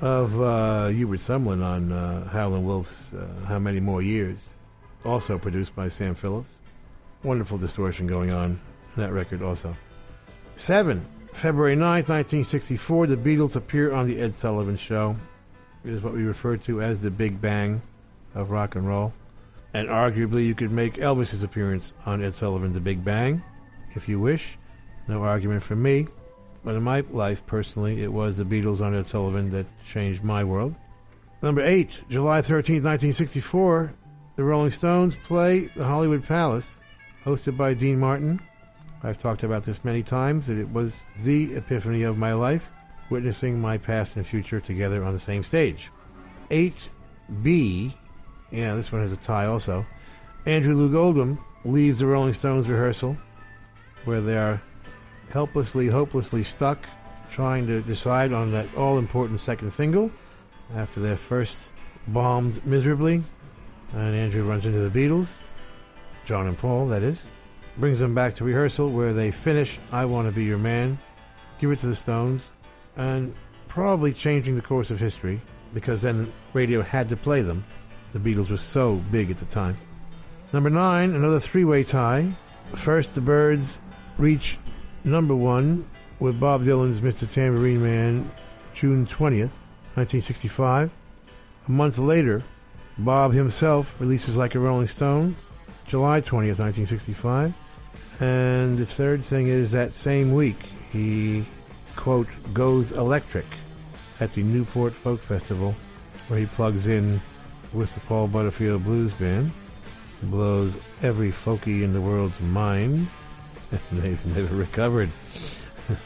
of 0.01 0.41
uh, 0.41 0.89
Hubert 0.89 1.21
Sumlin 1.21 1.65
on 1.65 1.93
uh, 1.93 2.29
Howlin' 2.29 2.65
Wolf's 2.65 3.13
uh, 3.13 3.29
How 3.47 3.59
Many 3.59 3.81
More 3.81 4.03
Years, 4.03 4.39
also 5.05 5.39
produced 5.39 5.75
by 5.75 5.89
Sam 5.89 6.15
Phillips. 6.15 6.59
Wonderful 7.23 7.59
distortion 7.59 8.07
going 8.07 8.31
on 8.31 8.61
in 8.97 9.03
that 9.03 9.13
record 9.13 9.43
also. 9.43 9.77
7. 10.55 11.05
February 11.33 11.77
9th, 11.77 12.09
1964, 12.09 13.07
the 13.09 13.17
Beatles 13.17 13.57
appear 13.57 13.93
on 13.93 14.09
The 14.09 14.21
Ed 14.21 14.35
Sullivan 14.35 14.77
Show. 14.77 15.17
It 15.85 15.93
is 15.93 16.03
what 16.03 16.15
we 16.15 16.23
refer 16.23 16.57
to 16.59 16.83
as 16.83 17.03
the 17.03 17.11
Big 17.11 17.41
Bang 17.41 17.83
of 18.35 18.51
rock 18.51 18.75
and 18.75 18.87
roll. 18.87 19.13
And 19.75 19.89
arguably, 19.89 20.47
you 20.47 20.55
could 20.55 20.73
make 20.73 20.95
Elvis's 20.95 21.43
appearance 21.43 21.93
on 22.07 22.25
Ed 22.25 22.35
Sullivan 22.35 22.73
The 22.73 22.81
Big 22.81 23.05
Bang, 23.05 23.43
if 23.95 24.09
you 24.09 24.19
wish. 24.19 24.59
No 25.07 25.23
argument 25.23 25.63
from 25.63 25.83
me. 25.83 26.07
But 26.69 26.77
in 26.77 26.83
my 26.83 27.03
life, 27.11 27.47
personally, 27.47 28.03
it 28.03 28.13
was 28.13 28.37
the 28.37 28.45
Beatles 28.45 28.83
on 28.83 28.95
Ed 28.95 29.07
Sullivan 29.07 29.51
that 29.53 29.65
changed 29.87 30.23
my 30.23 30.45
world. 30.45 30.75
Number 31.43 31.63
8, 31.63 32.03
July 32.11 32.43
13th, 32.43 32.85
1964, 32.85 33.95
the 34.37 34.45
Rolling 34.45 34.71
Stones 34.71 35.17
play 35.17 35.61
the 35.75 35.85
Hollywood 35.87 36.25
Palace, 36.25 36.77
hosted 37.25 37.57
by 37.57 37.73
Dean 37.73 37.99
Martin. 37.99 38.39
I've 39.03 39.17
talked 39.17 39.45
about 39.45 39.65
this 39.65 39.83
many 39.83 40.03
times, 40.03 40.47
that 40.49 40.59
it 40.59 40.71
was 40.71 41.01
the 41.21 41.55
epiphany 41.57 42.03
of 42.03 42.19
my 42.19 42.35
life, 42.35 42.71
witnessing 43.09 43.59
my 43.59 43.79
past 43.79 44.17
and 44.17 44.27
future 44.27 44.61
together 44.61 45.03
on 45.05 45.15
the 45.15 45.19
same 45.19 45.45
stage. 45.45 45.91
8B, 46.51 47.95
yeah, 48.51 48.75
this 48.75 48.93
one 48.93 49.01
has 49.01 49.13
a 49.13 49.17
tie 49.17 49.47
also. 49.47 49.87
Andrew 50.45 50.75
Loog 50.75 50.95
Oldham 50.95 51.43
leaves 51.65 52.01
the 52.01 52.07
Rolling 52.07 52.35
Stones 52.35 52.69
rehearsal, 52.69 53.17
where 54.05 54.21
they 54.21 54.37
are 54.37 54.61
helplessly, 55.31 55.89
hopelessly 55.89 56.43
stuck, 56.43 56.87
trying 57.31 57.67
to 57.67 57.83
decide 57.83 58.33
on 58.33 58.53
that 58.53 58.75
all 58.75 58.99
important 58.99 59.41
second 59.41 59.71
single 59.71 60.11
after 60.75 61.01
their 61.01 61.17
first 61.17 61.59
bombed 62.09 62.65
miserably. 62.67 63.23
And 63.93 64.15
Andrew 64.15 64.45
runs 64.45 64.67
into 64.67 64.81
the 64.81 64.91
Beatles, 64.91 65.35
John 66.25 66.47
and 66.47 66.59
Paul, 66.59 66.87
that 66.89 67.03
is, 67.03 67.25
brings 67.79 67.99
them 67.99 68.15
back 68.15 68.35
to 68.35 68.45
rehearsal 68.45 68.91
where 68.91 69.13
they 69.13 69.31
finish 69.31 69.79
I 69.93 70.05
Want 70.05 70.29
to 70.29 70.33
Be 70.33 70.45
Your 70.45 70.59
Man, 70.59 70.99
give 71.59 71.71
it 71.71 71.79
to 71.81 71.87
the 71.87 71.97
Stones, 71.97 72.49
and 72.97 73.35
probably 73.69 74.13
changing 74.13 74.57
the 74.57 74.63
course 74.63 74.91
of 74.91 75.01
history 75.01 75.41
because 75.75 76.03
then 76.03 76.33
radio 76.53 76.83
had 76.83 77.09
to 77.09 77.17
play 77.17 77.43
them. 77.43 77.65
The 78.13 78.19
Beatles 78.19 78.51
were 78.51 78.57
so 78.57 78.97
big 79.11 79.31
at 79.31 79.39
the 79.39 79.45
time. 79.45 79.77
Number 80.53 80.71
nine, 80.71 81.15
another 81.15 81.41
three 81.41 81.65
way 81.65 81.85
tie. 81.85 82.31
First, 82.75 83.15
the 83.15 83.21
Byrds 83.21 83.79
reach 84.17 84.59
number 85.09 85.35
one 85.35 85.89
with 86.21 86.39
Bob 86.39 86.63
Dylan's 86.63 87.01
Mr. 87.01 87.31
Tambourine 87.31 87.83
Man, 87.83 88.31
June 88.75 89.07
20th, 89.07 89.55
1965. 89.95 90.91
A 91.67 91.71
month 91.71 91.99
later, 91.99 92.45
Bob 92.99 93.33
himself 93.33 93.95
releases 93.99 94.37
Like 94.37 94.55
a 94.55 94.59
Rolling 94.59 94.89
Stone, 94.89 95.37
July 95.87 96.21
20th, 96.21 96.59
1965. 96.59 97.55
And 98.21 98.79
the 98.79 98.87
third 98.87 99.25
thing 99.25 99.47
is 99.47 99.71
that 99.73 99.93
same 99.93 100.35
week, 100.35 100.59
he, 100.91 101.45
quote, 101.97 102.29
goes 102.53 102.93
electric 102.93 103.47
at 104.21 104.33
the 104.35 104.43
Newport 104.43 104.93
Folk 104.93 105.21
Festival, 105.21 105.75
where 106.27 106.41
he 106.41 106.47
plugs 106.47 106.89
in 106.89 107.21
with 107.73 107.95
the 107.95 108.01
Paul 108.01 108.29
Butterfield 108.29 108.85
Blues 108.85 109.13
Band, 109.13 109.53
blows 110.25 110.77
every 111.03 111.31
folkie 111.31 111.83
in 111.83 111.93
the 111.93 112.01
world's 112.01 112.41
mind, 112.41 113.09
they've 113.93 114.25
never 114.27 114.55
recovered. 114.55 115.11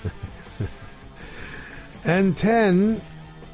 and 2.05 2.37
10, 2.37 3.01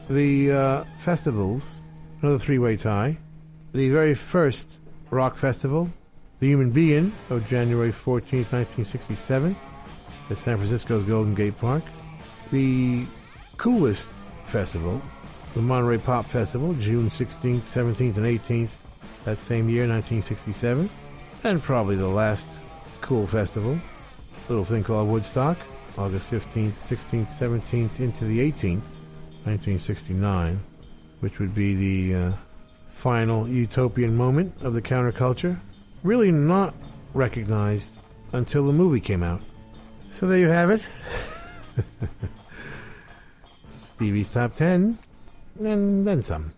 the 0.08 0.52
uh, 0.52 0.84
festivals, 0.98 1.80
another 2.22 2.38
three 2.38 2.58
way 2.58 2.76
tie. 2.76 3.18
The 3.72 3.90
very 3.90 4.14
first 4.14 4.80
rock 5.10 5.36
festival, 5.36 5.90
the 6.40 6.48
Human 6.48 6.70
Be-In, 6.70 7.12
of 7.30 7.48
January 7.48 7.92
14th, 7.92 8.52
1967, 8.52 9.56
at 10.30 10.38
San 10.38 10.56
Francisco's 10.56 11.04
Golden 11.04 11.34
Gate 11.34 11.58
Park. 11.58 11.82
The 12.50 13.04
coolest 13.56 14.08
festival, 14.46 15.02
the 15.54 15.60
Monterey 15.60 15.98
Pop 15.98 16.26
Festival, 16.26 16.74
June 16.74 17.10
16th, 17.10 17.60
17th, 17.60 18.16
and 18.16 18.26
18th, 18.26 18.76
that 19.24 19.38
same 19.38 19.68
year, 19.68 19.82
1967. 19.82 20.88
And 21.44 21.62
probably 21.62 21.96
the 21.96 22.08
last 22.08 22.46
cool 23.00 23.26
festival, 23.26 23.78
little 24.48 24.64
thing 24.64 24.82
called 24.82 25.08
Woodstock, 25.08 25.58
August 25.96 26.30
15th, 26.30 26.72
16th, 26.72 27.28
17th, 27.28 28.00
into 28.00 28.24
the 28.24 28.38
18th, 28.40 28.88
1969, 29.44 30.60
which 31.20 31.38
would 31.38 31.54
be 31.54 31.74
the 31.74 32.18
uh, 32.18 32.32
final 32.90 33.48
utopian 33.48 34.16
moment 34.16 34.54
of 34.62 34.74
the 34.74 34.82
counterculture. 34.82 35.58
Really 36.02 36.32
not 36.32 36.74
recognized 37.14 37.90
until 38.32 38.66
the 38.66 38.72
movie 38.72 39.00
came 39.00 39.22
out. 39.22 39.42
So 40.14 40.26
there 40.26 40.38
you 40.38 40.48
have 40.48 40.70
it. 40.70 40.86
Stevie's 43.80 44.28
Top 44.28 44.54
10, 44.54 44.98
and 45.64 46.06
then 46.06 46.22
some. 46.22 46.52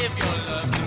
Give 0.00 0.16
your 0.16 0.28
love 0.28 0.79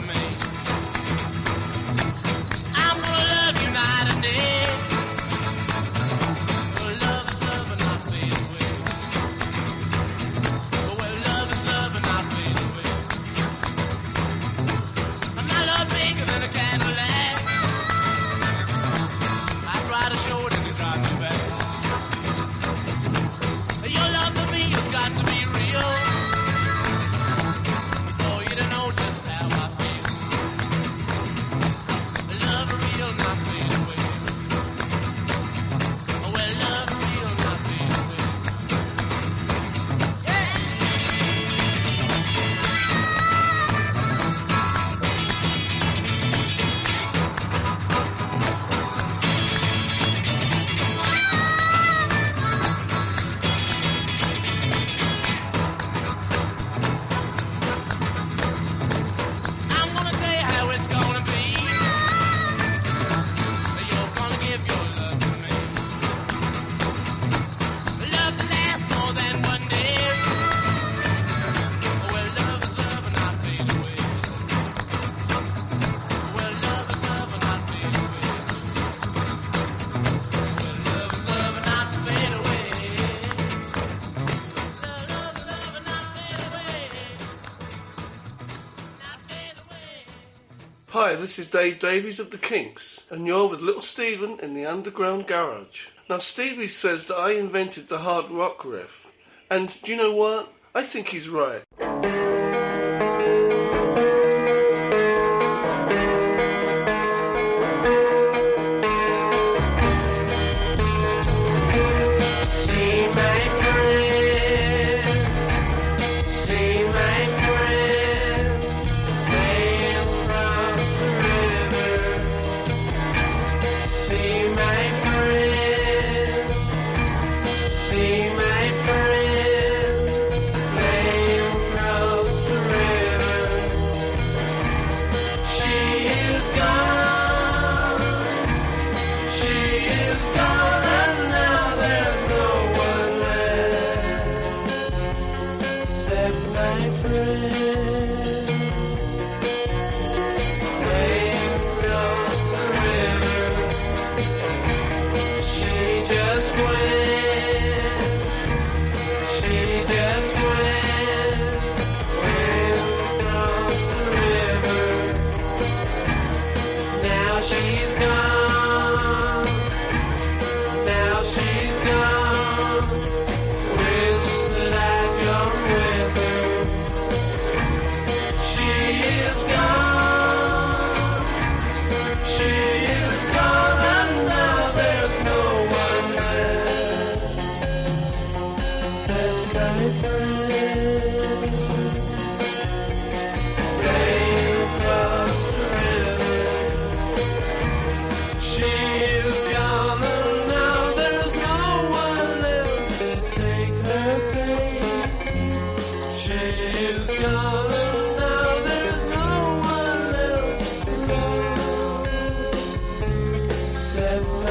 this 91.23 91.39
is 91.39 91.47
Dave 91.47 91.79
Davies 91.79 92.19
of 92.19 92.31
the 92.31 92.37
Kinks, 92.37 93.05
and 93.09 93.25
you're 93.25 93.47
with 93.47 93.61
Little 93.61 93.81
Steven 93.81 94.37
in 94.41 94.53
the 94.53 94.65
Underground 94.65 95.25
Garage. 95.25 95.87
Now, 96.09 96.17
Stevie 96.17 96.67
says 96.67 97.05
that 97.05 97.15
I 97.15 97.31
invented 97.31 97.87
the 97.87 97.99
hard 97.99 98.29
rock 98.29 98.65
riff, 98.65 99.09
and 99.49 99.73
do 99.83 99.93
you 99.93 99.97
know 99.97 100.13
what? 100.13 100.51
I 100.75 100.83
think 100.83 101.07
he's 101.07 101.29
right. 101.29 101.63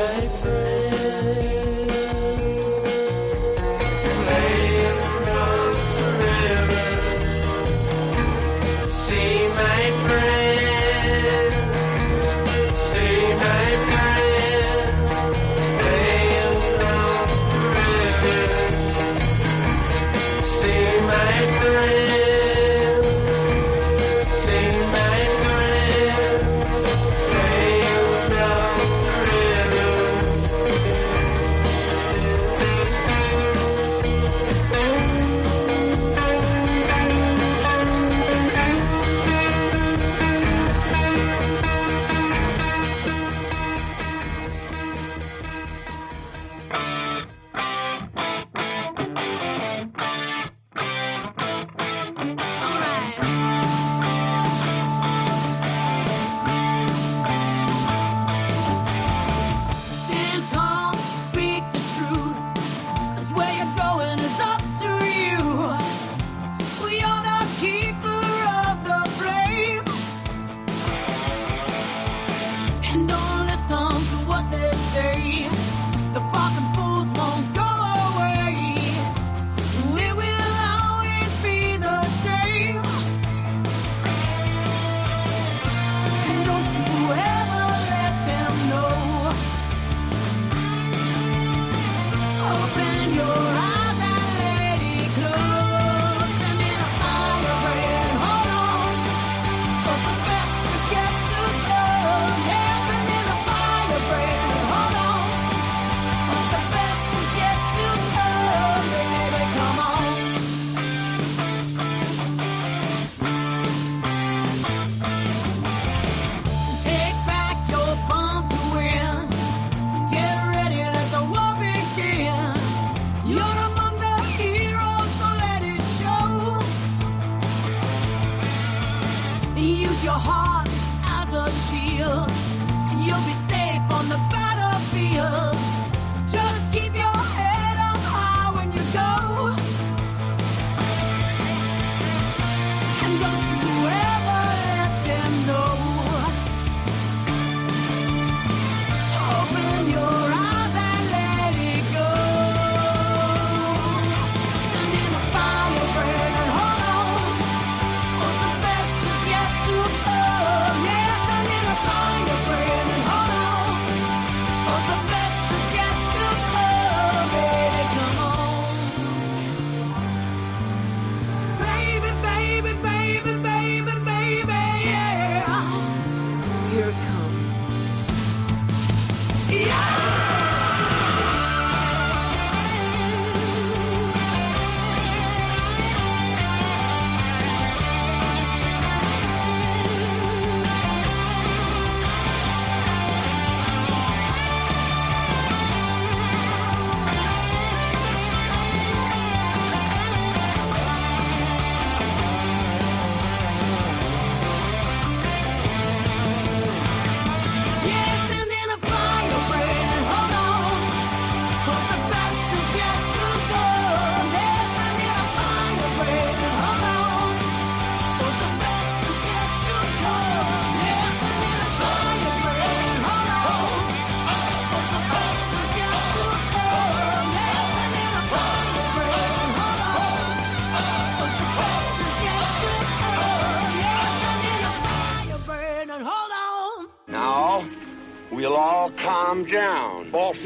My 0.03 0.27
friend, 0.27 0.72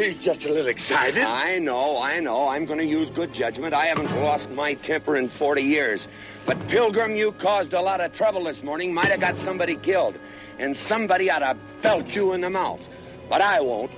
he's 0.07 0.23
just 0.23 0.45
a 0.45 0.49
little 0.49 0.69
excited. 0.69 1.23
I 1.23 1.59
know, 1.59 2.01
I 2.01 2.21
know. 2.21 2.49
I'm 2.49 2.65
going 2.65 2.79
to 2.79 2.85
use 2.85 3.11
good 3.11 3.33
judgment. 3.33 3.75
I 3.75 3.87
haven't 3.87 4.15
lost 4.23 4.51
my 4.51 4.75
temper 4.75 5.17
in 5.17 5.29
40 5.29 5.63
years. 5.63 6.09
But, 6.45 6.69
Pilgrim, 6.69 7.17
you 7.17 7.33
caused 7.33 7.73
a 7.73 7.81
lot 7.81 8.01
of 8.01 8.13
trouble 8.13 8.45
this 8.45 8.63
morning. 8.63 8.95
Might 8.95 9.07
have 9.07 9.21
got 9.21 9.39
somebody 9.39 9.77
killed. 9.77 10.17
And 10.59 10.77
somebody 10.77 11.31
ought 11.31 11.41
to 11.41 11.57
belt 11.83 12.15
you 12.15 12.33
in 12.33 12.41
the 12.41 12.51
mouth. 12.51 12.81
But 13.29 13.41
I 13.41 13.61
won't. 13.61 13.91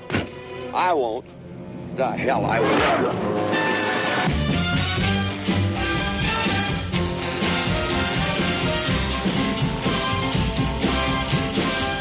I 0.75 0.93
won't. 0.93 1.27
The 1.97 2.11
hell 2.11 2.45
I 2.45 2.61
won't. 2.61 3.59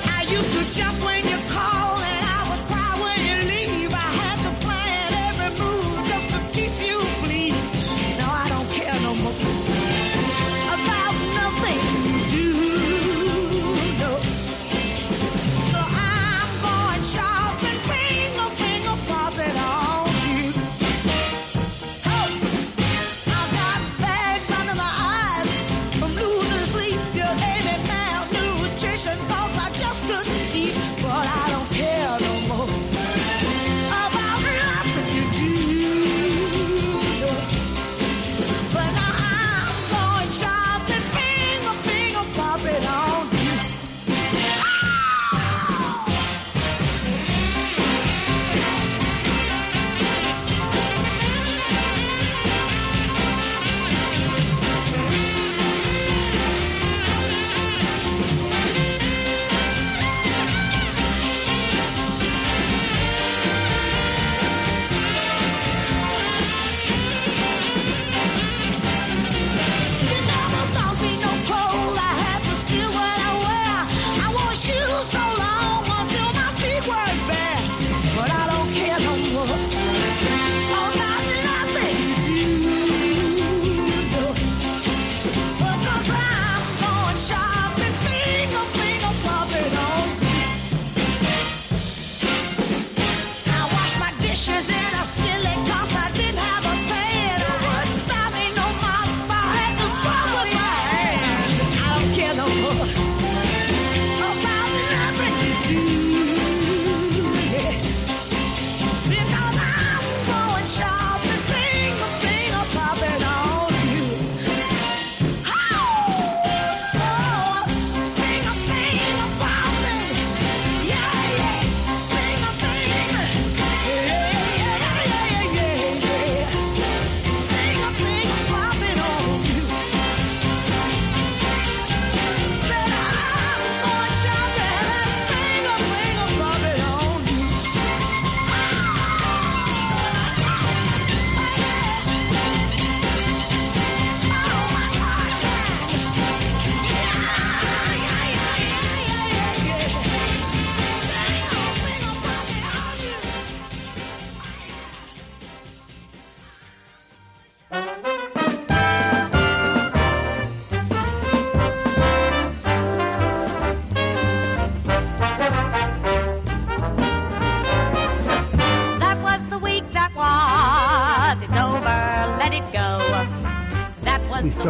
I 0.06 0.22
used 0.30 0.54
to 0.54 0.72
jump 0.72 1.04
when 1.04 1.28
you 1.28 1.37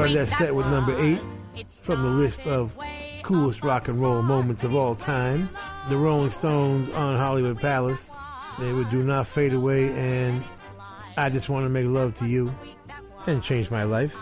started 0.07 0.27
that 0.27 0.37
set 0.37 0.55
with 0.55 0.65
number 0.67 0.97
eight 0.97 1.21
from 1.67 2.01
the 2.01 2.09
list 2.09 2.41
of 2.47 2.73
coolest 3.23 3.61
rock 3.63 3.89
and 3.89 3.97
roll 3.97 4.21
moments 4.21 4.63
of 4.63 4.73
all 4.73 4.95
time. 4.95 5.49
The 5.89 5.97
Rolling 5.97 6.31
Stones 6.31 6.87
on 6.89 7.17
Hollywood 7.17 7.59
Palace. 7.59 8.09
They 8.57 8.71
would 8.71 8.89
do 8.89 9.03
not 9.03 9.27
fade 9.27 9.53
away, 9.53 9.89
and 9.89 10.43
I 11.17 11.29
just 11.29 11.49
want 11.49 11.65
to 11.65 11.69
make 11.69 11.87
love 11.87 12.13
to 12.15 12.25
you 12.25 12.53
and 13.25 13.43
change 13.43 13.69
my 13.69 13.83
life. 13.83 14.15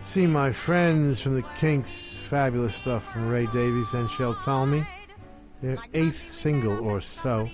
See 0.00 0.26
my 0.26 0.52
friends 0.52 1.22
from 1.22 1.36
the 1.36 1.44
Kinks, 1.58 2.16
fabulous 2.28 2.74
stuff 2.74 3.10
from 3.10 3.28
Ray 3.28 3.46
Davies 3.46 3.94
and 3.94 4.10
Shel 4.10 4.34
Talmy. 4.34 4.86
Their 5.62 5.78
eighth 5.94 6.18
single 6.18 6.86
or 6.86 7.00
so. 7.00 7.48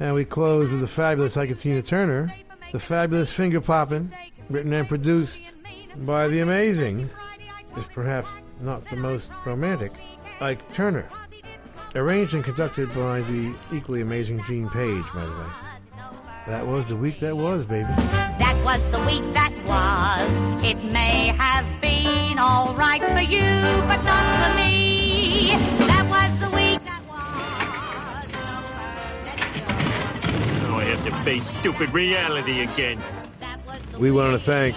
And 0.00 0.14
we 0.14 0.24
close 0.24 0.70
with 0.70 0.80
the 0.80 0.88
fabulous 0.88 1.36
Ike 1.36 1.56
Tina 1.58 1.82
Turner, 1.82 2.34
the 2.72 2.80
fabulous 2.80 3.30
Finger 3.30 3.60
Poppin', 3.60 4.12
written 4.48 4.72
and 4.72 4.88
produced 4.88 5.54
by 5.98 6.28
the 6.28 6.40
amazing, 6.40 7.10
is 7.76 7.86
perhaps 7.86 8.28
not 8.60 8.88
the 8.90 8.96
most 8.96 9.30
romantic, 9.44 9.92
Ike 10.40 10.74
Turner. 10.74 11.08
Arranged 11.94 12.34
and 12.34 12.44
conducted 12.44 12.88
by 12.94 13.20
the 13.22 13.54
equally 13.72 14.00
amazing 14.00 14.42
Gene 14.44 14.68
Page, 14.68 15.04
by 15.14 15.24
the 15.24 15.30
way. 15.30 15.46
That 16.46 16.66
was 16.66 16.88
the 16.88 16.96
week 16.96 17.20
that 17.20 17.36
was, 17.36 17.64
baby. 17.64 17.88
That 18.38 18.60
was 18.64 18.90
the 18.90 18.98
week 19.00 19.22
that 19.34 19.52
was. 19.66 20.64
It 20.64 20.82
may 20.92 21.28
have 21.28 21.66
been 21.80 22.38
all 22.38 22.74
right 22.74 23.02
for 23.02 23.20
you, 23.20 23.40
but 23.40 24.02
not 24.04 24.24
for 24.36 24.54
me. 24.56 25.50
That 25.86 26.06
was 26.08 26.40
the 26.40 26.50
week 26.56 26.82
that 26.84 27.02
was. 27.08 28.32
Now 30.62 30.78
I 30.78 30.84
have 30.84 31.04
to 31.04 31.12
face 31.24 31.46
stupid 31.58 31.92
reality 31.92 32.62
again. 32.62 33.00
We 33.98 34.10
want 34.10 34.32
to 34.32 34.38
thank 34.38 34.76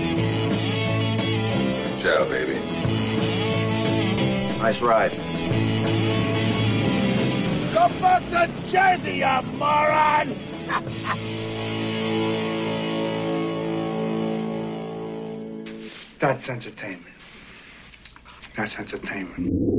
Ciao, 2.01 2.25
baby. 2.25 2.55
Nice 4.57 4.81
ride. 4.81 5.11
Go 7.71 7.89
back 8.01 8.27
to 8.31 8.49
Jersey, 8.71 9.17
you 9.17 9.41
moron! 9.59 10.35
That's 16.17 16.49
entertainment. 16.49 17.20
That's 18.55 18.77
entertainment. 18.77 19.71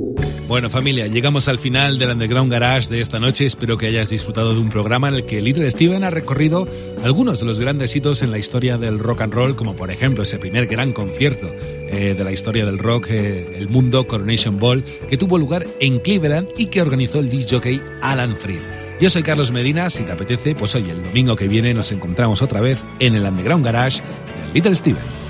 Bueno 0.48 0.68
familia, 0.68 1.06
llegamos 1.06 1.48
al 1.48 1.58
final 1.58 1.98
del 1.98 2.10
Underground 2.10 2.50
Garage 2.50 2.90
de 2.90 3.00
esta 3.00 3.18
noche. 3.18 3.46
Espero 3.46 3.78
que 3.78 3.86
hayas 3.86 4.10
disfrutado 4.10 4.54
de 4.54 4.60
un 4.60 4.70
programa 4.70 5.08
en 5.08 5.14
el 5.14 5.24
que 5.24 5.40
Little 5.40 5.70
Steven 5.70 6.04
ha 6.04 6.10
recorrido 6.10 6.68
algunos 7.04 7.40
de 7.40 7.46
los 7.46 7.60
grandes 7.60 7.94
hitos 7.96 8.22
en 8.22 8.30
la 8.30 8.38
historia 8.38 8.78
del 8.78 8.98
rock 8.98 9.22
and 9.22 9.32
roll, 9.32 9.56
como 9.56 9.74
por 9.76 9.90
ejemplo 9.90 10.24
ese 10.24 10.38
primer 10.38 10.66
gran 10.66 10.92
concierto 10.92 11.50
eh, 11.50 12.14
de 12.16 12.24
la 12.24 12.32
historia 12.32 12.66
del 12.66 12.78
rock, 12.78 13.08
eh, 13.10 13.56
el 13.58 13.68
mundo 13.68 14.06
Coronation 14.06 14.58
Ball, 14.58 14.84
que 15.08 15.16
tuvo 15.16 15.38
lugar 15.38 15.66
en 15.80 16.00
Cleveland 16.00 16.48
y 16.56 16.66
que 16.66 16.82
organizó 16.82 17.20
el 17.20 17.30
disc 17.30 17.50
jockey 17.50 17.80
Alan 18.00 18.36
Freed. 18.36 18.60
Yo 19.00 19.10
soy 19.10 19.22
Carlos 19.22 19.52
Medina, 19.52 19.90
si 19.90 20.02
te 20.04 20.12
apetece, 20.12 20.54
pues 20.54 20.74
hoy 20.74 20.88
el 20.88 21.02
domingo 21.02 21.34
que 21.34 21.48
viene 21.48 21.74
nos 21.74 21.92
encontramos 21.92 22.42
otra 22.42 22.60
vez 22.60 22.78
en 23.00 23.14
el 23.14 23.24
Underground 23.24 23.64
Garage 23.64 24.00
de 24.00 24.54
Little 24.54 24.76
Steven. 24.76 25.21